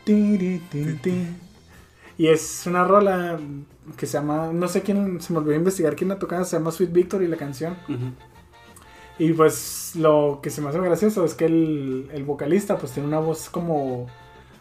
tin, 0.05 0.61
tin, 0.71 0.99
tin. 0.99 1.52
Y 2.23 2.29
es 2.29 2.69
una 2.69 2.85
rola 2.85 3.37
que 3.97 4.07
se 4.07 4.13
llama, 4.13 4.53
no 4.53 4.69
sé 4.69 4.83
quién, 4.83 5.21
se 5.21 5.33
me 5.33 5.41
olvidó 5.41 5.57
investigar 5.57 5.97
quién 5.97 6.09
la 6.09 6.21
tocaba, 6.21 6.45
se 6.45 6.57
llama 6.57 6.71
Sweet 6.71 6.93
Victory 6.93 7.27
la 7.27 7.37
canción. 7.37 7.77
Y 9.19 9.33
pues 9.33 9.97
lo 9.97 10.39
que 10.41 10.49
se 10.49 10.61
me 10.61 10.69
hace 10.69 10.79
gracioso 10.79 11.25
es 11.25 11.35
que 11.35 11.47
el, 11.47 12.09
el, 12.13 12.23
vocalista 12.23 12.79
pues 12.79 12.93
tiene 12.93 13.09
una 13.09 13.19
voz 13.19 13.51
como, 13.51 14.07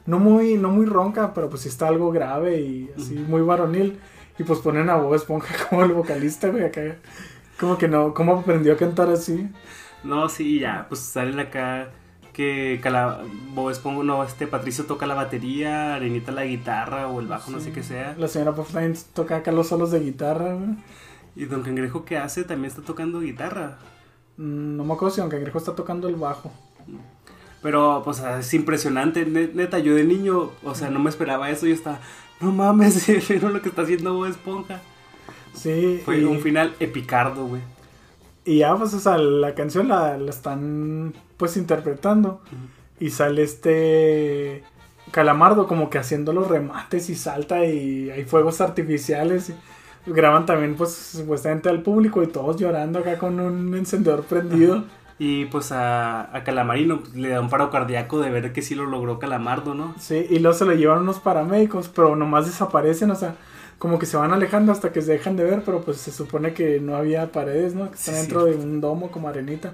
no 0.07 0.17
muy, 0.17 0.55
no 0.55 0.69
muy 0.69 0.87
ronca, 0.87 1.35
pero 1.35 1.51
pues 1.51 1.61
sí 1.61 1.69
está 1.69 1.87
algo 1.87 2.11
grave 2.11 2.61
y 2.61 2.89
así 2.97 3.13
muy 3.13 3.43
varonil. 3.43 3.99
Y 4.39 4.43
pues 4.43 4.57
ponen 4.57 4.89
a 4.89 4.95
Bob 4.95 5.13
Esponja 5.13 5.53
como 5.69 5.83
el 5.83 5.93
vocalista, 5.93 6.49
güey, 6.49 6.63
acá. 6.63 6.95
Como 7.59 7.77
que 7.77 7.87
no, 7.87 8.15
¿cómo 8.15 8.39
aprendió 8.39 8.73
a 8.73 8.77
cantar 8.77 9.07
así? 9.09 9.47
No, 10.03 10.29
sí, 10.29 10.61
ya, 10.61 10.87
pues 10.89 11.01
salen 11.01 11.39
acá 11.39 11.91
que 12.33 12.79
Cala 12.81 13.21
Bob 13.53 13.69
Esponja, 13.69 14.03
no, 14.03 14.23
este 14.23 14.47
Patricio 14.47 14.85
toca 14.85 15.05
la 15.05 15.15
batería, 15.15 15.95
Arenita 15.95 16.31
la 16.31 16.45
guitarra 16.45 17.07
o 17.07 17.19
el 17.19 17.27
bajo, 17.27 17.51
no 17.51 17.59
sé 17.59 17.71
qué 17.71 17.83
sea. 17.83 18.15
La 18.17 18.27
señora 18.27 18.53
Puffline 18.53 18.95
toca 19.13 19.37
acá 19.37 19.51
los 19.51 19.67
solos 19.67 19.91
de 19.91 19.99
guitarra, 19.99 20.57
¿Y 21.35 21.45
Don 21.45 21.63
Cangrejo 21.63 22.03
qué 22.03 22.17
hace? 22.17 22.43
También 22.43 22.69
está 22.71 22.81
tocando 22.81 23.21
guitarra. 23.21 23.77
Mm, 24.37 24.75
no 24.75 24.83
me 24.83 24.93
acuerdo 24.93 25.15
si 25.15 25.21
Don 25.21 25.29
Cangrejo 25.29 25.57
está 25.57 25.75
tocando 25.75 26.09
el 26.09 26.15
bajo. 26.15 26.51
Pero, 27.61 28.01
pues, 28.03 28.19
es 28.19 28.53
impresionante. 28.53 29.25
Neta, 29.25 29.79
yo 29.79 29.95
de 29.95 30.03
niño, 30.03 30.51
o 30.63 30.75
sea, 30.75 30.89
no 30.89 30.99
me 30.99 31.09
esperaba 31.09 31.49
eso. 31.49 31.67
Yo 31.67 31.73
estaba, 31.73 31.99
no 32.39 32.51
mames, 32.51 33.07
no 33.41 33.49
lo 33.49 33.61
que 33.61 33.69
está 33.69 33.83
haciendo 33.83 34.13
Bob 34.13 34.25
Esponja. 34.25 34.81
Sí. 35.53 36.01
Fue 36.03 36.25
un 36.25 36.39
final 36.39 36.75
epicardo, 36.79 37.45
güey. 37.45 37.61
Y 38.43 38.59
ya, 38.59 38.75
pues, 38.75 38.93
o 38.93 38.99
sea, 38.99 39.17
la 39.17 39.53
canción 39.53 39.87
la, 39.87 40.17
la 40.17 40.31
están, 40.31 41.13
pues, 41.41 41.57
interpretando. 41.57 42.39
Y 42.99 43.09
sale 43.09 43.41
este 43.41 44.63
Calamardo 45.09 45.65
como 45.65 45.89
que 45.89 45.97
haciendo 45.97 46.33
los 46.33 46.47
remates 46.47 47.09
y 47.09 47.15
salta 47.15 47.65
y 47.65 48.11
hay 48.11 48.25
fuegos 48.25 48.61
artificiales. 48.61 49.49
Y 49.49 49.55
graban 50.11 50.45
también, 50.45 50.75
pues, 50.75 50.93
supuestamente 50.93 51.67
al 51.67 51.81
público 51.81 52.21
y 52.21 52.27
todos 52.27 52.57
llorando 52.57 52.99
acá 52.99 53.17
con 53.17 53.39
un 53.39 53.73
encendedor 53.73 54.21
prendido. 54.23 54.83
Y 55.17 55.45
pues 55.45 55.71
a, 55.71 56.35
a 56.35 56.43
Calamarino 56.43 57.01
le 57.15 57.29
da 57.29 57.41
un 57.41 57.49
paro 57.49 57.71
cardíaco 57.71 58.19
de 58.19 58.29
ver 58.29 58.53
que 58.53 58.61
sí 58.61 58.75
lo 58.75 58.85
logró 58.85 59.17
Calamardo, 59.17 59.73
¿no? 59.73 59.95
Sí, 59.99 60.27
y 60.29 60.37
luego 60.37 60.55
se 60.55 60.65
lo 60.65 60.73
llevan 60.73 60.99
unos 60.99 61.19
paramédicos, 61.19 61.89
pero 61.89 62.15
nomás 62.15 62.45
desaparecen, 62.45 63.09
o 63.11 63.15
sea, 63.15 63.35
como 63.79 63.97
que 63.97 64.05
se 64.05 64.15
van 64.15 64.31
alejando 64.31 64.71
hasta 64.71 64.91
que 64.91 65.01
se 65.01 65.13
dejan 65.13 65.35
de 65.35 65.43
ver, 65.43 65.63
pero 65.65 65.81
pues 65.81 65.97
se 65.97 66.11
supone 66.11 66.53
que 66.53 66.79
no 66.79 66.95
había 66.95 67.31
paredes, 67.31 67.73
¿no? 67.73 67.89
Que 67.89 67.95
están 67.95 68.13
dentro 68.13 68.45
de 68.45 68.55
un 68.55 68.79
domo 68.79 69.09
como 69.09 69.27
arenita. 69.27 69.73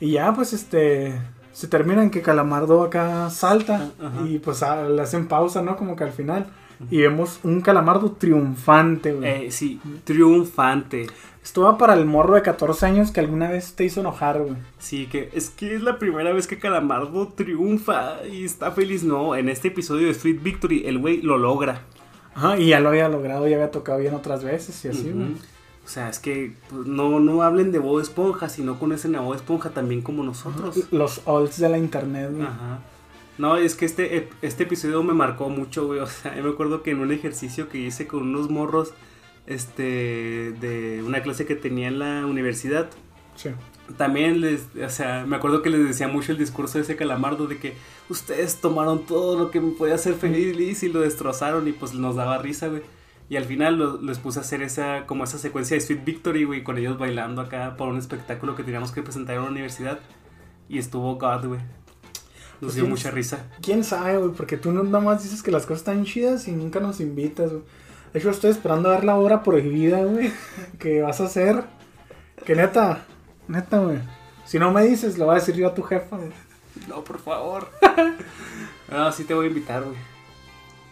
Y 0.00 0.12
ya, 0.12 0.32
pues 0.34 0.52
este. 0.52 1.14
Se 1.52 1.68
termina 1.68 2.02
en 2.02 2.10
que 2.10 2.20
Calamardo 2.20 2.82
acá 2.82 3.30
salta 3.30 3.90
y 4.26 4.38
pues 4.40 4.60
le 4.60 5.00
hacen 5.00 5.26
pausa, 5.26 5.62
¿no? 5.62 5.76
Como 5.76 5.96
que 5.96 6.04
al 6.04 6.12
final. 6.12 6.46
y 6.90 7.00
vemos 7.00 7.40
un 7.44 7.62
calamardo 7.62 8.12
triunfante, 8.12 9.14
güey. 9.14 9.46
Eh, 9.46 9.50
sí, 9.50 9.80
triunfante. 10.04 11.06
Esto 11.42 11.62
va 11.62 11.78
para 11.78 11.94
el 11.94 12.04
morro 12.04 12.34
de 12.34 12.42
14 12.42 12.84
años 12.86 13.10
que 13.10 13.20
alguna 13.20 13.48
vez 13.48 13.74
te 13.74 13.84
hizo 13.84 14.00
enojar, 14.00 14.42
güey. 14.42 14.56
Sí, 14.78 15.06
que 15.06 15.30
es 15.32 15.48
que 15.48 15.74
es 15.74 15.80
la 15.80 15.98
primera 15.98 16.32
vez 16.32 16.46
que 16.46 16.58
Calamardo 16.58 17.28
triunfa 17.28 18.26
y 18.30 18.44
está 18.44 18.72
feliz. 18.72 19.02
No, 19.04 19.34
en 19.34 19.48
este 19.48 19.68
episodio 19.68 20.08
de 20.08 20.14
Sweet 20.14 20.42
Victory, 20.42 20.82
el 20.86 20.98
güey 20.98 21.22
lo 21.22 21.38
logra. 21.38 21.82
Ajá, 22.34 22.58
y 22.58 22.66
ya 22.68 22.80
lo 22.80 22.90
había 22.90 23.08
logrado, 23.08 23.48
ya 23.48 23.56
había 23.56 23.70
tocado 23.70 23.98
bien 24.00 24.12
otras 24.14 24.44
veces 24.44 24.84
y 24.84 24.88
así, 24.88 25.10
güey. 25.10 25.36
O 25.86 25.88
sea, 25.88 26.08
es 26.10 26.18
que 26.18 26.52
pues, 26.68 26.84
no, 26.86 27.20
no 27.20 27.42
hablen 27.42 27.70
de 27.72 27.78
Bob 27.78 28.00
Esponja, 28.00 28.48
sino 28.48 28.78
conocen 28.78 29.14
a 29.16 29.20
Bob 29.20 29.34
Esponja 29.36 29.70
también 29.70 30.02
como 30.02 30.22
nosotros. 30.24 30.76
Los 30.90 31.22
olds 31.24 31.58
de 31.60 31.68
la 31.68 31.78
internet, 31.78 32.30
güey. 32.32 32.42
Ajá. 32.46 32.80
No, 33.38 33.56
es 33.56 33.74
que 33.76 33.84
este, 33.86 34.28
este 34.42 34.64
episodio 34.64 35.02
me 35.04 35.12
marcó 35.14 35.48
mucho, 35.48 35.86
güey. 35.86 36.00
O 36.06 36.06
sea, 36.06 36.36
yo 36.36 36.42
me 36.42 36.50
acuerdo 36.50 36.82
que 36.82 36.90
en 36.90 36.98
un 37.00 37.12
ejercicio 37.12 37.68
que 37.68 37.78
hice 37.78 38.06
con 38.08 38.22
unos 38.24 38.50
morros, 38.50 38.92
este, 39.46 40.52
de 40.60 41.02
una 41.06 41.22
clase 41.22 41.46
que 41.46 41.54
tenía 41.54 41.88
en 41.88 41.98
la 42.00 42.26
universidad, 42.26 42.88
Sí. 43.36 43.50
también 43.98 44.40
les, 44.40 44.62
o 44.82 44.88
sea, 44.88 45.24
me 45.26 45.36
acuerdo 45.36 45.60
que 45.62 45.68
les 45.70 45.86
decía 45.86 46.08
mucho 46.08 46.32
el 46.32 46.38
discurso 46.38 46.78
de 46.78 46.84
ese 46.84 46.96
calamardo 46.96 47.46
de 47.46 47.58
que 47.58 47.74
ustedes 48.08 48.56
tomaron 48.62 49.04
todo 49.04 49.38
lo 49.38 49.50
que 49.50 49.60
me 49.60 49.72
podía 49.72 49.94
hacer 49.96 50.14
feliz 50.14 50.82
y 50.82 50.88
lo 50.88 51.00
destrozaron 51.00 51.68
y 51.68 51.72
pues 51.72 51.92
nos 51.94 52.16
daba 52.16 52.38
risa, 52.38 52.68
güey. 52.68 52.82
Y 53.28 53.36
al 53.36 53.44
final 53.44 53.76
lo- 53.78 54.00
les 54.00 54.18
puse 54.18 54.38
a 54.38 54.42
hacer 54.42 54.62
esa, 54.62 55.04
como 55.06 55.24
esa 55.24 55.38
secuencia 55.38 55.76
de 55.76 55.80
Sweet 55.80 56.04
Victory, 56.04 56.44
güey, 56.44 56.62
con 56.62 56.78
ellos 56.78 56.96
bailando 56.98 57.42
acá 57.42 57.76
por 57.76 57.88
un 57.88 57.98
espectáculo 57.98 58.54
que 58.54 58.62
teníamos 58.62 58.92
que 58.92 59.02
presentar 59.02 59.36
en 59.36 59.42
la 59.42 59.48
universidad. 59.50 59.98
Y 60.68 60.78
estuvo 60.78 61.16
God, 61.16 61.46
güey. 61.46 61.60
Nos 62.60 62.74
dio 62.74 62.84
Sí. 62.84 62.90
mucha 62.90 63.10
risa. 63.10 63.46
¿Quién 63.60 63.84
sabe, 63.84 64.16
güey? 64.18 64.30
Porque 64.32 64.56
tú 64.56 64.72
nada 64.72 65.00
más 65.00 65.22
dices 65.22 65.42
que 65.42 65.50
las 65.50 65.62
cosas 65.66 65.78
están 65.80 66.04
chidas 66.04 66.46
y 66.48 66.52
nunca 66.52 66.80
nos 66.80 67.00
invitas, 67.00 67.50
güey. 67.50 67.62
De 68.12 68.20
hecho, 68.20 68.30
estoy 68.30 68.50
esperando 68.50 68.88
a 68.88 68.92
ver 68.92 69.04
la 69.04 69.16
obra 69.16 69.42
prohibida, 69.42 70.02
güey. 70.04 70.32
Que 70.78 71.02
vas 71.02 71.20
a 71.20 71.24
hacer. 71.24 71.64
Que 72.44 72.54
neta, 72.54 73.04
neta, 73.48 73.78
güey. 73.80 73.98
Si 74.44 74.58
no 74.60 74.70
me 74.72 74.84
dices, 74.84 75.18
lo 75.18 75.26
voy 75.26 75.36
a 75.36 75.38
decir 75.40 75.56
yo 75.56 75.66
a 75.68 75.74
tu 75.74 75.82
jefa, 75.82 76.16
güey. 76.16 76.30
No, 76.88 77.02
por 77.02 77.18
favor. 77.18 77.68
no, 78.90 79.10
sí 79.12 79.24
te 79.24 79.34
voy 79.34 79.46
a 79.46 79.48
invitar, 79.48 79.82
güey. 79.82 79.96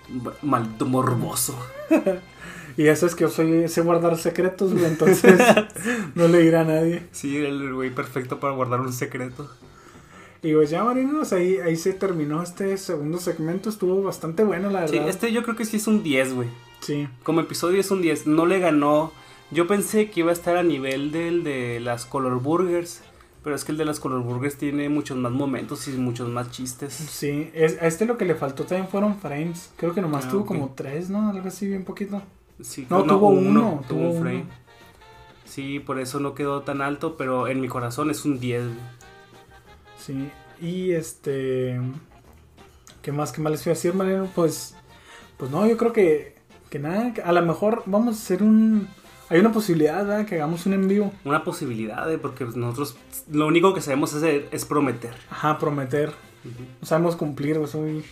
Ma- 0.09 0.33
Maldito 0.43 0.87
morboso. 0.87 1.57
Y 2.77 2.89
eso 2.89 3.07
es 3.07 3.15
que 3.15 3.23
yo 3.23 3.31
soy, 3.31 3.69
sé 3.69 3.83
guardar 3.83 4.19
secretos, 4.19 4.73
güey. 4.73 4.85
Entonces, 4.87 5.39
no 6.17 6.27
le 6.27 6.39
dirá 6.43 6.63
a 6.63 6.65
nadie. 6.65 7.05
Sí, 7.13 7.37
el 7.37 7.73
güey 7.73 7.91
perfecto 7.95 8.41
para 8.41 8.53
guardar 8.53 8.81
un 8.81 8.93
secreto. 8.93 9.49
Y 10.43 10.53
pues 10.55 10.71
ya, 10.71 10.83
marinos, 10.83 11.33
ahí, 11.33 11.59
ahí 11.59 11.77
se 11.77 11.93
terminó 11.93 12.43
este 12.43 12.77
segundo 12.77 13.19
segmento. 13.19 13.69
Estuvo 13.71 14.03
bastante 14.03 14.43
bueno, 14.43 14.71
la 14.71 14.89
Sí, 14.89 14.95
verdad. 14.97 15.09
este 15.11 15.31
yo 15.33 15.45
creo 15.45 15.55
que 15.55 15.65
sí 15.65 15.77
es 15.77 15.87
un 15.87 16.03
10, 16.03 16.35
güey. 16.35 16.49
Sí. 16.81 17.07
Como 17.23 17.41
episodio 17.43 17.79
es 17.81 17.93
un 17.93 18.03
10. 18.03 18.27
No 18.27 18.45
le 18.45 18.59
ganó. 18.59 19.13
Yo 19.53 19.69
pensé 19.69 20.11
que 20.11 20.21
iba 20.21 20.31
a 20.31 20.35
estar 20.35 20.57
a 20.57 20.65
nivel 20.65 21.13
del 21.13 21.45
de 21.45 21.79
las 21.79 22.07
Color 22.07 22.41
Burgers. 22.41 23.03
Pero 23.45 23.55
es 23.55 23.65
que 23.65 23.73
el 23.73 23.79
de 23.79 23.85
las 23.85 24.01
Color 24.01 24.23
Burgers 24.23 24.57
tiene 24.57 24.89
muchos 24.89 25.17
más 25.19 25.31
momentos 25.31 25.87
y 25.87 25.93
muchos 25.93 26.29
más 26.31 26.51
chistes. 26.51 26.95
Sí, 26.95 27.51
es, 27.55 27.81
a 27.81 27.87
este 27.87 28.07
lo 28.07 28.17
que 28.17 28.25
le 28.25 28.35
faltó 28.35 28.65
también 28.65 28.89
fueron 28.89 29.19
frames. 29.19 29.71
Creo 29.77 29.95
que 29.95 30.01
nomás 30.01 30.25
Ah, 30.25 30.31
tuvo 30.31 30.47
como 30.47 30.73
tres, 30.75 31.11
¿no? 31.11 31.29
Algo 31.29 31.47
así, 31.49 31.69
bien 31.69 31.85
poquito. 31.85 32.23
Sí, 32.63 32.87
No, 32.89 33.05
tuvo 33.05 33.29
uno, 33.29 33.83
tuvo 33.87 33.99
tuvo 33.99 34.01
un 34.01 34.07
uno. 34.17 34.21
frame. 34.23 34.45
Sí, 35.45 35.79
por 35.79 36.01
eso 36.01 36.21
no 36.21 36.35
quedó 36.35 36.63
tan 36.63 36.81
alto, 36.81 37.17
pero 37.19 37.47
en 37.47 37.61
mi 37.61 37.69
corazón 37.69 38.11
es 38.11 38.25
un 38.25 38.41
10. 38.41 38.65
güey. 38.65 38.77
Sí, 39.99 40.31
y 40.61 40.93
este. 40.93 41.81
¿Qué 43.03 43.13
más, 43.13 43.31
qué 43.33 43.43
más 43.43 43.53
les 43.53 43.67
iba 43.67 43.73
a 43.73 43.77
decir, 43.77 43.95
Mariano? 43.95 44.29
Pues. 44.35 44.75
Pues 45.37 45.51
no, 45.51 45.67
yo 45.67 45.77
creo 45.77 45.93
que. 45.93 46.35
Que 46.71 46.79
nada, 46.79 47.13
a 47.25 47.33
lo 47.33 47.43
mejor 47.43 47.83
vamos 47.87 48.17
a 48.17 48.19
hacer 48.19 48.43
un. 48.43 48.89
Hay 49.31 49.41
una 49.41 49.53
posibilidad, 49.53 50.05
¿verdad? 50.07 50.27
Que 50.27 50.37
hagamos 50.37 50.67
un 50.67 50.75
en 50.75 50.87
vivo. 50.89 51.13
Una 51.25 51.45
posibilidad, 51.45 52.11
eh, 52.13 52.19
porque 52.19 52.45
nosotros 52.55 52.97
lo 53.31 53.47
único 53.47 53.73
que 53.75 53.81
sabemos 53.81 54.15
hacer 54.15 54.49
es 54.51 54.65
prometer. 54.65 55.15
Ajá, 55.31 55.59
prometer. 55.59 56.13
No 56.81 56.87
sabemos 56.87 57.17
cumplir, 57.17 57.57
güey. 57.59 57.71
Soy 57.71 58.05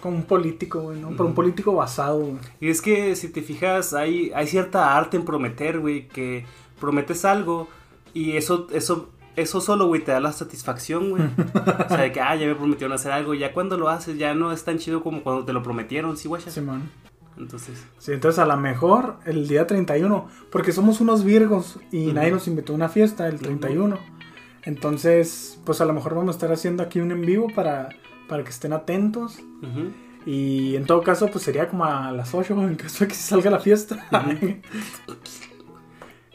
como 0.00 0.16
un 0.16 0.22
político, 0.22 0.80
güey, 0.80 1.00
¿no? 1.00 1.10
Pero 1.10 1.24
un 1.24 1.30
Ujú. 1.32 1.34
político 1.34 1.74
basado, 1.74 2.20
güey. 2.20 2.38
Y 2.60 2.68
es 2.70 2.80
que 2.80 3.16
si 3.16 3.28
te 3.28 3.42
fijas, 3.42 3.92
hay, 3.94 4.30
hay 4.34 4.46
cierta 4.46 4.96
arte 4.96 5.16
en 5.16 5.24
prometer, 5.24 5.80
güey, 5.80 6.06
que 6.08 6.46
prometes 6.80 7.24
algo 7.24 7.68
y 8.14 8.36
eso, 8.36 8.68
eso, 8.72 9.10
eso 9.36 9.60
solo, 9.60 9.86
güey, 9.88 10.02
te 10.02 10.12
da 10.12 10.20
la 10.20 10.32
satisfacción, 10.32 11.10
güey. 11.10 11.22
o 11.84 11.88
sea, 11.88 11.98
de 11.98 12.12
que, 12.12 12.20
ah, 12.20 12.34
ya 12.36 12.46
me 12.46 12.54
prometieron 12.54 12.94
hacer 12.94 13.12
algo, 13.12 13.34
ya 13.34 13.52
cuando 13.52 13.76
lo 13.76 13.88
haces 13.88 14.16
ya 14.16 14.34
no 14.34 14.52
es 14.52 14.64
tan 14.64 14.78
chido 14.78 15.02
como 15.02 15.22
cuando 15.22 15.44
te 15.44 15.52
lo 15.52 15.62
prometieron, 15.62 16.16
¿sí, 16.16 16.28
güey? 16.28 16.40
Simón. 16.42 16.88
Entonces, 17.40 17.82
Sí, 17.98 18.12
entonces 18.12 18.38
a 18.38 18.46
lo 18.46 18.56
mejor 18.56 19.16
el 19.24 19.48
día 19.48 19.66
31, 19.66 20.28
porque 20.52 20.72
somos 20.72 21.00
unos 21.00 21.24
virgos 21.24 21.78
y 21.90 22.06
Ujú. 22.06 22.14
nadie 22.14 22.30
nos 22.30 22.46
invitó 22.46 22.72
a 22.72 22.76
una 22.76 22.88
fiesta 22.88 23.26
el 23.28 23.38
31. 23.40 23.98
Entonces, 24.62 25.58
pues 25.64 25.80
a 25.80 25.86
lo 25.86 25.92
mejor 25.94 26.14
vamos 26.14 26.34
a 26.34 26.36
estar 26.36 26.52
haciendo 26.52 26.82
aquí 26.82 27.00
un 27.00 27.10
en 27.12 27.22
vivo 27.22 27.48
para, 27.54 27.88
para 28.28 28.44
que 28.44 28.50
estén 28.50 28.72
atentos. 28.74 29.38
Y 30.26 30.76
en 30.76 30.84
todo 30.84 31.02
caso, 31.02 31.28
pues 31.28 31.42
sería 31.44 31.66
como 31.68 31.86
a 31.86 32.12
las 32.12 32.34
8 32.34 32.52
en 32.68 32.74
caso 32.76 33.04
de 33.04 33.08
que 33.08 33.14
se 33.14 33.22
salga 33.22 33.50
la 33.50 33.58
fiesta. 33.58 34.06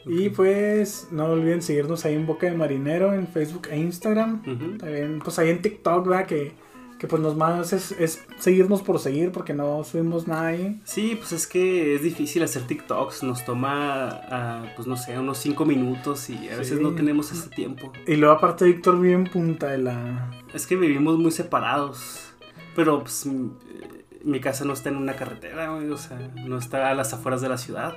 y 0.04 0.28
pues 0.30 1.08
no 1.10 1.26
olviden 1.26 1.62
seguirnos 1.62 2.04
ahí 2.04 2.14
en 2.14 2.26
Boca 2.26 2.46
de 2.46 2.56
Marinero 2.56 3.12
en 3.12 3.26
Facebook 3.28 3.68
e 3.70 3.78
Instagram. 3.78 4.42
También, 4.78 5.20
pues 5.22 5.38
ahí 5.38 5.50
en 5.50 5.62
TikTok, 5.62 6.06
¿verdad? 6.06 6.26
Que, 6.26 6.54
que 6.98 7.06
pues 7.06 7.20
nos 7.20 7.36
más 7.36 7.72
es, 7.74 7.92
es 7.92 8.24
seguirnos 8.38 8.80
por 8.82 8.98
seguir 8.98 9.30
porque 9.32 9.52
no 9.52 9.84
subimos 9.84 10.26
nada 10.26 10.46
ahí. 10.46 10.80
Sí, 10.84 11.14
pues 11.16 11.32
es 11.32 11.46
que 11.46 11.94
es 11.94 12.02
difícil 12.02 12.42
hacer 12.42 12.66
TikToks, 12.66 13.22
nos 13.22 13.44
toma, 13.44 14.08
ah, 14.30 14.64
pues 14.76 14.88
no 14.88 14.96
sé, 14.96 15.18
unos 15.18 15.38
5 15.38 15.64
minutos 15.66 16.30
y 16.30 16.48
a 16.48 16.56
veces 16.56 16.80
no 16.80 16.94
tenemos 16.94 17.30
ese 17.32 17.48
tiempo. 17.50 17.92
Y 18.06 18.16
luego 18.16 18.34
aparte 18.34 18.64
Víctor 18.64 18.98
vive 19.00 19.14
en 19.14 19.24
Punta 19.24 19.68
de 19.68 19.78
la... 19.78 20.30
Es 20.54 20.66
que 20.66 20.76
vivimos 20.76 21.18
muy 21.18 21.30
separados, 21.32 22.32
pero 22.74 23.00
pues 23.00 23.26
m- 23.26 23.50
eh, 23.82 24.04
mi 24.24 24.40
casa 24.40 24.64
no 24.64 24.72
está 24.72 24.88
en 24.88 24.96
una 24.96 25.16
carretera, 25.16 25.74
güey, 25.74 25.90
o 25.90 25.96
sea, 25.98 26.18
no 26.46 26.56
está 26.58 26.90
a 26.90 26.94
las 26.94 27.12
afueras 27.12 27.40
de 27.42 27.48
la 27.50 27.58
ciudad. 27.58 27.96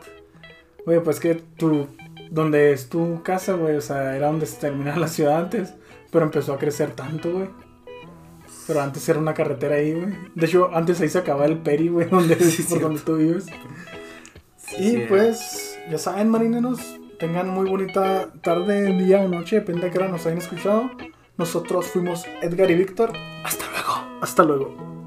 Oye, 0.85 0.99
pues 1.01 1.19
que 1.19 1.35
tu... 1.35 1.87
Donde 2.31 2.73
es 2.73 2.89
tu 2.89 3.23
casa, 3.23 3.53
güey, 3.53 3.75
o 3.77 3.81
sea, 3.81 4.15
era 4.15 4.27
donde 4.27 4.45
se 4.45 4.59
terminaba 4.59 4.97
la 4.99 5.07
ciudad 5.07 5.37
antes. 5.39 5.73
Pero 6.11 6.25
empezó 6.25 6.53
a 6.53 6.59
crecer 6.59 6.91
tanto, 6.91 7.31
güey. 7.31 7.49
Pero 8.69 8.81
antes 8.81 9.09
era 9.09 9.17
una 9.17 9.33
carretera 9.33 9.77
ahí, 9.77 9.93
güey. 9.93 10.13
De 10.35 10.45
hecho, 10.45 10.69
antes 10.71 11.01
ahí 11.01 11.09
se 11.09 11.17
acababa 11.17 11.47
el 11.47 11.57
peri, 11.57 11.87
güey, 11.87 12.07
donde, 12.11 12.35
Sí, 12.35 12.61
por 12.61 12.79
donde 12.79 12.99
tú 12.99 13.17
vives. 13.17 13.47
y 14.77 14.91
Sí, 14.91 15.05
pues, 15.09 15.79
ya 15.89 15.97
saben, 15.97 16.29
marineros, 16.29 16.79
tengan 17.17 17.49
muy 17.49 17.67
bonita 17.67 18.31
tarde, 18.43 18.93
día 18.93 19.21
o 19.21 19.27
noche, 19.27 19.55
depende 19.55 19.87
de 19.87 19.91
qué 19.91 19.97
hora 19.97 20.09
nos 20.09 20.23
hayan 20.27 20.37
escuchado. 20.37 20.91
Nosotros 21.35 21.87
fuimos 21.87 22.25
Edgar 22.43 22.69
y 22.69 22.75
Víctor. 22.75 23.11
Hasta 23.43 23.65
luego. 23.71 24.19
Hasta 24.21 24.43
luego. 24.43 24.98